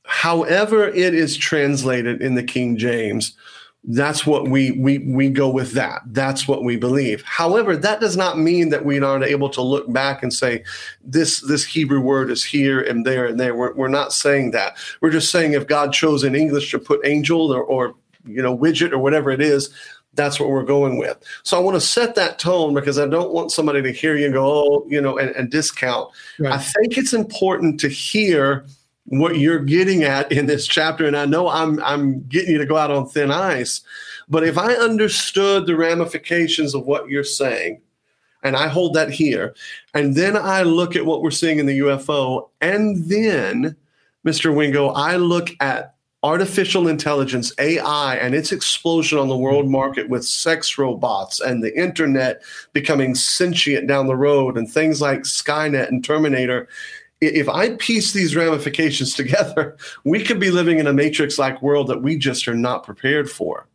however 0.06 0.88
it 0.88 1.13
is 1.13 1.36
translated 1.36 2.22
in 2.22 2.36
the 2.36 2.43
King 2.43 2.78
James, 2.78 3.36
that's 3.84 4.26
what 4.26 4.48
we 4.48 4.72
we 4.72 5.00
we 5.00 5.30
go 5.30 5.50
with 5.50 5.74
that. 5.74 6.04
That's 6.06 6.48
what 6.48 6.63
we 6.63 6.78
believe. 6.78 7.24
However, 7.24 7.76
that 7.76 8.00
does 8.00 8.15
not 8.15 8.39
mean 8.39 8.70
that 8.70 8.86
we 8.86 9.02
aren't 9.02 9.26
able 9.26 9.50
to 9.50 9.62
look 9.62 9.91
back 9.91 10.24
and 10.24 10.34
say 10.34 10.63
this 11.04 11.41
this 11.41 11.65
Hebrew 11.65 12.00
word 12.00 12.32
is 12.32 12.41
here 12.41 12.80
and 12.80 13.06
there 13.06 13.26
and 13.26 13.38
there. 13.38 13.54
We're, 13.54 13.74
we're 13.74 13.89
not 13.89 14.13
saying 14.13 14.52
that. 14.52 14.78
We're 15.02 15.10
just 15.10 15.30
saying 15.30 15.54
if 15.54 15.67
God 15.67 15.91
chose 15.91 16.24
in 16.24 16.36
English 16.36 16.72
to 16.72 16.80
put 16.80 17.06
angel 17.06 17.52
or, 17.52 17.63
or 17.63 17.96
you 18.26 18.41
know 18.41 18.58
widget 18.58 18.93
or 18.93 19.00
whatever 19.00 19.30
it 19.30 19.41
is, 19.41 19.74
that's 20.18 20.40
what 20.40 20.50
we're 20.50 20.64
going 20.64 20.98
with. 20.98 21.18
So 21.44 21.56
I 21.56 21.62
want 21.62 21.76
to 21.76 21.82
set 21.82 22.16
that 22.16 22.40
tone 22.40 22.74
because 22.74 23.00
I 23.00 23.08
don't 23.08 23.32
want 23.32 23.52
somebody 23.52 23.82
to 23.84 23.92
hear 23.92 24.18
you 24.18 24.26
and 24.26 24.34
go, 24.34 24.46
oh, 24.46 24.86
you 24.90 25.00
know, 25.00 25.18
and, 25.18 25.30
and 25.36 25.50
discount. 25.50 26.12
Right. 26.40 26.52
I 26.52 26.58
think 26.58 26.98
it's 26.98 27.14
important 27.14 27.80
to 27.80 27.88
hear 27.88 28.66
what 29.06 29.38
you're 29.38 29.60
getting 29.60 30.04
at 30.04 30.30
in 30.32 30.48
this 30.48 30.68
chapter. 30.68 31.06
And 31.06 31.16
I 31.16 31.26
know 31.26 31.48
I'm 31.48 31.82
I'm 31.82 32.22
getting 32.24 32.52
you 32.52 32.58
to 32.58 32.66
go 32.66 32.76
out 32.76 32.92
on 32.92 33.08
thin 33.08 33.32
ice, 33.32 33.82
but 34.28 34.44
if 34.44 34.58
I 34.58 34.74
understood 34.74 35.66
the 35.66 35.78
ramifications 35.78 36.76
of 36.76 36.86
what 36.86 37.08
you're 37.08 37.24
saying, 37.24 37.82
and 38.44 38.56
I 38.56 38.68
hold 38.68 38.94
that 38.96 39.10
here, 39.10 39.56
and 39.94 40.16
then 40.16 40.36
I 40.36 40.64
look 40.64 40.96
at 40.96 41.06
what 41.06 41.22
we're 41.22 41.32
seeing 41.32 41.60
in 41.60 41.66
the 41.66 41.80
UFO, 41.80 42.50
and 42.60 43.06
then, 43.06 43.76
Mr. 44.26 44.54
Wingo, 44.54 44.90
I 44.90 45.16
look 45.16 45.50
at 45.60 45.96
artificial 46.24 46.88
intelligence, 46.88 47.54
AI, 47.60 48.16
and 48.16 48.34
its 48.34 48.52
explosion 48.52 49.20
on 49.20 49.28
the 49.28 49.38
world 49.38 49.70
market 49.70 50.10
with 50.10 50.26
sex 50.26 50.78
robots 50.78 51.40
and 51.40 51.64
the 51.64 51.78
internet 51.80 52.42
becoming 52.74 53.14
sentient 53.14 53.88
down 53.88 54.08
the 54.08 54.16
road 54.16 54.58
and 54.58 54.70
things 54.70 55.00
like 55.00 55.22
Skynet 55.22 55.88
and 55.90 56.04
Terminator. 56.04 56.68
If 57.22 57.48
I 57.50 57.76
piece 57.76 58.14
these 58.14 58.36
ramifications 58.36 59.14
together, 59.16 59.78
we 60.04 60.24
could 60.24 60.40
be 60.40 60.52
living 60.52 60.80
in 60.80 60.88
a 60.88 60.94
matrix 60.94 61.38
like 61.38 61.62
world 61.62 61.88
that 61.88 62.02
we 62.02 62.18
just 62.18 62.48
are 62.48 62.56
not 62.56 62.84
prepared 62.84 63.30
for. 63.30 63.68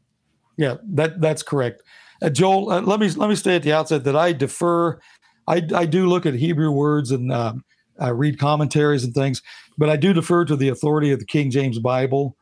Yeah, 0.57 0.77
that 0.91 1.21
that's 1.21 1.43
correct. 1.43 1.83
Uh, 2.21 2.29
Joel, 2.29 2.71
uh, 2.71 2.81
let 2.83 3.01
me 3.01 3.09
let 3.11 3.29
me 3.29 3.37
say 3.37 3.57
at 3.57 3.63
the 3.63 3.73
outset 3.73 4.05
that 4.05 4.17
I 4.17 4.33
defer. 4.33 5.01
I, 5.49 5.67
I 5.75 5.87
do 5.87 6.07
look 6.07 6.25
at 6.25 6.35
Hebrew 6.35 6.71
words 6.71 7.11
and 7.11 7.33
uh, 7.33 7.55
I 7.99 8.09
read 8.09 8.39
commentaries 8.39 9.05
and 9.05 9.15
things, 9.15 9.43
but 9.79 9.89
I 9.89 9.97
do 9.97 10.13
defer 10.13 10.45
to 10.45 10.57
the 10.57 10.69
authority 10.69 11.11
of 11.13 11.19
the 11.19 11.27
King 11.27 11.51
James 11.51 11.79
Bible. 11.79 12.37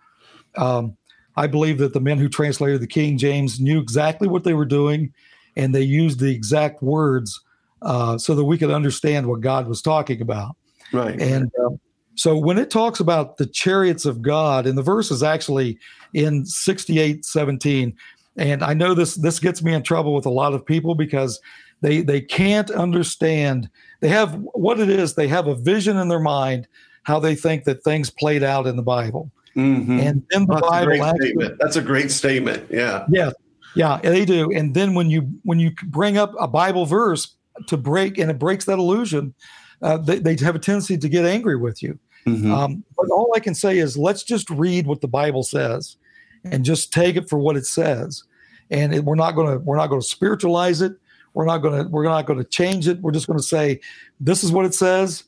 Um, 0.57 0.97
I 1.37 1.47
believe 1.47 1.79
that 1.79 1.93
the 1.93 2.01
men 2.01 2.19
who 2.19 2.29
translated 2.29 2.81
the 2.81 2.87
King 2.87 3.17
James 3.17 3.61
knew 3.61 3.81
exactly 3.81 4.29
what 4.29 4.45
they 4.45 4.55
were 4.55 4.65
doing, 4.65 5.13
and 5.57 5.75
they 5.75 5.83
used 5.83 6.21
the 6.21 6.35
exact 6.35 6.83
words 6.83 7.41
uh, 7.83 8.19
so 8.19 8.35
that 8.35 8.45
we 8.45 8.59
could 8.59 8.71
understand 8.71 9.27
what 9.27 9.41
God 9.41 9.69
was 9.69 9.81
talking 9.81 10.21
about. 10.21 10.57
Right. 10.93 11.21
And 11.21 11.51
um, 11.65 11.81
so 12.15 12.37
when 12.37 12.59
it 12.59 12.71
talks 12.71 13.01
about 13.01 13.37
the 13.37 13.47
chariots 13.47 14.05
of 14.05 14.23
God, 14.23 14.67
and 14.67 14.77
the 14.77 14.83
verse 14.83 15.11
is 15.11 15.23
actually 15.23 15.79
in 16.13 16.45
68 16.45 17.25
17. 17.25 17.97
And 18.37 18.63
I 18.63 18.75
know 18.75 18.95
this 18.95 19.17
this 19.17 19.39
gets 19.39 19.63
me 19.63 19.75
in 19.75 19.83
trouble 19.83 20.15
with 20.15 20.27
a 20.27 20.31
lot 20.31 20.55
of 20.55 20.65
people 20.65 20.95
because 20.95 21.41
they 21.81 22.01
they 22.01 22.21
can't 22.21 22.71
understand. 22.71 23.69
They 24.01 24.09
have 24.09 24.35
what 24.53 24.81
it 24.81 24.89
is, 24.89 25.15
they 25.15 25.29
have 25.29 25.47
a 25.47 25.55
vision 25.55 25.97
in 25.97 26.09
their 26.09 26.21
mind 26.21 26.69
how 27.05 27.19
they 27.19 27.35
think 27.35 27.65
that 27.65 27.83
things 27.83 28.11
played 28.11 28.43
out 28.43 28.67
in 28.67 28.77
the 28.77 28.83
Bible. 28.83 29.31
Mhm. 29.57 30.01
And 30.01 30.23
then 30.31 30.47
the 30.47 30.55
That's 30.55 30.69
Bible 30.69 31.03
Actually, 31.05 31.57
That's 31.59 31.77
a 31.77 31.83
great 31.83 32.11
statement. 32.11 32.65
Yeah. 32.71 33.05
yeah, 33.09 33.31
yeah, 33.75 33.99
they 33.99 34.25
do. 34.25 34.51
And 34.53 34.75
then 34.75 34.95
when 34.95 35.11
you 35.11 35.23
when 35.43 35.59
you 35.59 35.73
bring 35.87 36.19
up 36.19 36.35
a 36.39 36.47
Bible 36.47 36.87
verse 36.87 37.35
to 37.67 37.77
break 37.77 38.19
and 38.19 38.31
it 38.31 38.39
breaks 38.39 38.65
that 38.67 38.79
illusion, 38.79 39.35
uh, 39.83 39.97
they, 39.99 40.19
they 40.19 40.37
have 40.45 40.55
a 40.55 40.59
tendency 40.59 40.97
to 40.99 41.09
get 41.09 41.25
angry 41.25 41.57
with 41.57 41.83
you. 41.83 41.99
Mhm. 42.27 42.51
Um, 42.51 42.85
but 42.97 43.09
all 43.11 43.33
I 43.35 43.41
can 43.41 43.55
say 43.55 43.79
is 43.79 43.97
let's 43.97 44.23
just 44.23 44.49
read 44.51 44.87
what 44.87 45.01
the 45.01 45.09
Bible 45.09 45.43
says, 45.43 45.97
and 46.45 46.65
just 46.65 46.93
take 46.93 47.17
it 47.17 47.29
for 47.29 47.39
what 47.39 47.57
it 47.57 47.67
says. 47.67 48.25
And 48.71 48.95
it, 48.95 49.05
we're 49.05 49.17
not 49.17 49.33
going 49.33 49.53
to 49.53 49.59
we're 49.59 49.77
not 49.77 49.89
going 49.89 50.01
to 50.01 50.07
spiritualize 50.07 50.81
it. 50.81 50.93
We're 51.35 51.47
not 51.47 51.59
going 51.59 51.83
to 51.85 51.89
we're 51.91 52.05
not 52.05 52.27
going 52.27 52.39
to 52.39 52.45
change 52.45 52.87
it. 52.89 53.01
We're 53.01 53.13
just 53.13 53.27
going 53.27 53.39
to 53.39 53.45
say 53.45 53.81
this 54.21 54.45
is 54.45 54.53
what 54.53 54.65
it 54.65 54.75
says, 54.75 55.25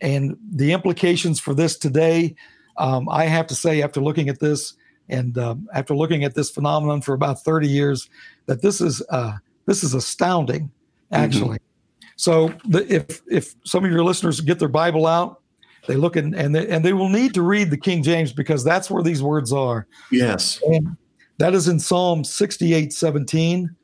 and 0.00 0.36
the 0.50 0.72
implications 0.72 1.40
for 1.40 1.54
this 1.54 1.76
today. 1.76 2.34
Um, 2.76 3.08
I 3.08 3.24
have 3.24 3.46
to 3.48 3.54
say, 3.54 3.82
after 3.82 4.00
looking 4.00 4.28
at 4.28 4.40
this 4.40 4.74
and 5.08 5.36
um, 5.38 5.68
after 5.74 5.94
looking 5.94 6.24
at 6.24 6.34
this 6.34 6.50
phenomenon 6.50 7.00
for 7.00 7.14
about 7.14 7.42
thirty 7.42 7.68
years, 7.68 8.08
that 8.46 8.62
this 8.62 8.80
is 8.80 9.02
uh, 9.10 9.34
this 9.66 9.84
is 9.84 9.94
astounding, 9.94 10.70
actually. 11.12 11.58
So 12.16 12.52
the, 12.68 12.86
if 12.92 13.22
if 13.30 13.54
some 13.64 13.84
of 13.84 13.90
your 13.90 14.04
listeners 14.04 14.40
get 14.40 14.58
their 14.58 14.68
Bible 14.68 15.06
out, 15.06 15.40
they 15.86 15.96
look 15.96 16.16
in, 16.16 16.34
and 16.34 16.54
they, 16.54 16.66
and 16.68 16.84
they 16.84 16.92
will 16.92 17.08
need 17.08 17.34
to 17.34 17.42
read 17.42 17.70
the 17.70 17.76
King 17.76 18.02
James 18.02 18.32
because 18.32 18.64
that's 18.64 18.90
where 18.90 19.02
these 19.02 19.22
words 19.22 19.52
are. 19.52 19.86
Yes. 20.10 20.60
And 20.66 20.96
that 21.38 21.54
is 21.54 21.68
in 21.68 21.78
Psalm 21.80 22.24
68 22.24 22.92
17. 22.92 23.74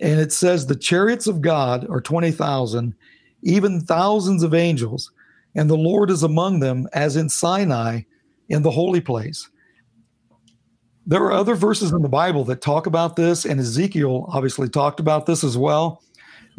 And 0.00 0.20
it 0.20 0.32
says, 0.32 0.66
The 0.66 0.76
chariots 0.76 1.26
of 1.26 1.40
God 1.40 1.88
are 1.90 2.00
20,000, 2.00 2.94
even 3.42 3.80
thousands 3.80 4.42
of 4.42 4.54
angels, 4.54 5.10
and 5.58 5.68
the 5.68 5.76
Lord 5.90 6.10
is 6.10 6.22
among 6.22 6.60
them 6.60 6.86
as 6.92 7.16
in 7.16 7.28
Sinai 7.28 8.02
in 8.48 8.62
the 8.62 8.70
holy 8.70 9.00
place. 9.00 9.50
there 11.06 11.22
are 11.22 11.32
other 11.32 11.54
verses 11.54 11.90
in 11.92 12.02
the 12.02 12.08
Bible 12.22 12.44
that 12.44 12.60
talk 12.60 12.86
about 12.86 13.16
this, 13.16 13.44
and 13.46 13.58
Ezekiel 13.60 14.26
obviously 14.28 14.68
talked 14.68 15.00
about 15.00 15.24
this 15.24 15.42
as 15.42 15.56
well. 15.56 16.02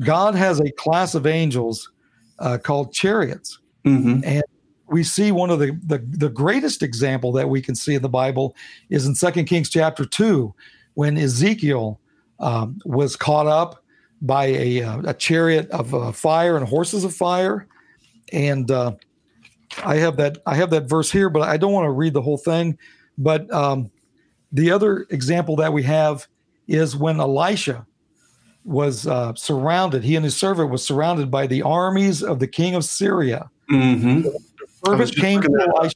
God 0.01 0.33
has 0.35 0.59
a 0.59 0.71
class 0.71 1.13
of 1.15 1.25
angels 1.27 1.91
uh, 2.39 2.57
called 2.57 2.91
chariots, 2.93 3.59
Mm-hmm. 3.85 4.23
and 4.25 4.43
we 4.87 5.03
see 5.03 5.31
one 5.31 5.49
of 5.53 5.59
the, 5.59 5.71
the 5.87 5.99
the 6.17 6.29
greatest 6.29 6.83
example 6.83 7.31
that 7.31 7.47
we 7.47 7.61
can 7.61 7.75
see 7.75 7.95
in 7.95 8.01
the 8.01 8.09
Bible 8.09 8.55
is 8.89 9.05
in 9.05 9.15
Second 9.15 9.45
Kings 9.45 9.69
chapter 9.69 10.03
two, 10.05 10.53
when 10.95 11.17
Ezekiel 11.17 11.99
um, 12.39 12.79
was 12.85 13.15
caught 13.15 13.47
up 13.47 13.83
by 14.21 14.45
a, 14.47 14.83
uh, 14.83 15.01
a 15.05 15.13
chariot 15.13 15.69
of 15.71 15.93
uh, 15.93 16.11
fire 16.11 16.57
and 16.57 16.67
horses 16.67 17.03
of 17.05 17.13
fire, 17.13 17.67
and 18.33 18.69
uh, 18.71 18.93
I 19.83 19.95
have 19.95 20.17
that 20.17 20.39
I 20.45 20.55
have 20.55 20.69
that 20.71 20.89
verse 20.89 21.11
here, 21.11 21.29
but 21.29 21.43
I 21.43 21.57
don't 21.57 21.73
want 21.73 21.85
to 21.85 21.91
read 21.91 22.13
the 22.13 22.21
whole 22.21 22.37
thing. 22.37 22.77
But 23.17 23.51
um, 23.53 23.91
the 24.51 24.71
other 24.71 25.05
example 25.09 25.55
that 25.57 25.73
we 25.73 25.83
have 25.83 26.27
is 26.67 26.95
when 26.95 27.19
Elisha 27.19 27.85
was 28.63 29.07
uh, 29.07 29.33
surrounded. 29.35 30.03
He 30.03 30.15
and 30.15 30.23
his 30.23 30.37
servant 30.37 30.69
was 30.69 30.85
surrounded 30.85 31.31
by 31.31 31.47
the 31.47 31.61
armies 31.63 32.21
of 32.23 32.39
the 32.39 32.47
king 32.47 32.75
of 32.75 32.85
Syria. 32.85 33.49
Mm-hmm. 33.71 34.23
Was 34.23 34.43
Servant 34.85 35.15
came 35.15 35.41
to 35.41 35.47
looking 35.49 35.57
that 35.57 35.69
up. 35.69 35.79
Elisha. 35.79 35.95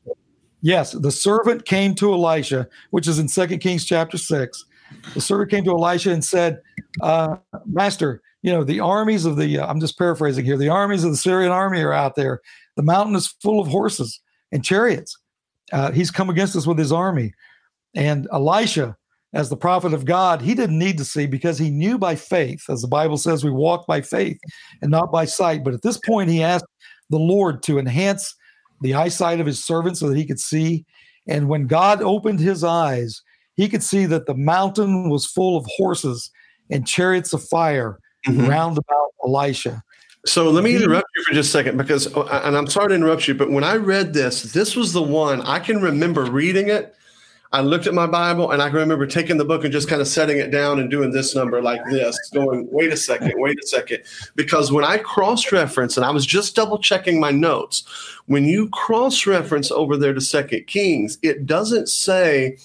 Yes, 0.62 0.92
the 0.94 1.12
servant 1.12 1.66
came 1.66 1.94
to 1.96 2.14
Elisha, 2.14 2.68
which 2.90 3.08
is 3.08 3.20
in 3.20 3.28
Second 3.28 3.60
Kings 3.60 3.86
chapter 3.86 4.18
six. 4.18 4.66
The 5.14 5.22
servant 5.22 5.52
came 5.52 5.64
to 5.66 5.72
Elisha 5.72 6.12
and 6.12 6.24
said, 6.24 6.62
uh, 7.02 7.38
"Master, 7.66 8.22
you 8.44 8.52
know 8.52 8.64
the 8.64 8.82
armies 8.82 9.26
of 9.26 9.38
the. 9.38 9.60
Uh, 9.60 9.68
I'm 9.68 9.80
just 9.80 9.98
paraphrasing 9.98 10.46
here. 10.46 10.58
The 10.58 10.70
armies 10.70 11.04
of 11.04 11.12
the 11.12 11.18
Syrian 11.18 11.52
army 11.52 11.82
are 11.82 11.94
out 11.94 12.16
there. 12.16 12.42
The 12.76 12.84
mountain 12.84 13.16
is 13.16 13.28
full 13.42 13.60
of 13.60 13.68
horses 13.68 14.22
and 14.52 14.64
chariots. 14.64 15.18
Uh, 15.72 15.92
he's 15.92 16.12
come 16.12 16.30
against 16.30 16.56
us 16.56 16.68
with 16.68 16.78
his 16.78 16.92
army." 16.92 17.34
And 17.96 18.28
Elisha, 18.32 18.98
as 19.34 19.50
the 19.50 19.58
prophet 19.58 19.94
of 19.94 20.06
God, 20.06 20.42
he 20.42 20.54
didn't 20.54 20.78
need 20.78 20.98
to 20.98 21.06
see 21.06 21.26
because 21.26 21.58
he 21.58 21.72
knew 21.72 21.98
by 21.98 22.16
faith, 22.16 22.70
as 22.70 22.82
the 22.82 22.88
Bible 22.88 23.18
says, 23.18 23.44
we 23.44 23.52
walk 23.52 23.88
by 23.88 24.02
faith 24.02 24.40
and 24.82 24.92
not 24.92 25.12
by 25.12 25.26
sight. 25.26 25.64
But 25.64 25.74
at 25.74 25.82
this 25.82 25.98
point, 25.98 26.30
he 26.30 26.44
asked 26.44 26.66
the 27.10 27.20
Lord 27.20 27.64
to 27.64 27.80
enhance 27.80 28.36
the 28.82 28.94
eyesight 28.94 29.40
of 29.40 29.46
his 29.46 29.64
servant 29.64 29.98
so 29.98 30.10
that 30.10 30.18
he 30.18 30.26
could 30.26 30.40
see. 30.40 30.86
And 31.28 31.48
when 31.48 31.68
God 31.68 32.02
opened 32.02 32.40
his 32.40 32.64
eyes, 32.64 33.22
he 33.56 33.70
could 33.70 33.84
see 33.84 34.06
that 34.08 34.26
the 34.26 34.36
mountain 34.36 35.10
was 35.10 35.26
full 35.26 35.56
of 35.56 35.66
horses 35.78 36.30
and 36.70 36.88
chariots 36.88 37.34
of 37.34 37.44
fire 37.44 38.00
Mhm. 38.28 38.48
round 38.48 38.78
about 38.78 39.14
Elisha. 39.26 39.84
So 40.26 40.50
let 40.50 40.64
me 40.64 40.76
interrupt 40.76 41.08
you 41.18 41.24
for 41.26 41.34
just 41.34 41.50
a 41.50 41.52
second 41.52 41.78
because, 41.78 42.08
oh, 42.16 42.24
and 42.28 42.56
I'm 42.56 42.68
sorry 42.68 42.90
to 42.90 42.96
interrupt 42.96 43.28
you, 43.28 43.34
but 43.34 43.52
when 43.52 43.66
I 43.66 43.76
read 43.76 44.14
this, 44.14 44.42
this 44.54 44.76
was 44.76 44.94
the 44.94 45.04
one 45.04 45.42
I 45.42 45.60
can 45.60 45.82
remember 45.82 46.24
reading 46.24 46.70
it. 46.70 46.96
I 47.52 47.62
looked 47.62 47.86
at 47.86 47.94
my 47.94 48.08
Bible 48.08 48.50
and 48.50 48.62
I 48.64 48.70
can 48.70 48.80
remember 48.80 49.06
taking 49.06 49.38
the 49.38 49.46
book 49.46 49.64
and 49.64 49.72
just 49.72 49.88
kind 49.88 50.02
of 50.02 50.08
setting 50.08 50.40
it 50.40 50.50
down 50.50 50.80
and 50.80 50.90
doing 50.90 51.12
this 51.12 51.36
number 51.36 51.62
like 51.62 51.82
this, 51.92 52.18
going, 52.34 52.68
wait 52.72 52.92
a 52.92 52.98
second, 52.98 53.34
wait 53.36 53.58
a 53.64 53.68
second. 53.68 54.00
Because 54.36 54.72
when 54.72 54.84
I 54.84 54.98
cross 54.98 55.52
reference, 55.52 55.96
and 55.96 56.06
I 56.06 56.10
was 56.10 56.26
just 56.26 56.56
double 56.56 56.80
checking 56.80 57.20
my 57.20 57.30
notes, 57.30 57.84
when 58.26 58.46
you 58.46 58.70
cross 58.70 59.28
reference 59.28 59.70
over 59.70 59.98
there 59.98 60.14
to 60.14 60.22
Second 60.22 60.66
Kings, 60.66 61.20
it 61.22 61.46
doesn't 61.46 61.90
say, 61.90 62.58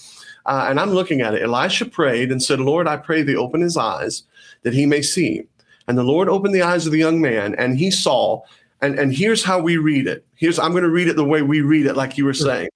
uh, 0.49 0.67
and 0.69 0.81
I'm 0.81 0.91
looking 0.91 1.21
at 1.21 1.35
it, 1.35 1.43
Elisha 1.43 1.85
prayed 1.85 2.33
and 2.33 2.43
said, 2.43 2.59
Lord, 2.59 2.89
I 2.89 2.97
pray 2.97 3.23
thee 3.23 3.37
open 3.37 3.61
his 3.61 3.77
eyes 3.77 4.23
that 4.63 4.73
he 4.73 4.87
may 4.87 5.03
see. 5.03 5.45
And 5.87 5.97
the 5.97 6.03
Lord 6.03 6.29
opened 6.29 6.55
the 6.55 6.63
eyes 6.63 6.87
of 6.87 6.93
the 6.93 6.99
young 6.99 7.21
man, 7.21 7.55
and 7.57 7.79
he 7.79 7.91
saw. 7.91 8.43
And, 8.81 8.99
and 8.99 9.15
here's 9.15 9.45
how 9.45 9.61
we 9.61 9.77
read 9.77 10.07
it. 10.07 10.27
Here's 10.37 10.59
I'm 10.59 10.71
going 10.71 10.85
to 10.85 10.91
read 10.91 11.09
it 11.09 11.17
the 11.17 11.25
way 11.25 11.43
we 11.43 11.61
read 11.61 11.85
it, 11.85 11.97
like 11.97 12.17
you 12.17 12.25
were 12.25 12.35
saying. 12.35 12.71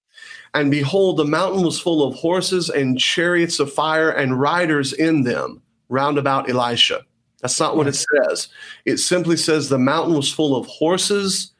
And 0.53 0.71
behold, 0.71 1.17
the 1.17 1.25
mountain 1.25 1.63
was 1.63 1.81
full 1.81 2.07
of 2.07 2.15
horses 2.15 2.69
and 2.69 2.99
chariots 2.99 3.59
of 3.59 3.73
fire 3.73 4.11
and 4.11 4.39
riders 4.39 4.93
in 4.93 5.23
them 5.23 5.63
round 5.89 6.19
about 6.19 6.51
Elisha. 6.51 7.01
That's 7.41 7.59
not 7.59 7.77
what 7.77 7.89
it 7.89 7.95
says. 7.95 8.49
It 8.85 8.99
simply 8.99 9.39
says 9.39 9.69
the 9.69 9.79
mountain 9.79 10.15
was 10.15 10.31
full 10.31 10.55
of 10.57 10.67
horses 10.67 11.53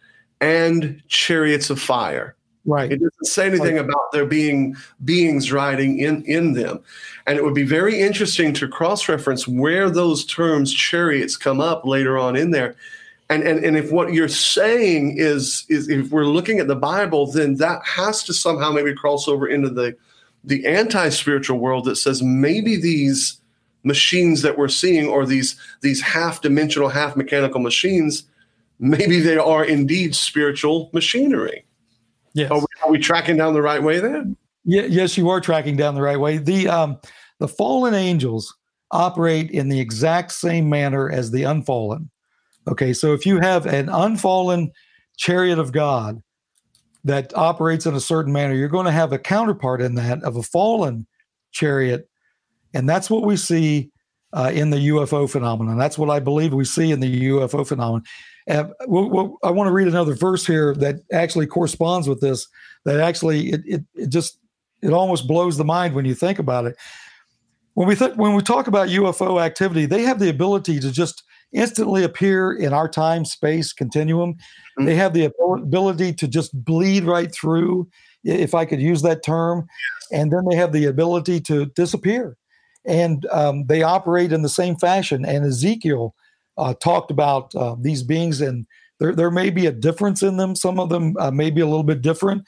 and 0.43 1.03
chariots 1.09 1.71
of 1.71 1.81
fire. 1.81 2.37
Right. 2.65 2.93
It 2.93 3.01
doesn't 3.01 3.25
say 3.25 3.47
anything 3.47 3.79
about 3.79 4.13
there 4.13 4.27
being 4.27 4.77
beings 5.05 5.51
riding 5.51 5.99
in, 5.99 6.23
in 6.25 6.53
them. 6.53 6.81
And 7.27 7.37
it 7.37 7.45
would 7.45 7.55
be 7.55 7.65
very 7.65 8.01
interesting 8.01 8.53
to 8.55 8.69
cross 8.69 9.09
reference 9.09 9.49
where 9.49 9.91
those 9.91 10.25
terms 10.25 10.73
chariots 10.73 11.37
come 11.37 11.61
up 11.61 11.85
later 11.85 12.17
on 12.17 12.37
in 12.37 12.53
there. 12.53 12.77
And, 13.29 13.43
and, 13.43 13.65
and 13.65 13.77
if 13.77 13.91
what 13.91 14.13
you're 14.13 14.29
saying 14.29 15.17
is, 15.19 15.65
is 15.69 15.89
if 15.89 16.11
we're 16.11 16.27
looking 16.27 16.61
at 16.61 16.69
the 16.69 16.77
Bible, 16.77 17.33
then 17.33 17.57
that 17.57 17.85
has 17.85 18.23
to 18.25 18.35
somehow 18.35 18.71
maybe 18.71 18.95
cross 18.95 19.27
over 19.27 19.49
into 19.49 19.71
the, 19.71 19.97
the 20.45 20.65
anti 20.67 21.09
spiritual 21.09 21.59
world 21.59 21.87
that 21.87 21.97
says 21.97 22.23
maybe 22.23 22.77
these 22.77 23.41
machines 23.83 24.43
that 24.43 24.57
we're 24.57 24.69
seeing 24.69 25.09
or 25.09 25.27
these, 25.27 25.57
these 25.81 26.01
half 26.01 26.43
dimensional, 26.43 26.89
half 26.89 27.17
mechanical 27.17 27.61
machines, 27.61 28.25
maybe 28.79 29.19
they 29.19 29.37
are 29.37 29.65
indeed 29.65 30.15
spiritual 30.15 30.91
machinery. 30.93 31.65
Yes. 32.35 32.51
Are 32.51 32.59
we, 32.59 32.67
are 32.85 32.91
we 32.91 32.99
tracking 32.99 33.37
down 33.37 33.55
the 33.55 33.63
right 33.63 33.83
way 33.83 34.01
there? 34.01 34.25
Yeah, 34.65 34.83
yes, 34.83 35.17
you 35.17 35.29
are 35.29 35.41
tracking 35.41 35.77
down 35.77 35.95
the 35.95 36.03
right 36.03 36.19
way. 36.19 36.39
The 36.39 36.69
um, 36.69 36.99
the 37.41 37.49
fallen 37.49 37.95
angels 37.95 38.55
operate 38.91 39.51
in 39.51 39.69
the 39.69 39.81
exact 39.81 40.33
same 40.33 40.69
manner 40.69 41.11
as 41.11 41.31
the 41.31 41.43
unfallen. 41.43 42.11
Okay, 42.69 42.93
so 42.93 43.13
if 43.13 43.27
you 43.27 43.41
have 43.41 43.67
an 43.67 43.89
unfallen 43.89 44.71
chariot 45.17 45.59
of 45.59 45.73
God 45.73 46.23
that 47.05 47.37
operates 47.37 47.87
in 47.87 47.95
a 47.95 48.01
certain 48.01 48.33
manner, 48.33 48.55
you're 48.55 48.69
going 48.69 48.87
to 48.87 48.93
have 48.93 49.13
a 49.13 49.19
counterpart 49.19 49.83
in 49.83 49.97
that 49.97 50.23
of 50.23 50.37
a 50.37 50.43
fallen 50.43 51.07
chariot, 51.51 52.09
and 52.73 52.89
that's 52.89 53.11
what 53.11 53.25
we 53.25 53.37
see 53.37 53.91
uh, 54.33 54.53
in 54.55 54.71
the 54.71 54.89
UFO 54.89 55.29
phenomenon. 55.29 55.77
That's 55.77 55.99
what 55.99 56.09
I 56.09 56.21
believe 56.21 56.55
we 56.55 56.65
see 56.65 56.93
in 56.93 57.01
the 57.01 57.29
UFO 57.29 57.67
phenomenon. 57.67 58.05
Uh, 58.49 58.65
well, 58.87 59.09
well, 59.09 59.39
I 59.45 59.51
want 59.51 59.69
to 59.69 59.73
read 59.73 59.89
another 59.89 60.15
verse 60.15 60.47
here 60.47 60.75
that 60.77 60.97
actually 61.13 61.47
corresponds 61.47 62.09
with 62.09 62.21
this. 62.21 62.49
That 62.85 63.01
actually 63.01 63.51
it 63.53 63.63
it, 63.65 63.85
it 63.95 64.09
just 64.09 64.39
it 64.83 64.93
almost 64.93 65.29
blows 65.29 65.57
the 65.57 65.65
mind 65.65 65.95
when 65.95 66.05
you 66.05 66.15
think 66.15 66.39
about 66.39 66.67
it. 66.67 66.77
When 67.75 67.87
we 67.89 67.95
think 67.95 68.17
when 68.17 68.35
we 68.35 68.43
talk 68.43 68.67
about 68.67 68.89
UFO 68.89 69.41
activity, 69.43 69.87
they 69.87 70.03
have 70.03 70.19
the 70.19 70.29
ability 70.29 70.81
to 70.81 70.91
just 70.91 71.23
instantly 71.53 72.03
appear 72.03 72.53
in 72.53 72.73
our 72.73 72.89
time 72.89 73.25
space 73.25 73.73
continuum. 73.73 74.37
Mhm. 74.79 74.87
They 74.87 74.95
have 74.97 75.13
the 75.13 75.27
ability 75.27 76.15
to 76.15 76.27
just 76.27 76.65
bleed 76.65 77.05
right 77.05 77.33
through, 77.33 77.89
if 78.25 78.55
I 78.55 78.65
could 78.65 78.81
use 78.81 79.03
that 79.03 79.23
term, 79.23 79.67
and 80.11 80.33
then 80.33 80.47
they 80.49 80.57
have 80.57 80.73
the 80.73 80.87
ability 80.87 81.41
to 81.43 81.67
disappear. 81.67 82.37
And 82.85 83.27
um, 83.31 83.67
they 83.67 83.83
operate 83.83 84.33
in 84.33 84.43
the 84.43 84.49
same 84.49 84.77
fashion. 84.77 85.25
And 85.25 85.45
Ezekiel 85.45 86.15
uh, 86.59 86.75
talked 86.75 87.11
about 87.11 87.55
uh, 87.55 87.77
these 87.81 88.03
beings, 88.03 88.41
and 88.41 88.67
there 88.99 89.15
there 89.15 89.31
may 89.31 89.51
be 89.51 89.67
a 89.67 89.73
difference 89.73 90.23
in 90.23 90.37
them. 90.37 90.55
Some 90.55 90.79
of 90.79 90.89
them 90.89 91.15
uh, 91.19 91.31
may 91.31 91.51
be 91.51 91.61
a 91.61 91.67
little 91.67 91.83
bit 91.85 92.03
different, 92.03 92.47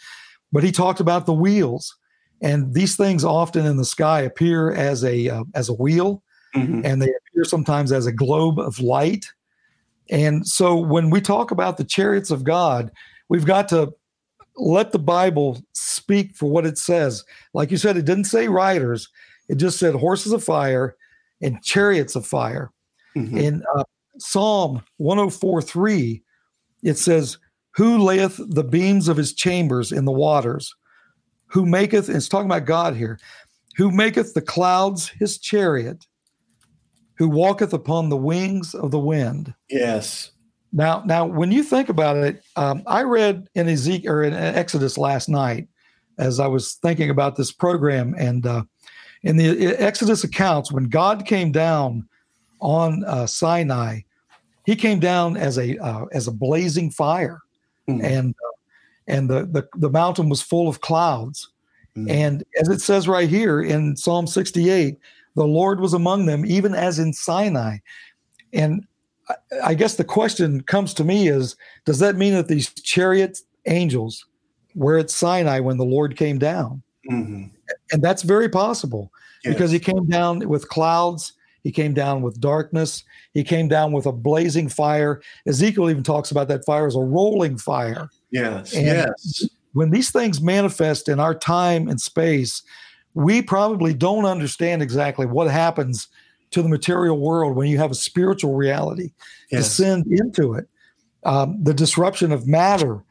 but 0.53 0.63
he 0.63 0.73
talked 0.73 1.01
about 1.01 1.27
the 1.27 1.33
wheels 1.35 1.95
and 2.43 2.75
these 2.75 2.97
things 2.97 3.25
often 3.25 3.65
in 3.65 3.77
the 3.77 3.85
sky 3.85 4.21
appear 4.21 4.73
as 4.73 5.05
a 5.05 5.29
uh, 5.29 5.45
as 5.55 5.69
a 5.69 5.73
wheel 5.75 6.23
Mhm. 6.55 6.85
and 6.85 7.01
they 7.03 7.07
appear 7.09 7.45
sometimes 7.45 7.91
as 7.93 8.07
a 8.07 8.13
globe 8.13 8.59
of 8.61 8.79
light 8.81 9.27
and 10.11 10.47
so 10.47 10.77
when 10.77 11.11
we 11.11 11.21
talk 11.21 11.51
about 11.53 11.77
the 11.79 11.85
chariots 11.85 12.31
of 12.31 12.45
god 12.45 12.91
we've 13.29 13.47
got 13.47 13.69
to 13.69 13.93
let 14.57 14.91
the 14.93 14.99
bible 14.99 15.61
speak 15.73 16.35
for 16.37 16.47
what 16.51 16.67
it 16.67 16.77
says 16.79 17.25
like 17.55 17.71
you 17.71 17.77
said 17.77 17.97
it 17.97 18.05
didn't 18.05 18.25
say 18.25 18.47
riders 18.49 19.09
it 19.49 19.57
just 19.57 19.79
said 19.79 19.95
horses 19.95 20.33
of 20.33 20.43
fire 20.45 20.97
and 21.41 21.63
chariots 21.63 22.15
of 22.17 22.27
fire 22.27 22.71
Mhm. 23.17 23.41
in 23.41 23.63
uh, 23.77 23.85
Psalm 24.19 24.83
104 24.99 25.63
3, 25.63 26.23
it 26.83 26.99
says, 26.99 27.39
Who 27.77 27.99
layeth 27.99 28.41
the 28.49 28.65
beams 28.65 29.09
of 29.09 29.17
his 29.17 29.33
chambers 29.33 29.93
in 29.93 30.05
the 30.05 30.13
waters? 30.13 30.75
Who 31.47 31.67
maketh, 31.67 32.09
and 32.09 32.17
it's 32.17 32.29
talking 32.29 32.51
about 32.51 32.65
God 32.65 32.97
here, 32.97 33.19
who 33.77 33.91
maketh 33.91 34.35
the 34.35 34.43
clouds 34.43 35.09
his 35.09 35.39
chariot, 35.39 36.07
who 37.17 37.29
walketh 37.29 37.73
upon 37.73 38.09
the 38.09 38.17
wings 38.17 38.75
of 38.75 38.91
the 38.91 38.99
wind. 38.99 39.55
Yes. 39.69 40.33
Now, 40.73 41.05
now, 41.07 41.25
when 41.25 41.53
you 41.53 41.63
think 41.63 41.89
about 41.89 42.17
it, 42.17 42.43
um, 42.57 42.83
I 42.87 43.03
read 43.03 43.49
in 43.55 43.69
Ezekiel 43.69 44.13
or 44.13 44.23
in 44.25 44.35
Exodus 44.35 44.99
last 44.99 45.29
night 45.29 45.69
as 46.19 46.41
I 46.41 46.49
was 46.49 46.75
thinking 46.75 47.11
about 47.11 47.37
this 47.37 47.53
program, 47.53 48.15
and 48.19 48.45
uh, 48.47 48.65
in 49.23 49.37
the 49.37 49.69
Exodus 49.79 50.25
accounts, 50.25 50.73
when 50.73 50.85
God 50.85 51.27
came 51.27 51.53
down 51.53 52.09
on 52.65 53.05
uh, 53.05 53.27
Sinai, 53.27 54.01
He 54.65 54.75
came 54.75 54.99
down 54.99 55.37
as 55.37 55.59
a 55.59 55.77
uh, 55.79 56.07
as 56.13 56.27
a 56.27 56.33
blazing 56.33 56.91
fire, 56.91 57.39
Mhm. 57.87 58.03
and 58.03 58.35
uh, 58.35 58.57
and 59.07 59.29
the, 59.29 59.45
the 59.45 59.69
the 59.77 59.91
mountain 59.91 60.31
was 60.31 60.41
full 60.41 60.69
of 60.69 60.81
clouds, 60.81 61.51
Mhm. 61.95 62.11
and 62.11 62.45
as 62.59 62.69
it 62.71 62.81
says 62.81 63.07
right 63.07 63.29
here 63.29 63.61
in 63.63 63.95
Psalm 63.95 64.27
sixty 64.27 64.71
eight, 64.71 64.97
the 65.37 65.47
Lord 65.47 65.81
was 65.81 65.93
among 65.93 66.25
them, 66.27 66.47
even 66.47 66.75
as 66.75 66.99
in 66.99 67.13
Sinai, 67.13 67.77
and 68.55 68.87
I- 69.29 69.71
I 69.71 69.75
guess 69.75 69.97
the 69.97 70.05
question 70.05 70.63
comes 70.63 70.95
to 70.95 71.05
me 71.05 71.29
is 71.29 71.57
does 71.85 71.99
that 71.99 72.17
mean 72.17 72.33
that 72.33 72.49
these 72.49 72.71
chariot 72.73 73.41
angels 73.67 74.25
were 74.75 74.97
at 74.99 75.11
Sinai 75.11 75.61
when 75.61 75.77
the 75.77 75.85
Lord 75.97 76.17
came 76.17 76.39
down? 76.39 76.83
Mhm. 77.11 77.51
And 77.93 78.03
that's 78.03 78.23
very 78.23 78.49
possible 78.49 79.11
Yes. 79.45 79.53
because 79.55 79.71
he 79.71 79.79
came 79.79 80.07
down 80.09 80.49
with 80.49 80.69
clouds, 80.71 81.33
he 81.65 81.73
came 81.73 81.95
down 81.95 82.23
with 82.23 82.41
darkness, 82.41 83.03
he 83.33 83.43
came 83.43 83.67
down 83.67 83.91
with 83.91 84.07
a 84.07 84.13
blazing 84.13 84.69
fire. 84.69 85.21
Ezekiel 85.47 85.91
even 85.91 86.05
talks 86.05 86.31
about 86.31 86.47
that 86.49 86.65
fire 86.65 86.87
as 86.87 86.95
a 86.95 87.01
rolling 87.01 87.59
fire. 87.59 88.09
Yes. 88.31 88.75
And 88.75 88.87
yes. 88.87 89.49
When 89.73 89.91
these 89.91 90.13
things 90.13 90.41
manifest 90.41 91.09
in 91.09 91.19
our 91.19 91.35
time 91.35 91.89
and 91.89 92.01
space, 92.01 92.63
we 93.15 93.43
probably 93.43 93.93
don't 93.93 94.25
understand 94.25 94.83
exactly 94.83 95.27
what 95.27 95.51
happens 95.51 96.07
to 96.53 96.63
the 96.63 96.69
material 96.69 97.19
world 97.19 97.57
when 97.57 97.69
you 97.69 97.79
have 97.79 97.91
a 97.91 97.97
spiritual 97.97 98.55
reality 98.55 99.13
Yes. 99.51 99.65
descend 99.65 100.07
into 100.07 100.55
it. 100.55 100.69
Um, 101.25 101.59
the 101.65 101.75
disruption 101.75 102.31
of 102.31 102.47
matter 102.47 103.03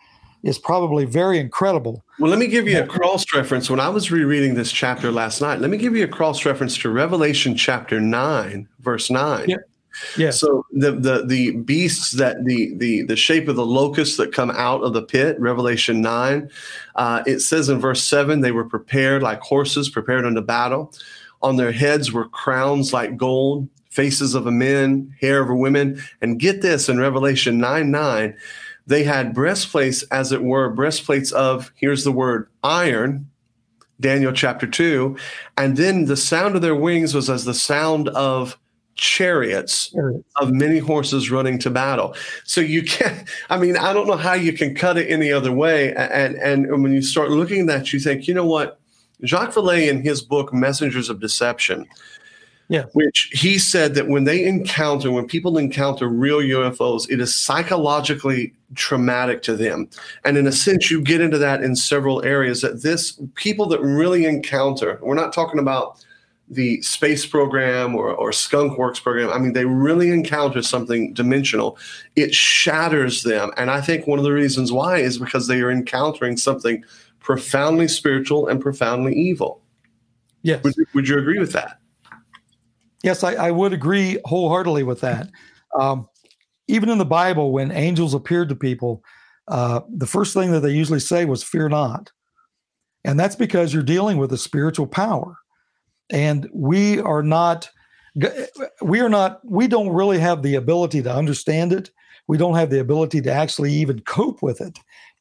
is 0.43 0.59
probably 0.59 1.05
very 1.05 1.39
incredible. 1.39 2.03
Well, 2.19 2.29
let 2.29 2.37
me 2.37 2.47
give 2.47 2.67
you 2.67 2.79
a 2.79 2.85
cross 2.85 3.25
reference. 3.33 3.69
When 3.69 3.79
I 3.79 3.89
was 3.89 4.11
rereading 4.11 4.55
this 4.55 4.71
chapter 4.71 5.11
last 5.11 5.41
night, 5.41 5.59
let 5.59 5.69
me 5.69 5.77
give 5.77 5.95
you 5.95 6.03
a 6.03 6.07
cross 6.07 6.45
reference 6.45 6.77
to 6.79 6.89
Revelation 6.89 7.55
chapter 7.55 8.01
9, 8.01 8.67
verse 8.79 9.09
9. 9.09 9.49
Yeah. 9.49 9.57
Yes. 10.17 10.39
So 10.39 10.65
the 10.71 10.91
the 10.91 11.23
the 11.25 11.51
beasts 11.51 12.11
that 12.13 12.43
the 12.45 12.73
the 12.77 13.03
the 13.03 13.15
shape 13.15 13.47
of 13.47 13.55
the 13.55 13.65
locusts 13.65 14.17
that 14.17 14.33
come 14.33 14.49
out 14.51 14.81
of 14.81 14.93
the 14.93 15.03
pit, 15.03 15.39
Revelation 15.39 16.01
nine, 16.01 16.49
uh, 16.95 17.21
it 17.27 17.41
says 17.41 17.69
in 17.69 17.79
verse 17.79 18.03
seven 18.03 18.41
they 18.41 18.51
were 18.51 18.65
prepared 18.65 19.21
like 19.21 19.39
horses 19.41 19.89
prepared 19.89 20.25
unto 20.25 20.41
battle. 20.41 20.93
On 21.43 21.57
their 21.57 21.71
heads 21.71 22.11
were 22.11 22.27
crowns 22.27 22.91
like 22.91 23.17
gold, 23.17 23.69
faces 23.91 24.33
of 24.33 24.47
a 24.47 24.51
men, 24.51 25.15
hair 25.21 25.41
of 25.43 25.49
a 25.49 25.55
women, 25.55 26.01
and 26.21 26.39
get 26.39 26.61
this 26.61 26.89
in 26.89 26.99
Revelation 26.99 27.59
nine 27.59 27.91
nine, 27.91 28.35
they 28.87 29.03
had 29.03 29.33
breastplates 29.33 30.03
as 30.03 30.31
it 30.31 30.43
were 30.43 30.69
breastplates 30.69 31.31
of 31.31 31.71
here's 31.75 32.03
the 32.03 32.11
word 32.11 32.49
iron. 32.63 33.29
Daniel 33.99 34.33
chapter 34.33 34.67
2. 34.67 35.15
And 35.57 35.77
then 35.77 36.05
the 36.05 36.17
sound 36.17 36.55
of 36.55 36.61
their 36.61 36.75
wings 36.75 37.13
was 37.13 37.29
as 37.29 37.45
the 37.45 37.53
sound 37.53 38.09
of 38.09 38.57
chariots 38.95 39.93
of 40.37 40.51
many 40.51 40.79
horses 40.79 41.31
running 41.31 41.57
to 41.59 41.69
battle. 41.69 42.15
So 42.43 42.61
you 42.61 42.83
can't, 42.83 43.27
I 43.49 43.57
mean, 43.57 43.77
I 43.77 43.93
don't 43.93 44.07
know 44.07 44.17
how 44.17 44.33
you 44.33 44.53
can 44.53 44.75
cut 44.75 44.97
it 44.97 45.09
any 45.09 45.31
other 45.31 45.51
way. 45.51 45.93
And, 45.93 46.35
and, 46.35 46.65
and 46.65 46.83
when 46.83 46.91
you 46.93 47.01
start 47.01 47.31
looking 47.31 47.61
at 47.61 47.67
that, 47.67 47.93
you 47.93 47.99
think, 47.99 48.27
you 48.27 48.33
know 48.33 48.45
what? 48.45 48.79
Jacques 49.23 49.53
Vallée 49.53 49.89
in 49.89 50.01
his 50.01 50.21
book, 50.21 50.53
Messengers 50.53 51.09
of 51.09 51.21
Deception, 51.21 51.87
Yeah. 52.73 52.85
which 52.93 53.29
he 53.33 53.59
said 53.59 53.93
that 53.93 54.07
when 54.07 54.23
they 54.23 54.43
encounter, 54.43 55.11
when 55.11 55.27
people 55.27 55.59
encounter 55.59 56.07
real 56.07 56.39
UFOs, 56.39 57.07
it 57.07 57.21
is 57.21 57.35
psychologically 57.35 58.51
traumatic 58.73 59.43
to 59.43 59.55
them. 59.55 59.87
And 60.25 60.39
in 60.39 60.47
a 60.47 60.51
sense, 60.51 60.89
you 60.89 60.99
get 60.99 61.21
into 61.21 61.37
that 61.37 61.61
in 61.61 61.75
several 61.75 62.25
areas 62.25 62.61
that 62.61 62.81
this 62.81 63.19
people 63.35 63.67
that 63.67 63.79
really 63.79 64.25
encounter, 64.25 64.97
we're 65.03 65.13
not 65.13 65.33
talking 65.33 65.59
about 65.59 66.03
the 66.49 66.81
space 66.81 67.27
program 67.27 67.93
or, 67.95 68.09
or 68.09 68.31
skunk 68.33 68.77
works 68.77 68.99
program 68.99 69.29
i 69.29 69.37
mean 69.37 69.53
they 69.53 69.63
really 69.65 70.09
encounter 70.11 70.61
something 70.61 71.13
dimensional 71.13 71.77
it 72.17 72.35
shatters 72.35 73.23
them 73.23 73.49
and 73.55 73.71
i 73.71 73.79
think 73.79 74.05
one 74.07 74.19
of 74.19 74.25
the 74.25 74.31
reasons 74.31 74.69
why 74.69 74.97
is 74.97 75.17
because 75.17 75.47
they 75.47 75.61
are 75.61 75.71
encountering 75.71 76.35
something 76.35 76.83
profoundly 77.21 77.87
spiritual 77.87 78.49
and 78.49 78.61
profoundly 78.61 79.15
evil 79.15 79.61
Yes. 80.41 80.61
would, 80.65 80.75
would 80.93 81.07
you 81.07 81.17
agree 81.17 81.39
with 81.39 81.53
that 81.53 81.79
Yes, 83.03 83.23
I, 83.23 83.33
I 83.33 83.51
would 83.51 83.73
agree 83.73 84.17
wholeheartedly 84.25 84.83
with 84.83 85.01
that. 85.01 85.29
Um, 85.77 86.07
even 86.67 86.89
in 86.89 86.97
the 86.97 87.05
Bible, 87.05 87.51
when 87.51 87.71
angels 87.71 88.13
appeared 88.13 88.49
to 88.49 88.55
people, 88.55 89.03
uh, 89.49 89.81
the 89.93 90.07
first 90.07 90.33
thing 90.33 90.51
that 90.51 90.61
they 90.61 90.71
usually 90.71 91.01
say 91.01 91.25
was, 91.25 91.43
Fear 91.43 91.69
not. 91.69 92.11
And 93.03 93.19
that's 93.19 93.35
because 93.35 93.73
you're 93.73 93.83
dealing 93.83 94.17
with 94.17 94.31
a 94.31 94.37
spiritual 94.37 94.87
power. 94.87 95.35
And 96.09 96.49
we 96.53 97.01
are 97.01 97.23
not, 97.23 97.69
we 98.81 99.01
are 99.01 99.09
not, 99.09 99.41
we 99.43 99.67
don't 99.67 99.89
really 99.89 100.19
have 100.19 100.41
the 100.41 100.55
ability 100.55 101.01
to 101.01 101.13
understand 101.13 101.73
it. 101.73 101.91
We 102.27 102.37
don't 102.37 102.55
have 102.55 102.69
the 102.69 102.79
ability 102.79 103.19
to 103.21 103.31
actually 103.31 103.73
even 103.73 103.99
cope 104.01 104.41
with 104.41 104.61
it. 104.61 104.79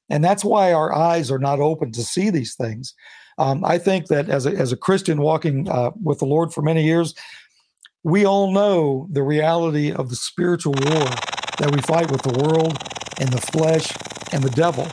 And 0.08 0.22
that's 0.22 0.44
why 0.44 0.72
our 0.72 0.94
eyes 0.94 1.30
are 1.30 1.38
not 1.38 1.58
open 1.58 1.90
to 1.92 2.02
see 2.04 2.30
these 2.30 2.54
things. 2.54 2.94
Um, 3.38 3.64
I 3.64 3.78
think 3.78 4.06
that 4.06 4.28
as 4.28 4.46
a, 4.46 4.50
as 4.50 4.70
a 4.70 4.76
Christian 4.76 5.22
walking 5.22 5.68
uh, 5.68 5.90
with 6.00 6.20
the 6.20 6.26
Lord 6.26 6.52
for 6.52 6.62
many 6.62 6.84
years, 6.84 7.14
we 8.04 8.26
all 8.26 8.52
know 8.52 9.06
the 9.10 9.22
reality 9.22 9.92
of 9.92 10.08
the 10.08 10.16
spiritual 10.16 10.72
war 10.72 11.04
that 11.58 11.70
we 11.72 11.80
fight 11.82 12.10
with 12.10 12.22
the 12.22 12.32
world 12.42 12.76
and 13.20 13.32
the 13.32 13.40
flesh 13.40 13.92
and 14.32 14.42
the 14.42 14.50
devil. 14.50 14.88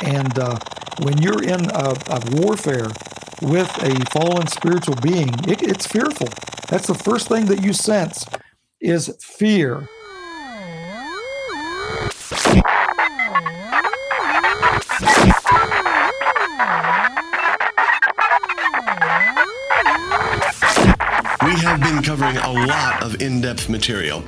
And 0.00 0.38
uh, 0.38 0.58
when 1.02 1.18
you're 1.18 1.42
in 1.42 1.70
a, 1.70 1.94
a 2.08 2.22
warfare 2.32 2.88
with 3.42 3.70
a 3.82 4.04
fallen 4.12 4.46
spiritual 4.46 4.96
being, 4.96 5.28
it, 5.48 5.62
it's 5.62 5.86
fearful. 5.86 6.28
That's 6.68 6.86
the 6.86 6.94
first 6.94 7.28
thing 7.28 7.46
that 7.46 7.62
you 7.62 7.72
sense 7.72 8.24
is 8.80 9.14
fear. 9.20 9.88
covering 22.02 22.36
a 22.36 22.52
lot 22.52 23.02
of 23.02 23.20
in-depth 23.22 23.68
material 23.68 24.22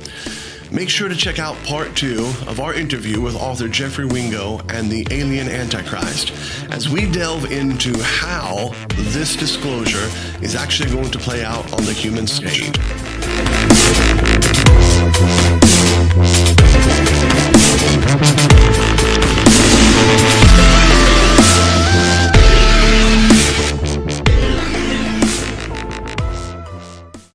Make 0.72 0.88
sure 0.88 1.10
to 1.10 1.14
check 1.14 1.38
out 1.38 1.54
part 1.64 1.94
two 1.94 2.24
of 2.46 2.58
our 2.58 2.72
interview 2.72 3.20
with 3.20 3.36
author 3.36 3.68
Jeffery 3.68 4.06
Wingo 4.06 4.58
and 4.70 4.90
the 4.90 5.06
Alien 5.10 5.46
Antichrist 5.46 6.32
as 6.70 6.88
we 6.88 7.04
delve 7.04 7.52
into 7.52 7.92
how 8.02 8.72
this 9.12 9.36
disclosure 9.36 10.08
is 10.42 10.54
actually 10.54 10.90
going 10.90 11.10
to 11.10 11.18
play 11.18 11.44
out 11.44 11.70
on 11.74 11.84
the 11.84 11.92
human 11.92 12.26
stage. 12.26 12.72